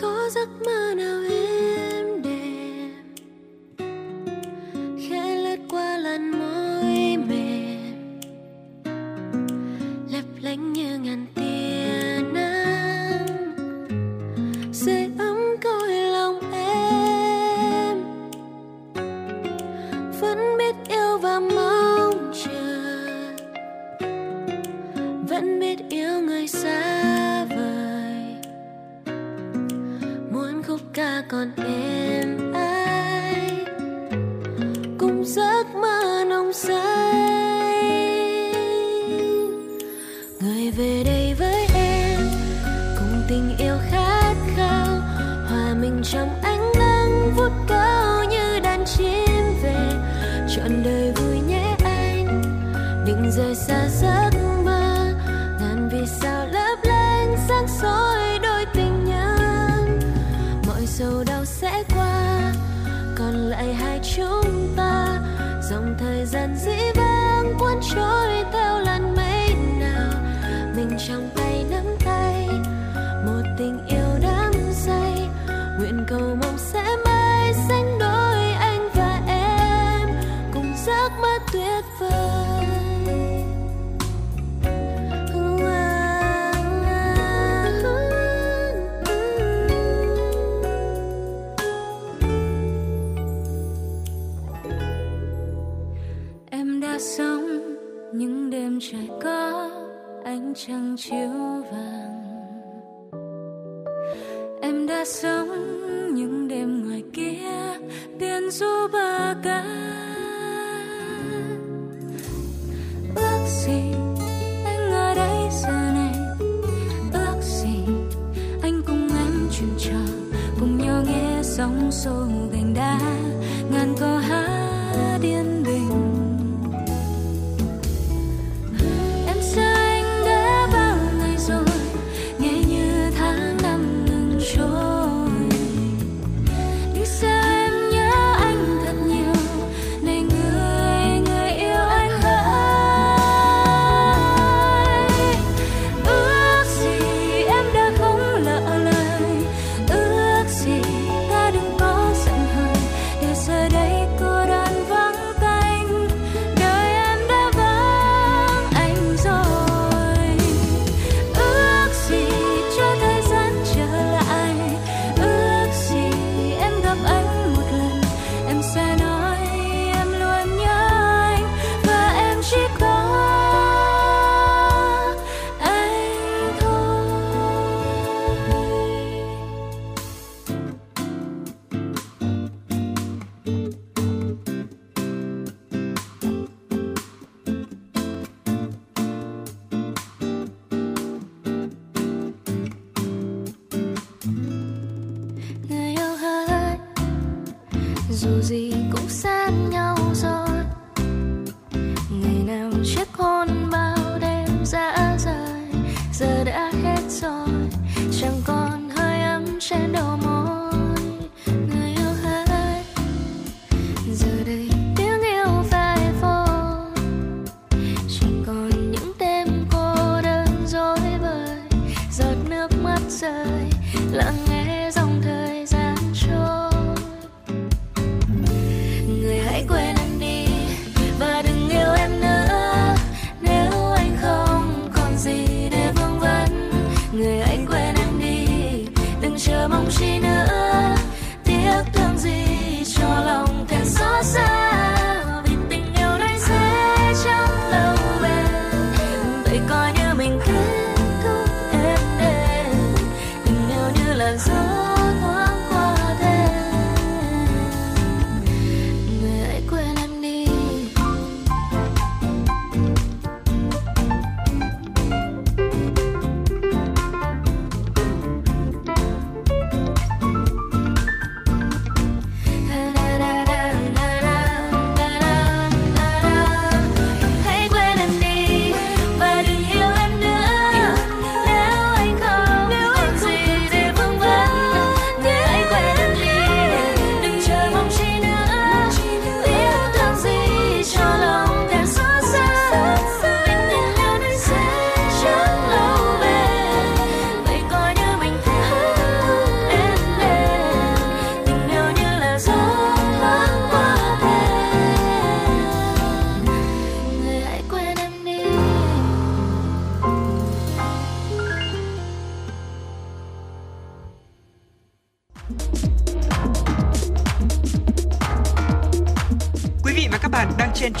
[0.00, 1.23] Có giấc mơ nào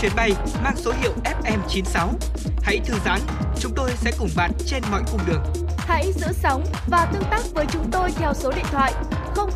[0.04, 0.30] chuyến bay
[0.62, 2.08] mang số hiệu FM96.
[2.62, 3.20] Hãy thư giãn,
[3.60, 5.42] chúng tôi sẽ cùng bạn trên mọi cung đường.
[5.78, 8.92] Hãy giữ sóng và tương tác với chúng tôi theo số điện thoại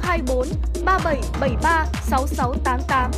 [0.02, 0.48] 024
[0.84, 3.10] 3773 6688.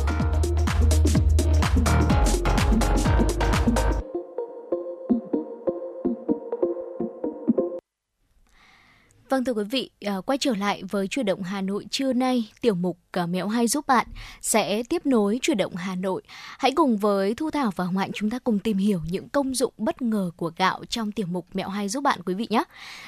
[9.29, 12.51] Vâng thưa quý vị, à, quay trở lại với chuyển động Hà Nội trưa nay,
[12.61, 12.97] tiểu mục
[13.29, 14.07] Mẹo hay giúp bạn
[14.41, 16.21] sẽ tiếp nối chuyển động Hà Nội.
[16.59, 19.55] Hãy cùng với Thu Thảo và Hồng Hạnh chúng ta cùng tìm hiểu những công
[19.55, 22.63] dụng bất ngờ của gạo trong tiểu mục Mẹo hay giúp bạn quý vị nhé.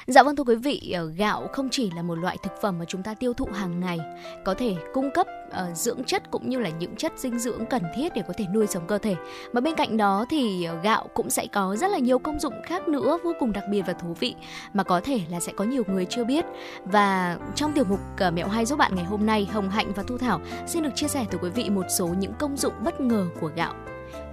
[0.06, 2.84] Dạ vâng thưa quý vị, ờ, gạo không chỉ là một loại thực phẩm mà
[2.88, 3.98] chúng ta tiêu thụ hàng ngày,
[4.44, 5.26] có thể cung cấp
[5.70, 8.46] uh, dưỡng chất cũng như là những chất dinh dưỡng cần thiết để có thể
[8.54, 9.14] nuôi sống cơ thể.
[9.52, 12.54] Mà bên cạnh đó thì ờ, gạo cũng sẽ có rất là nhiều công dụng
[12.64, 14.34] khác nữa vô cùng đặc biệt và thú vị
[14.72, 16.44] mà có thể là sẽ có nhiều người chưa biết.
[16.84, 20.02] Và trong tiểu mục uh, Mẹo hay giúp bạn ngày hôm nay, Hồng Hạnh và
[20.02, 23.00] Thu Thảo xin được chia sẻ tới quý vị một số những công dụng bất
[23.00, 23.74] ngờ của gạo.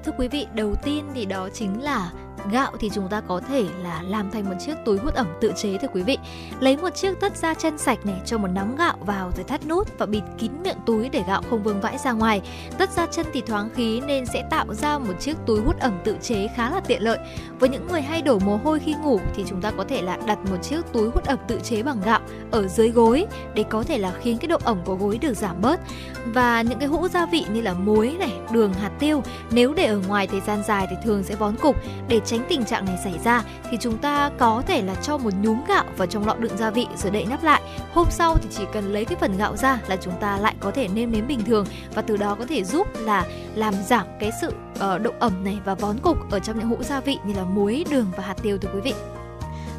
[0.06, 2.12] Thưa quý vị, đầu tiên thì đó chính là
[2.52, 5.52] gạo thì chúng ta có thể là làm thành một chiếc túi hút ẩm tự
[5.56, 6.18] chế thưa quý vị.
[6.60, 9.68] Lấy một chiếc tất da chân sạch này cho một nắm gạo vào rồi thắt
[9.68, 12.42] nút và bịt kín miệng túi để gạo không vương vãi ra ngoài.
[12.78, 16.00] Tất da chân thì thoáng khí nên sẽ tạo ra một chiếc túi hút ẩm
[16.04, 17.20] tự chế khá là tiện lợi.
[17.60, 20.18] Với những người hay đổ mồ hôi khi ngủ thì chúng ta có thể là
[20.28, 22.20] đặt một chiếc túi hút ẩm tự chế bằng gạo
[22.52, 25.62] ở dưới gối để có thể là khiến cái độ ẩm của gối được giảm
[25.62, 25.80] bớt.
[26.26, 29.88] Và những cái hũ gia vị như là muối này, đường, hạt tiêu nếu để
[29.92, 31.76] ở ngoài thời gian dài thì thường sẽ vón cục.
[32.08, 35.34] Để tránh tình trạng này xảy ra thì chúng ta có thể là cho một
[35.42, 37.62] nhúm gạo vào trong lọ đựng gia vị rồi đậy nắp lại.
[37.94, 40.72] Hôm sau thì chỉ cần lấy cái phần gạo ra là chúng ta lại có
[40.72, 44.32] thể nêm nếm bình thường và từ đó có thể giúp là làm giảm cái
[44.42, 47.34] sự uh, độ ẩm này và vón cục ở trong những hũ gia vị như
[47.34, 48.94] là muối, đường và hạt tiêu thưa quý vị.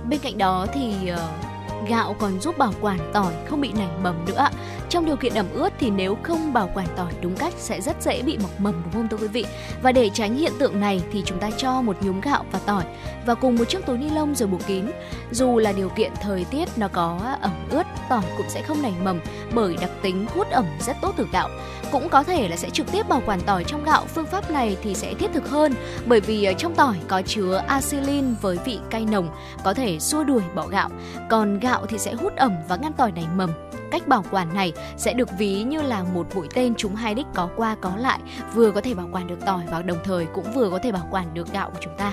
[0.09, 1.52] Bên cạnh đó thì uh
[1.89, 4.49] gạo còn giúp bảo quản tỏi không bị nảy mầm nữa.
[4.89, 8.03] Trong điều kiện ẩm ướt thì nếu không bảo quản tỏi đúng cách sẽ rất
[8.03, 9.45] dễ bị mọc mầm đúng không thưa quý vị?
[9.83, 12.85] Và để tránh hiện tượng này thì chúng ta cho một nhúm gạo và tỏi
[13.27, 14.85] và cùng một chiếc túi ni lông rồi buộc kín.
[15.31, 18.93] Dù là điều kiện thời tiết nó có ẩm ướt, tỏi cũng sẽ không nảy
[19.03, 19.21] mầm
[19.55, 21.49] bởi đặc tính hút ẩm rất tốt từ gạo.
[21.93, 24.05] Cũng có thể là sẽ trực tiếp bảo quản tỏi trong gạo.
[24.15, 25.75] Phương pháp này thì sẽ thiết thực hơn
[26.07, 29.29] bởi vì ờ, trong tỏi có chứa acylin với vị cay nồng
[29.65, 30.89] có thể xua đuổi bỏ gạo.
[31.31, 33.51] Còn gạo thì sẽ hút ẩm và ngăn tỏi nảy mầm.
[33.91, 37.27] Cách bảo quản này sẽ được ví như là một mũi tên chúng hai đích
[37.35, 38.21] có qua có lại,
[38.55, 41.09] vừa có thể bảo quản được tỏi và đồng thời cũng vừa có thể bảo
[41.11, 42.13] quản được gạo của chúng ta.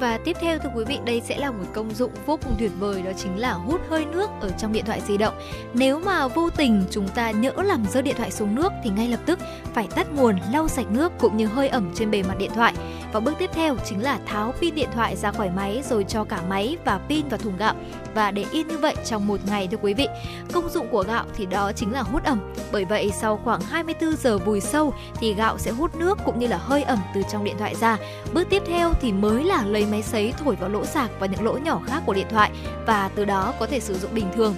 [0.00, 2.70] Và tiếp theo thưa quý vị, đây sẽ là một công dụng vô cùng tuyệt
[2.78, 5.34] vời đó chính là hút hơi nước ở trong điện thoại di động.
[5.74, 9.08] Nếu mà vô tình chúng ta nhỡ làm rơi điện thoại xuống nước thì ngay
[9.08, 9.38] lập tức
[9.74, 12.74] phải tắt nguồn, lau sạch nước cũng như hơi ẩm trên bề mặt điện thoại.
[13.12, 16.24] Và bước tiếp theo chính là tháo pin điện thoại ra khỏi máy rồi cho
[16.24, 17.74] cả máy và pin vào thùng gạo
[18.14, 20.06] và để yên như vậy trong một ngày thưa quý vị.
[20.52, 22.52] Công dụng của gạo thì đó chính là hút ẩm.
[22.72, 26.46] Bởi vậy sau khoảng 24 giờ vùi sâu thì gạo sẽ hút nước cũng như
[26.46, 27.98] là hơi ẩm từ trong điện thoại ra.
[28.32, 31.44] Bước tiếp theo thì mới là lấy máy sấy thổi vào lỗ sạc và những
[31.44, 32.50] lỗ nhỏ khác của điện thoại
[32.86, 34.54] và từ đó có thể sử dụng bình thường.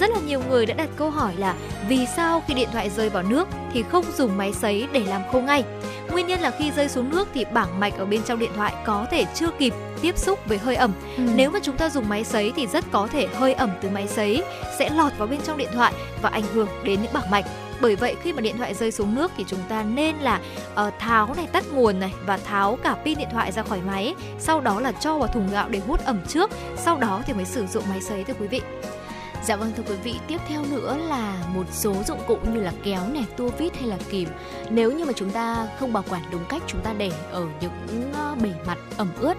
[0.00, 1.54] Rất là nhiều người đã đặt câu hỏi là
[1.88, 5.22] vì sao khi điện thoại rơi vào nước thì không dùng máy sấy để làm
[5.32, 5.64] khô ngay?
[6.10, 8.74] Nguyên nhân là khi rơi xuống nước thì bảng mạch ở bên trong điện thoại
[8.84, 10.92] có thể chưa kịp tiếp xúc với hơi ẩm.
[11.16, 11.22] Ừ.
[11.34, 14.06] Nếu mà chúng ta dùng máy sấy thì rất có thể hơi ẩm từ máy
[14.06, 14.44] sấy
[14.78, 15.92] sẽ lọt vào bên trong điện thoại
[16.22, 17.44] và ảnh hưởng đến những bảng mạch
[17.80, 20.40] bởi vậy khi mà điện thoại rơi xuống nước thì chúng ta nên là
[20.86, 24.14] uh, tháo này tắt nguồn này và tháo cả pin điện thoại ra khỏi máy
[24.38, 27.44] sau đó là cho vào thùng gạo để hút ẩm trước sau đó thì mới
[27.44, 28.60] sử dụng máy sấy thưa quý vị.
[29.46, 32.72] Dạ vâng thưa quý vị, tiếp theo nữa là một số dụng cụ như là
[32.82, 34.28] kéo này, tua vít hay là kìm.
[34.70, 38.12] Nếu như mà chúng ta không bảo quản đúng cách, chúng ta để ở những
[38.14, 39.34] ờ, bề mặt ẩm ướt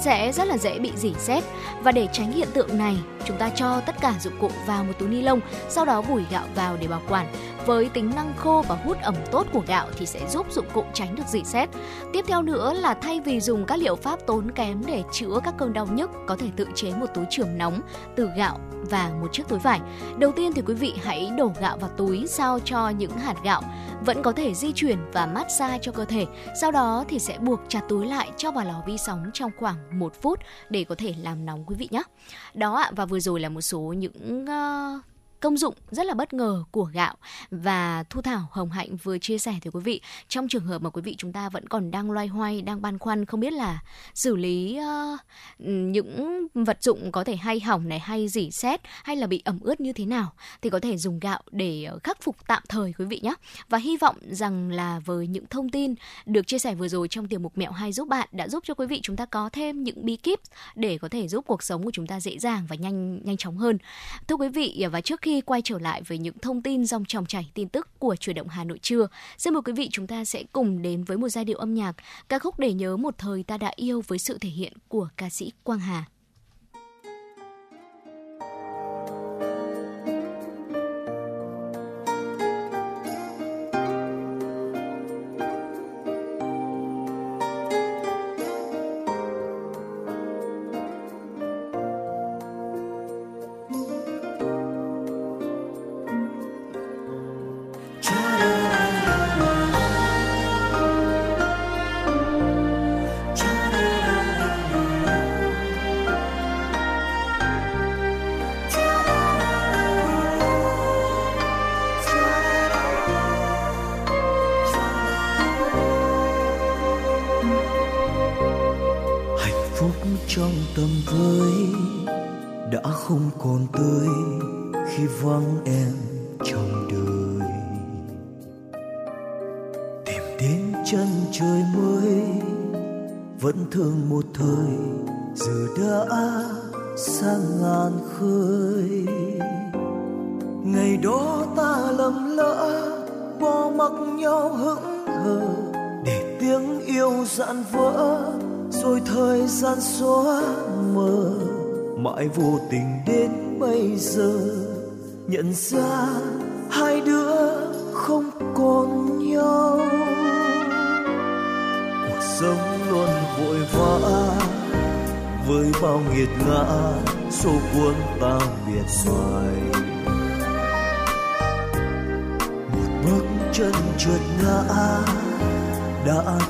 [0.00, 1.44] sẽ rất là dễ bị dỉ sét.
[1.82, 4.92] Và để tránh hiện tượng này, chúng ta cho tất cả dụng cụ vào một
[4.98, 7.26] túi ni lông, sau đó vùi gạo vào để bảo quản
[7.66, 10.84] với tính năng khô và hút ẩm tốt của gạo thì sẽ giúp dụng cụ
[10.94, 11.68] tránh được dỉ xét.
[12.12, 15.54] Tiếp theo nữa là thay vì dùng các liệu pháp tốn kém để chữa các
[15.58, 17.80] cơn đau nhức, có thể tự chế một túi trường nóng
[18.16, 18.58] từ gạo
[18.90, 19.80] và một chiếc túi vải.
[20.18, 23.62] Đầu tiên thì quý vị hãy đổ gạo vào túi sao cho những hạt gạo
[24.06, 26.26] vẫn có thể di chuyển và massage cho cơ thể.
[26.60, 29.98] Sau đó thì sẽ buộc chặt túi lại cho vào lò vi sóng trong khoảng
[29.98, 30.38] 1 phút
[30.70, 32.02] để có thể làm nóng quý vị nhé.
[32.54, 35.11] Đó ạ và vừa rồi là một số những uh,
[35.42, 37.14] công dụng rất là bất ngờ của gạo.
[37.50, 40.90] Và Thu Thảo Hồng Hạnh vừa chia sẻ thì quý vị trong trường hợp mà
[40.90, 43.82] quý vị chúng ta vẫn còn đang loay hoay đang băn khoăn không biết là
[44.14, 45.20] xử lý uh,
[45.58, 49.58] những vật dụng có thể hay hỏng này hay dỉ xét hay là bị ẩm
[49.60, 50.32] ướt như thế nào
[50.62, 53.34] thì có thể dùng gạo để khắc phục tạm thời quý vị nhé.
[53.68, 55.94] Và hy vọng rằng là với những thông tin
[56.26, 58.74] được chia sẻ vừa rồi trong tiểu mục mẹo hay giúp bạn đã giúp cho
[58.74, 60.40] quý vị chúng ta có thêm những bí kíp
[60.74, 63.56] để có thể giúp cuộc sống của chúng ta dễ dàng và nhanh nhanh chóng
[63.56, 63.78] hơn.
[64.28, 67.04] Thưa quý vị và trước khi khi quay trở lại với những thông tin dòng
[67.04, 70.06] tròng chảy tin tức của chuyển động Hà Nội trưa, xin mời quý vị chúng
[70.06, 71.92] ta sẽ cùng đến với một giai điệu âm nhạc
[72.28, 75.30] ca khúc để nhớ một thời ta đã yêu với sự thể hiện của ca
[75.30, 76.04] sĩ Quang Hà.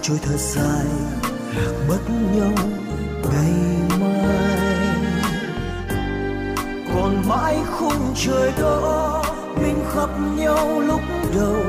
[0.02, 0.86] Trôi thật dài,
[1.56, 1.98] lạc mất
[2.34, 2.52] nhau
[3.32, 3.52] ngày
[4.00, 4.96] mai.
[6.94, 9.22] Còn mãi khung trời đó,
[9.56, 11.00] mình khắp nhau lúc
[11.34, 11.64] đầu.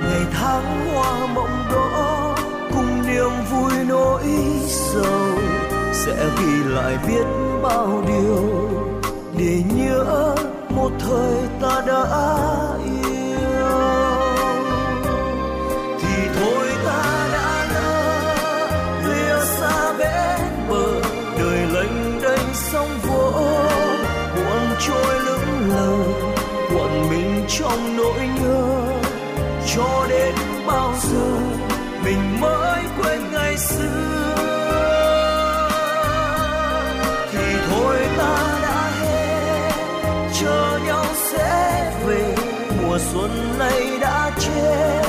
[0.00, 2.36] Ngày tháng hoa mộng đó,
[2.70, 4.22] cùng niềm vui nỗi
[4.68, 5.38] sầu.
[5.92, 7.24] Sẽ ghi lại biết
[7.62, 8.70] bao điều
[9.38, 10.34] để nhớ
[10.70, 12.04] một thời ta đã
[43.12, 45.02] xuân nay đã chết.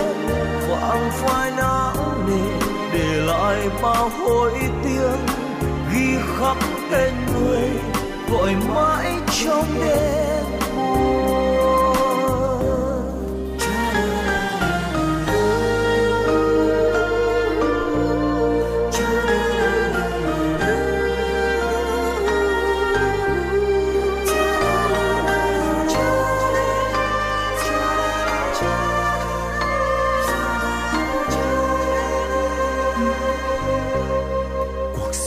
[0.69, 1.93] Vàng phai não
[2.27, 4.51] nề, để lại bao hối
[4.83, 5.25] tiếng
[5.93, 6.57] ghi khắc
[6.91, 7.69] tên người,
[8.31, 9.15] gọi mãi
[9.45, 10.12] trong đêm.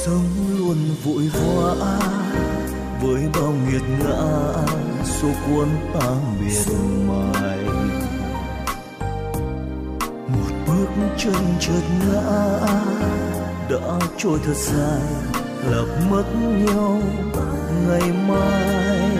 [0.06, 1.98] Thông luôn vui vọa
[3.02, 4.52] với bao nghiệt ngã,
[5.04, 6.10] số cuốn ta
[6.40, 6.66] miệt
[7.08, 7.58] mài.
[10.28, 10.86] Một bước
[11.18, 12.58] chân chợt ngã,
[13.70, 15.00] đã trôi thật dài
[15.70, 16.24] lạc mất
[16.64, 17.00] nhau
[17.88, 19.10] ngày mai.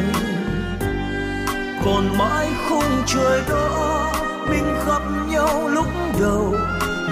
[1.84, 4.12] Còn mãi khung trời đó,
[4.48, 5.86] mình gặp nhau lúc
[6.20, 6.54] đầu,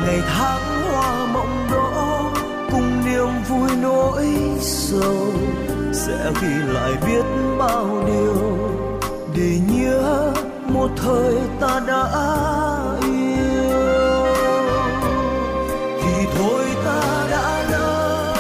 [0.07, 1.84] ngày tháng hoa mộng đó
[3.25, 4.27] cùng vui nỗi
[4.61, 5.33] sầu,
[5.93, 7.25] sẽ ghi lại biết
[7.59, 8.59] bao điều.
[9.37, 10.33] Để nhớ
[10.67, 12.05] một thời ta đã
[13.03, 14.25] yêu.
[16.03, 18.35] Thì thôi ta đã lỡ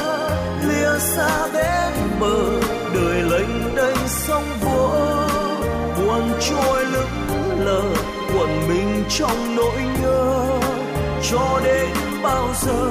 [0.68, 2.60] lìa xa bên bờ,
[2.94, 4.90] đời lênh đênh sóng vỗ.
[5.96, 7.82] Buồn trôi lững lờ
[8.36, 10.46] quẩn mình trong nỗi nhớ.
[11.30, 11.90] Cho đến
[12.22, 12.90] bao giờ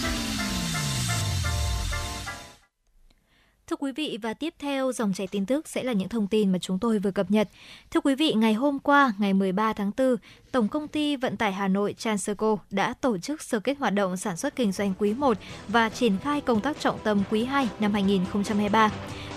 [3.91, 6.59] Quý vị và tiếp theo dòng chảy tin tức sẽ là những thông tin mà
[6.59, 7.49] chúng tôi vừa cập nhật.
[7.91, 10.15] Thưa quý vị, ngày hôm qua, ngày 13 tháng 4,
[10.51, 14.17] Tổng công ty Vận tải Hà Nội transco đã tổ chức sơ kết hoạt động
[14.17, 15.37] sản xuất kinh doanh quý 1
[15.67, 18.89] và triển khai công tác trọng tâm quý 2 năm 2023.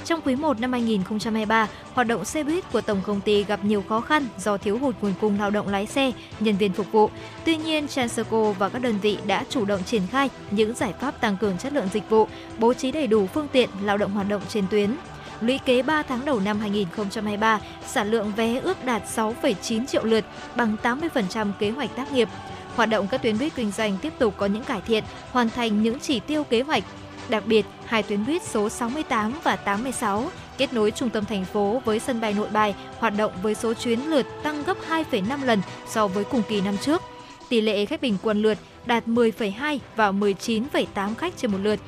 [0.04, 3.84] Trong quý 1 năm 2023, hoạt động xe buýt của tổng công ty gặp nhiều
[3.88, 7.10] khó khăn do thiếu hụt nguồn cung lao động lái xe, nhân viên phục vụ.
[7.44, 11.20] Tuy nhiên, Transco và các đơn vị đã chủ động triển khai những giải pháp
[11.20, 12.28] tăng cường chất lượng dịch vụ,
[12.58, 14.96] bố trí đầy đủ phương tiện lao động hoạt động trên tuyến.
[15.40, 20.24] Lũy kế 3 tháng đầu năm 2023, sản lượng vé ước đạt 6,9 triệu lượt,
[20.56, 22.28] bằng 80% kế hoạch tác nghiệp.
[22.76, 25.82] Hoạt động các tuyến buýt kinh doanh tiếp tục có những cải thiện, hoàn thành
[25.82, 26.84] những chỉ tiêu kế hoạch.
[27.28, 31.82] Đặc biệt, hai tuyến buýt số 68 và 86 kết nối trung tâm thành phố
[31.84, 35.62] với sân bay Nội Bài hoạt động với số chuyến lượt tăng gấp 2,5 lần
[35.86, 37.02] so với cùng kỳ năm trước.
[37.48, 41.80] Tỷ lệ khách bình quân lượt đạt 10,2 và 19,8 khách trên một lượt.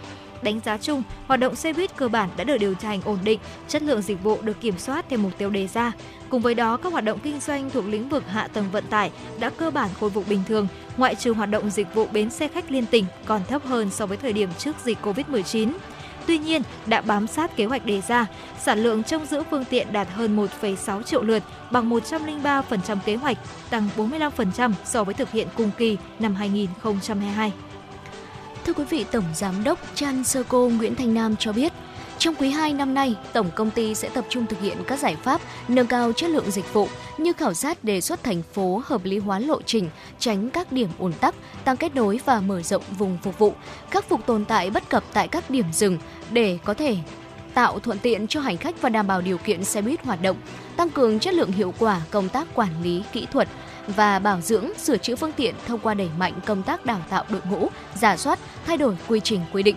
[0.43, 3.41] Đánh giá chung, hoạt động xe buýt cơ bản đã được điều hành ổn định,
[3.69, 5.93] chất lượng dịch vụ được kiểm soát theo mục tiêu đề ra.
[6.31, 9.11] Cùng với đó, các hoạt động kinh doanh thuộc lĩnh vực hạ tầng vận tải
[9.39, 12.49] đã cơ bản khôi phục bình thường, ngoại trừ hoạt động dịch vụ bến xe
[12.49, 15.73] khách liên tỉnh còn thấp hơn so với thời điểm trước dịch Covid-19.
[16.27, 18.27] Tuy nhiên, đã bám sát kế hoạch đề ra,
[18.63, 23.39] sản lượng trong giữ phương tiện đạt hơn 1,6 triệu lượt, bằng 103% kế hoạch,
[23.71, 27.53] tăng 45% so với thực hiện cùng kỳ năm 2022.
[28.65, 31.73] Thưa quý vị, Tổng Giám đốc Chan Sơ Cô Nguyễn Thanh Nam cho biết,
[32.27, 35.17] trong quý 2 năm nay, tổng công ty sẽ tập trung thực hiện các giải
[35.17, 36.89] pháp nâng cao chất lượng dịch vụ
[37.19, 40.89] như khảo sát đề xuất thành phố hợp lý hóa lộ trình, tránh các điểm
[40.99, 41.35] ùn tắc,
[41.65, 43.53] tăng kết nối và mở rộng vùng phục vụ,
[43.91, 45.99] khắc phục tồn tại bất cập tại các điểm dừng
[46.31, 46.97] để có thể
[47.55, 50.37] tạo thuận tiện cho hành khách và đảm bảo điều kiện xe buýt hoạt động,
[50.77, 53.49] tăng cường chất lượng hiệu quả công tác quản lý kỹ thuật
[53.87, 57.25] và bảo dưỡng, sửa chữa phương tiện thông qua đẩy mạnh công tác đào tạo
[57.31, 59.77] đội ngũ, giả soát, thay đổi quy trình quy định.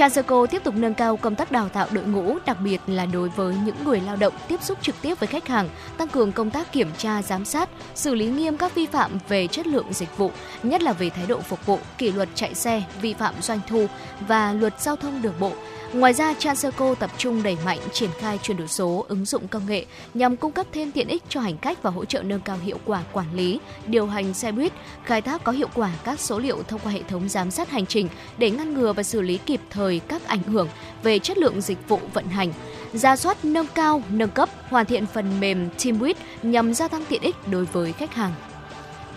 [0.00, 3.28] Transerco tiếp tục nâng cao công tác đào tạo đội ngũ, đặc biệt là đối
[3.28, 5.68] với những người lao động tiếp xúc trực tiếp với khách hàng,
[5.98, 9.46] tăng cường công tác kiểm tra, giám sát, xử lý nghiêm các vi phạm về
[9.46, 10.30] chất lượng dịch vụ,
[10.62, 13.86] nhất là về thái độ phục vụ, kỷ luật chạy xe, vi phạm doanh thu
[14.28, 15.52] và luật giao thông đường bộ.
[15.92, 19.66] Ngoài ra, Transerco tập trung đẩy mạnh triển khai chuyển đổi số, ứng dụng công
[19.66, 19.84] nghệ
[20.14, 22.78] nhằm cung cấp thêm tiện ích cho hành khách và hỗ trợ nâng cao hiệu
[22.84, 24.72] quả quản lý, điều hành xe buýt,
[25.04, 27.86] khai thác có hiệu quả các số liệu thông qua hệ thống giám sát hành
[27.86, 28.08] trình
[28.38, 30.68] để ngăn ngừa và xử lý kịp thời các ảnh hưởng
[31.02, 32.52] về chất lượng dịch vụ vận hành.
[32.92, 37.22] Ra soát nâng cao, nâng cấp, hoàn thiện phần mềm TeamWit nhằm gia tăng tiện
[37.22, 38.32] ích đối với khách hàng.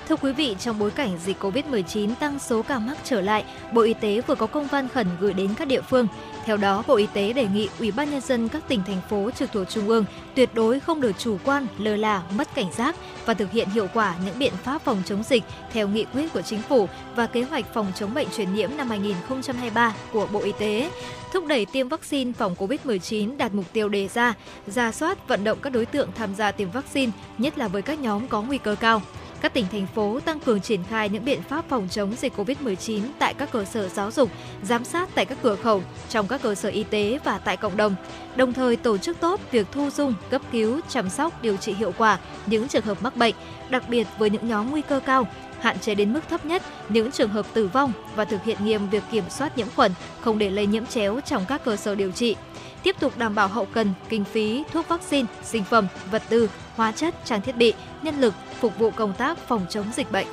[0.10, 3.44] Thưa quý vị, trong bối cảnh dịch COVID-19 tăng số ca mắc trở lại,
[3.74, 6.08] Bộ Y tế vừa có công văn khẩn gửi đến các địa phương.
[6.46, 9.32] Theo đó, Bộ Y tế đề nghị Ủy ban nhân dân các tỉnh thành phố
[9.32, 10.06] trực thuộc trung ương
[10.36, 12.96] tuyệt đối không được chủ quan, lơ là, mất cảnh giác
[13.26, 15.44] và thực hiện hiệu quả những biện pháp phòng chống dịch
[15.74, 18.90] theo nghị quyết của chính phủ và kế hoạch phòng chống bệnh truyền nhiễm năm
[18.90, 20.90] 2023 của Bộ Y tế
[21.34, 24.34] thúc đẩy tiêm vaccine phòng COVID-19 đạt mục tiêu đề ra,
[24.68, 28.00] ra soát vận động các đối tượng tham gia tiêm vaccine, nhất là với các
[28.00, 29.02] nhóm có nguy cơ cao
[29.44, 33.02] các tỉnh thành phố tăng cường triển khai những biện pháp phòng chống dịch COVID-19
[33.20, 34.30] tại các cơ sở giáo dục,
[34.64, 37.78] giám sát tại các cửa khẩu, trong các cơ sở y tế và tại cộng
[37.78, 37.96] đồng.
[38.36, 41.94] Đồng thời tổ chức tốt việc thu dung, cấp cứu, chăm sóc, điều trị hiệu
[41.98, 43.36] quả những trường hợp mắc bệnh,
[43.70, 45.28] đặc biệt với những nhóm nguy cơ cao,
[45.60, 48.90] hạn chế đến mức thấp nhất những trường hợp tử vong và thực hiện nghiêm
[48.90, 49.92] việc kiểm soát nhiễm khuẩn,
[50.22, 52.36] không để lây nhiễm chéo trong các cơ sở điều trị
[52.84, 56.92] tiếp tục đảm bảo hậu cần, kinh phí, thuốc vaccine, sinh phẩm, vật tư, hóa
[56.92, 58.34] chất, trang thiết bị, nhân lực
[58.64, 60.28] phục vụ công tác phòng chống dịch bệnh.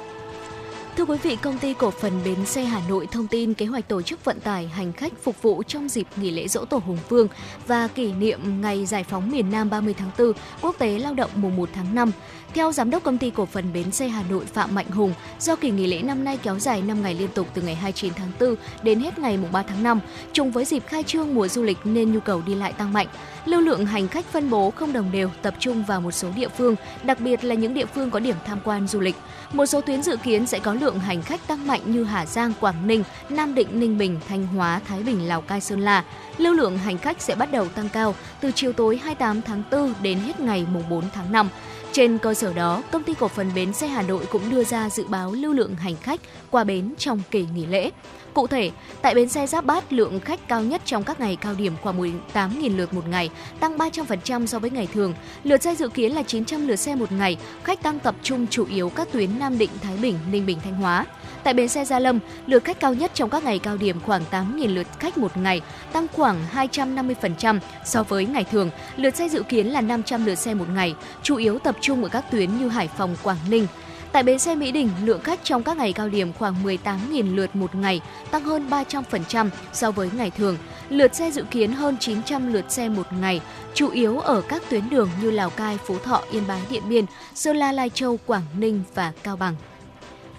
[0.97, 3.89] Thưa quý vị, công ty cổ phần Bến xe Hà Nội thông tin kế hoạch
[3.89, 6.99] tổ chức vận tải hành khách phục vụ trong dịp nghỉ lễ Dỗ Tổ Hùng
[7.09, 7.29] Vương
[7.67, 11.31] và kỷ niệm ngày giải phóng miền Nam 30 tháng 4, Quốc tế Lao động
[11.35, 12.13] mùng 1 tháng 5.
[12.55, 15.57] Theo giám đốc công ty cổ phần Bến xe Hà Nội Phạm Mạnh Hùng, do
[15.57, 18.31] kỳ nghỉ lễ năm nay kéo dài 5 ngày liên tục từ ngày 29 tháng
[18.41, 20.01] 4 đến hết ngày 3 tháng 5,
[20.33, 23.07] trùng với dịp khai trương mùa du lịch nên nhu cầu đi lại tăng mạnh.
[23.45, 26.49] Lưu lượng hành khách phân bố không đồng đều, tập trung vào một số địa
[26.49, 29.17] phương, đặc biệt là những địa phương có điểm tham quan du lịch.
[29.53, 32.53] Một số tuyến dự kiến sẽ có lượng hành khách tăng mạnh như Hà Giang,
[32.61, 36.05] Quảng Ninh, Nam Định, Ninh Bình, Thanh Hóa, Thái Bình, Lào Cai, Sơn La.
[36.39, 39.93] Lưu lượng hành khách sẽ bắt đầu tăng cao từ chiều tối 28 tháng 4
[40.03, 41.49] đến hết ngày 4 tháng 5.
[41.93, 44.91] Trên cơ sở đó, công ty cổ phần bến xe Hà Nội cũng đưa ra
[44.91, 47.91] dự báo lưu lượng hành khách qua bến trong kỳ nghỉ lễ.
[48.35, 48.71] Cụ thể,
[49.03, 51.99] tại bến xe Giáp Bát, lượng khách cao nhất trong các ngày cao điểm khoảng
[51.99, 53.31] 18.000 lượt một ngày,
[53.61, 55.15] tăng 300% so với ngày thường.
[55.45, 58.67] Lượt xe dự kiến là 900 lượt xe một ngày, khách tăng tập trung chủ
[58.67, 61.07] yếu các tuyến Nam Định, Thái Bình, Ninh Bình, Thanh Hóa.
[61.45, 64.23] Tại bến xe Gia Lâm, lượt khách cao nhất trong các ngày cao điểm khoảng
[64.31, 65.61] 8.000 lượt khách một ngày,
[65.93, 68.71] tăng khoảng 250% so với ngày thường.
[68.97, 72.09] Lượt xe dự kiến là 500 lượt xe một ngày, chủ yếu tập trung ở
[72.09, 73.67] các tuyến như Hải Phòng, Quảng Ninh.
[74.13, 77.57] Tại bến xe Mỹ Đình, lượng khách trong các ngày cao điểm khoảng 18.000 lượt
[77.57, 78.01] một ngày,
[78.31, 80.57] tăng hơn 300% so với ngày thường.
[80.89, 83.41] Lượt xe dự kiến hơn 900 lượt xe một ngày,
[83.75, 87.05] chủ yếu ở các tuyến đường như Lào Cai, Phú Thọ, Yên Bái, Điện Biên,
[87.35, 89.55] Sơn La, Lai Châu, Quảng Ninh và Cao Bằng.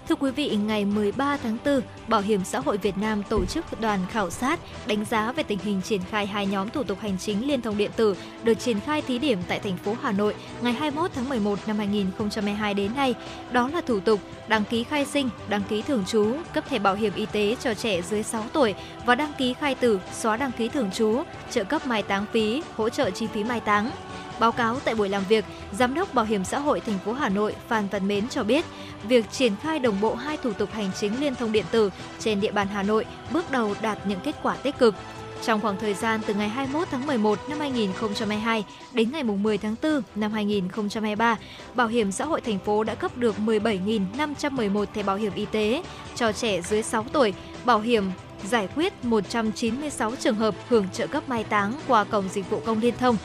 [0.08, 3.80] Thưa quý vị, ngày 13 tháng 4, Bảo hiểm xã hội Việt Nam tổ chức
[3.80, 7.18] đoàn khảo sát đánh giá về tình hình triển khai hai nhóm thủ tục hành
[7.18, 10.34] chính liên thông điện tử được triển khai thí điểm tại thành phố Hà Nội
[10.62, 13.14] ngày 21 tháng 11 năm 2022 đến nay.
[13.52, 16.94] Đó là thủ tục đăng ký khai sinh, đăng ký thường trú, cấp thẻ bảo
[16.94, 18.74] hiểm y tế cho trẻ dưới 6 tuổi
[19.06, 22.62] và đăng ký khai tử, xóa đăng ký thường trú, trợ cấp mai táng phí,
[22.76, 23.90] hỗ trợ chi phí mai táng.
[24.42, 27.28] Báo cáo tại buổi làm việc, Giám đốc Bảo hiểm xã hội thành phố Hà
[27.28, 28.64] Nội Phan Văn Mến cho biết,
[29.08, 32.40] việc triển khai đồng bộ hai thủ tục hành chính liên thông điện tử trên
[32.40, 34.94] địa bàn Hà Nội bước đầu đạt những kết quả tích cực.
[35.42, 39.74] Trong khoảng thời gian từ ngày 21 tháng 11 năm 2022 đến ngày 10 tháng
[39.82, 41.38] 4 năm 2023,
[41.74, 45.82] Bảo hiểm xã hội thành phố đã cấp được 17.511 thẻ bảo hiểm y tế
[46.14, 48.10] cho trẻ dưới 6 tuổi, bảo hiểm
[48.44, 52.80] giải quyết 196 trường hợp hưởng trợ cấp mai táng qua cổng dịch vụ công
[52.80, 53.16] liên thông.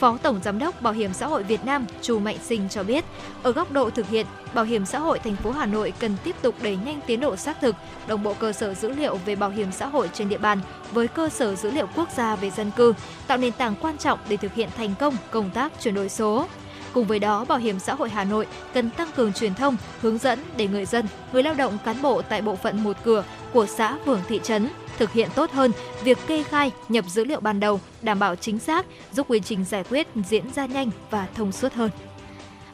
[0.00, 3.04] Phó Tổng Giám đốc Bảo hiểm xã hội Việt Nam Chu Mạnh Sinh cho biết,
[3.42, 6.36] ở góc độ thực hiện, Bảo hiểm xã hội thành phố Hà Nội cần tiếp
[6.42, 9.50] tục đẩy nhanh tiến độ xác thực, đồng bộ cơ sở dữ liệu về bảo
[9.50, 10.60] hiểm xã hội trên địa bàn
[10.92, 12.94] với cơ sở dữ liệu quốc gia về dân cư,
[13.26, 16.46] tạo nền tảng quan trọng để thực hiện thành công công tác chuyển đổi số.
[16.92, 20.18] Cùng với đó, Bảo hiểm xã hội Hà Nội cần tăng cường truyền thông, hướng
[20.18, 23.66] dẫn để người dân, người lao động cán bộ tại bộ phận một cửa của
[23.66, 24.68] xã, phường, thị trấn
[25.00, 25.72] thực hiện tốt hơn
[26.04, 29.64] việc kê khai, nhập dữ liệu ban đầu, đảm bảo chính xác, giúp quy trình
[29.64, 31.90] giải quyết diễn ra nhanh và thông suốt hơn.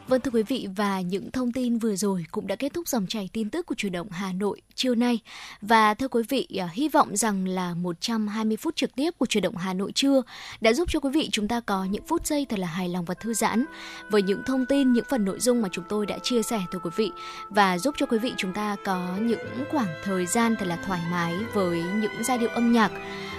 [0.08, 3.06] Vâng thưa quý vị và những thông tin vừa rồi cũng đã kết thúc dòng
[3.06, 5.18] chảy tin tức của chủ động Hà Nội chiều nay.
[5.60, 9.40] Và thưa quý vị, à, hy vọng rằng là 120 phút trực tiếp của chủ
[9.40, 10.22] động Hà Nội trưa
[10.60, 13.04] đã giúp cho quý vị chúng ta có những phút giây thật là hài lòng
[13.04, 13.64] và thư giãn
[14.10, 16.78] với những thông tin, những phần nội dung mà chúng tôi đã chia sẻ thưa
[16.78, 17.10] quý vị
[17.50, 21.00] và giúp cho quý vị chúng ta có những khoảng thời gian thật là thoải
[21.10, 22.92] mái với những giai điệu âm nhạc.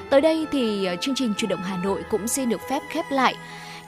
[0.09, 3.05] Tới đây thì à, chương trình chủ động Hà Nội cũng xin được phép khép
[3.11, 3.35] lại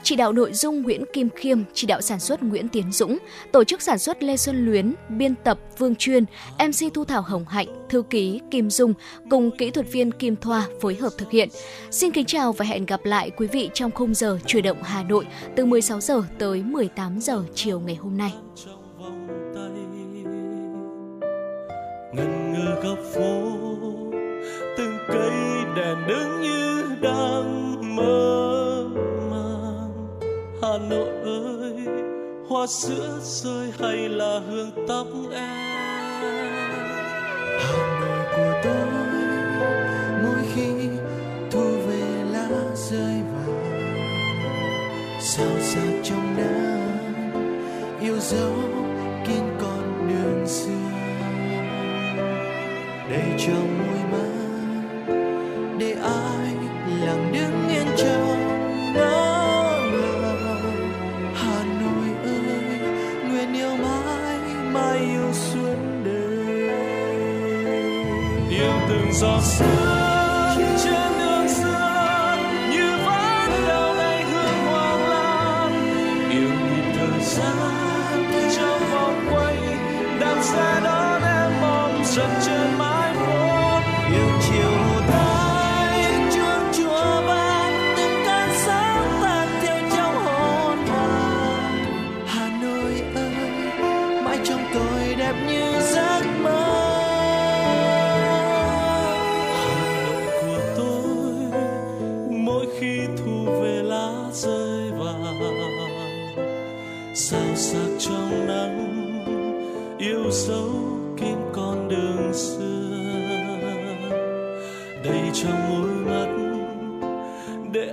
[0.02, 3.18] chỉ đạo nội dung Nguyễn Kim Khiêm, chỉ đạo sản xuất Nguyễn Tiến Dũng,
[3.52, 6.24] tổ chức sản xuất Lê Xuân Luyến, biên tập Vương Chuyên,
[6.58, 8.94] MC Thu Thảo Hồng Hạnh, thư ký Kim Dung
[9.30, 11.48] cùng kỹ thuật viên Kim Thoa phối hợp thực hiện.
[11.90, 15.02] Xin kính chào và hẹn gặp lại quý vị trong khung giờ chuyển động Hà
[15.02, 18.32] Nội từ 16 giờ tới 18 giờ chiều ngày hôm nay.
[22.14, 23.42] Ngân ngơ góc phố
[24.76, 25.30] từng cây
[25.76, 28.59] đèn đứng như đang mơ
[30.70, 31.72] hà nội ơi,
[32.48, 35.50] hoa sữa rơi hay là hương tóc em?
[37.60, 38.86] Hà nội của tôi,
[40.22, 40.88] mỗi khi
[41.50, 44.00] thu về lá rơi vàng
[45.20, 48.52] sao sao trong nắng yêu dấu
[49.26, 50.70] kín con đường xưa.
[53.10, 54.30] Đầy trong môi mắt
[55.78, 56.54] để ai
[57.06, 58.29] lặng đứng yên chờ
[69.20, 69.89] só.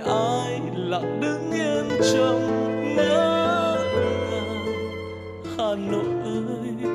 [0.06, 2.40] ai lặng đứng yên trong
[2.96, 3.76] ngỡ
[4.30, 4.66] ngàng?
[5.58, 6.90] Hà nội ơi,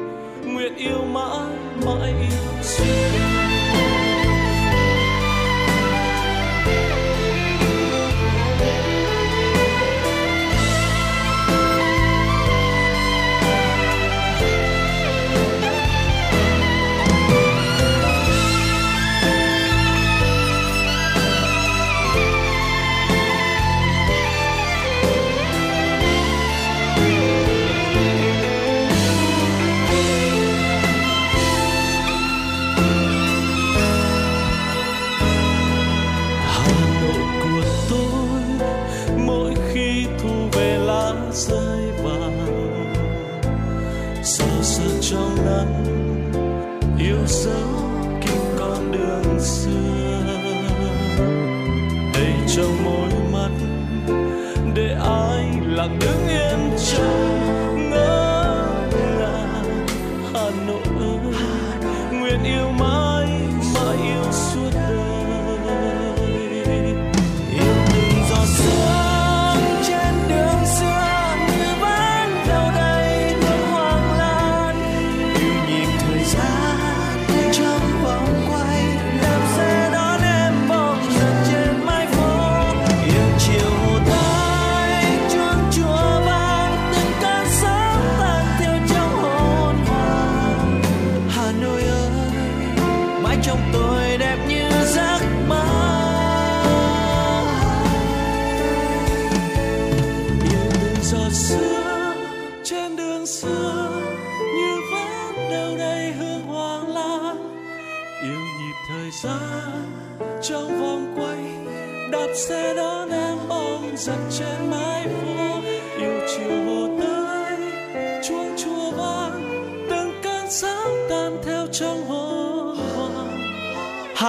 [0.46, 1.50] nguyện yêu mãi
[1.86, 3.13] mãi yêu xưa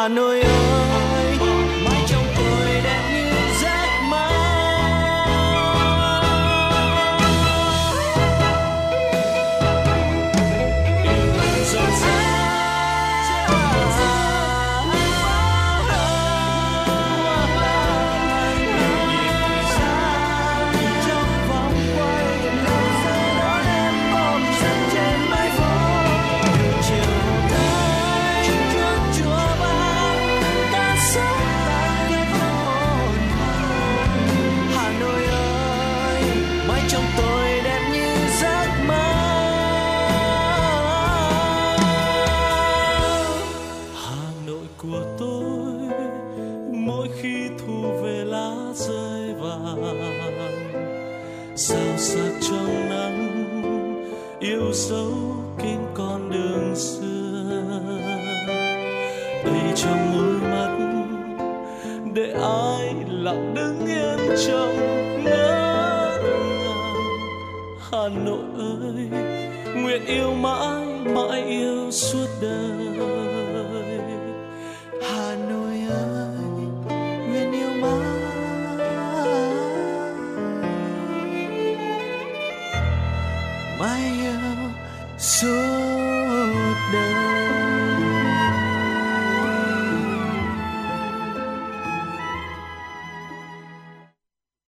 [0.04, 0.53] I know you.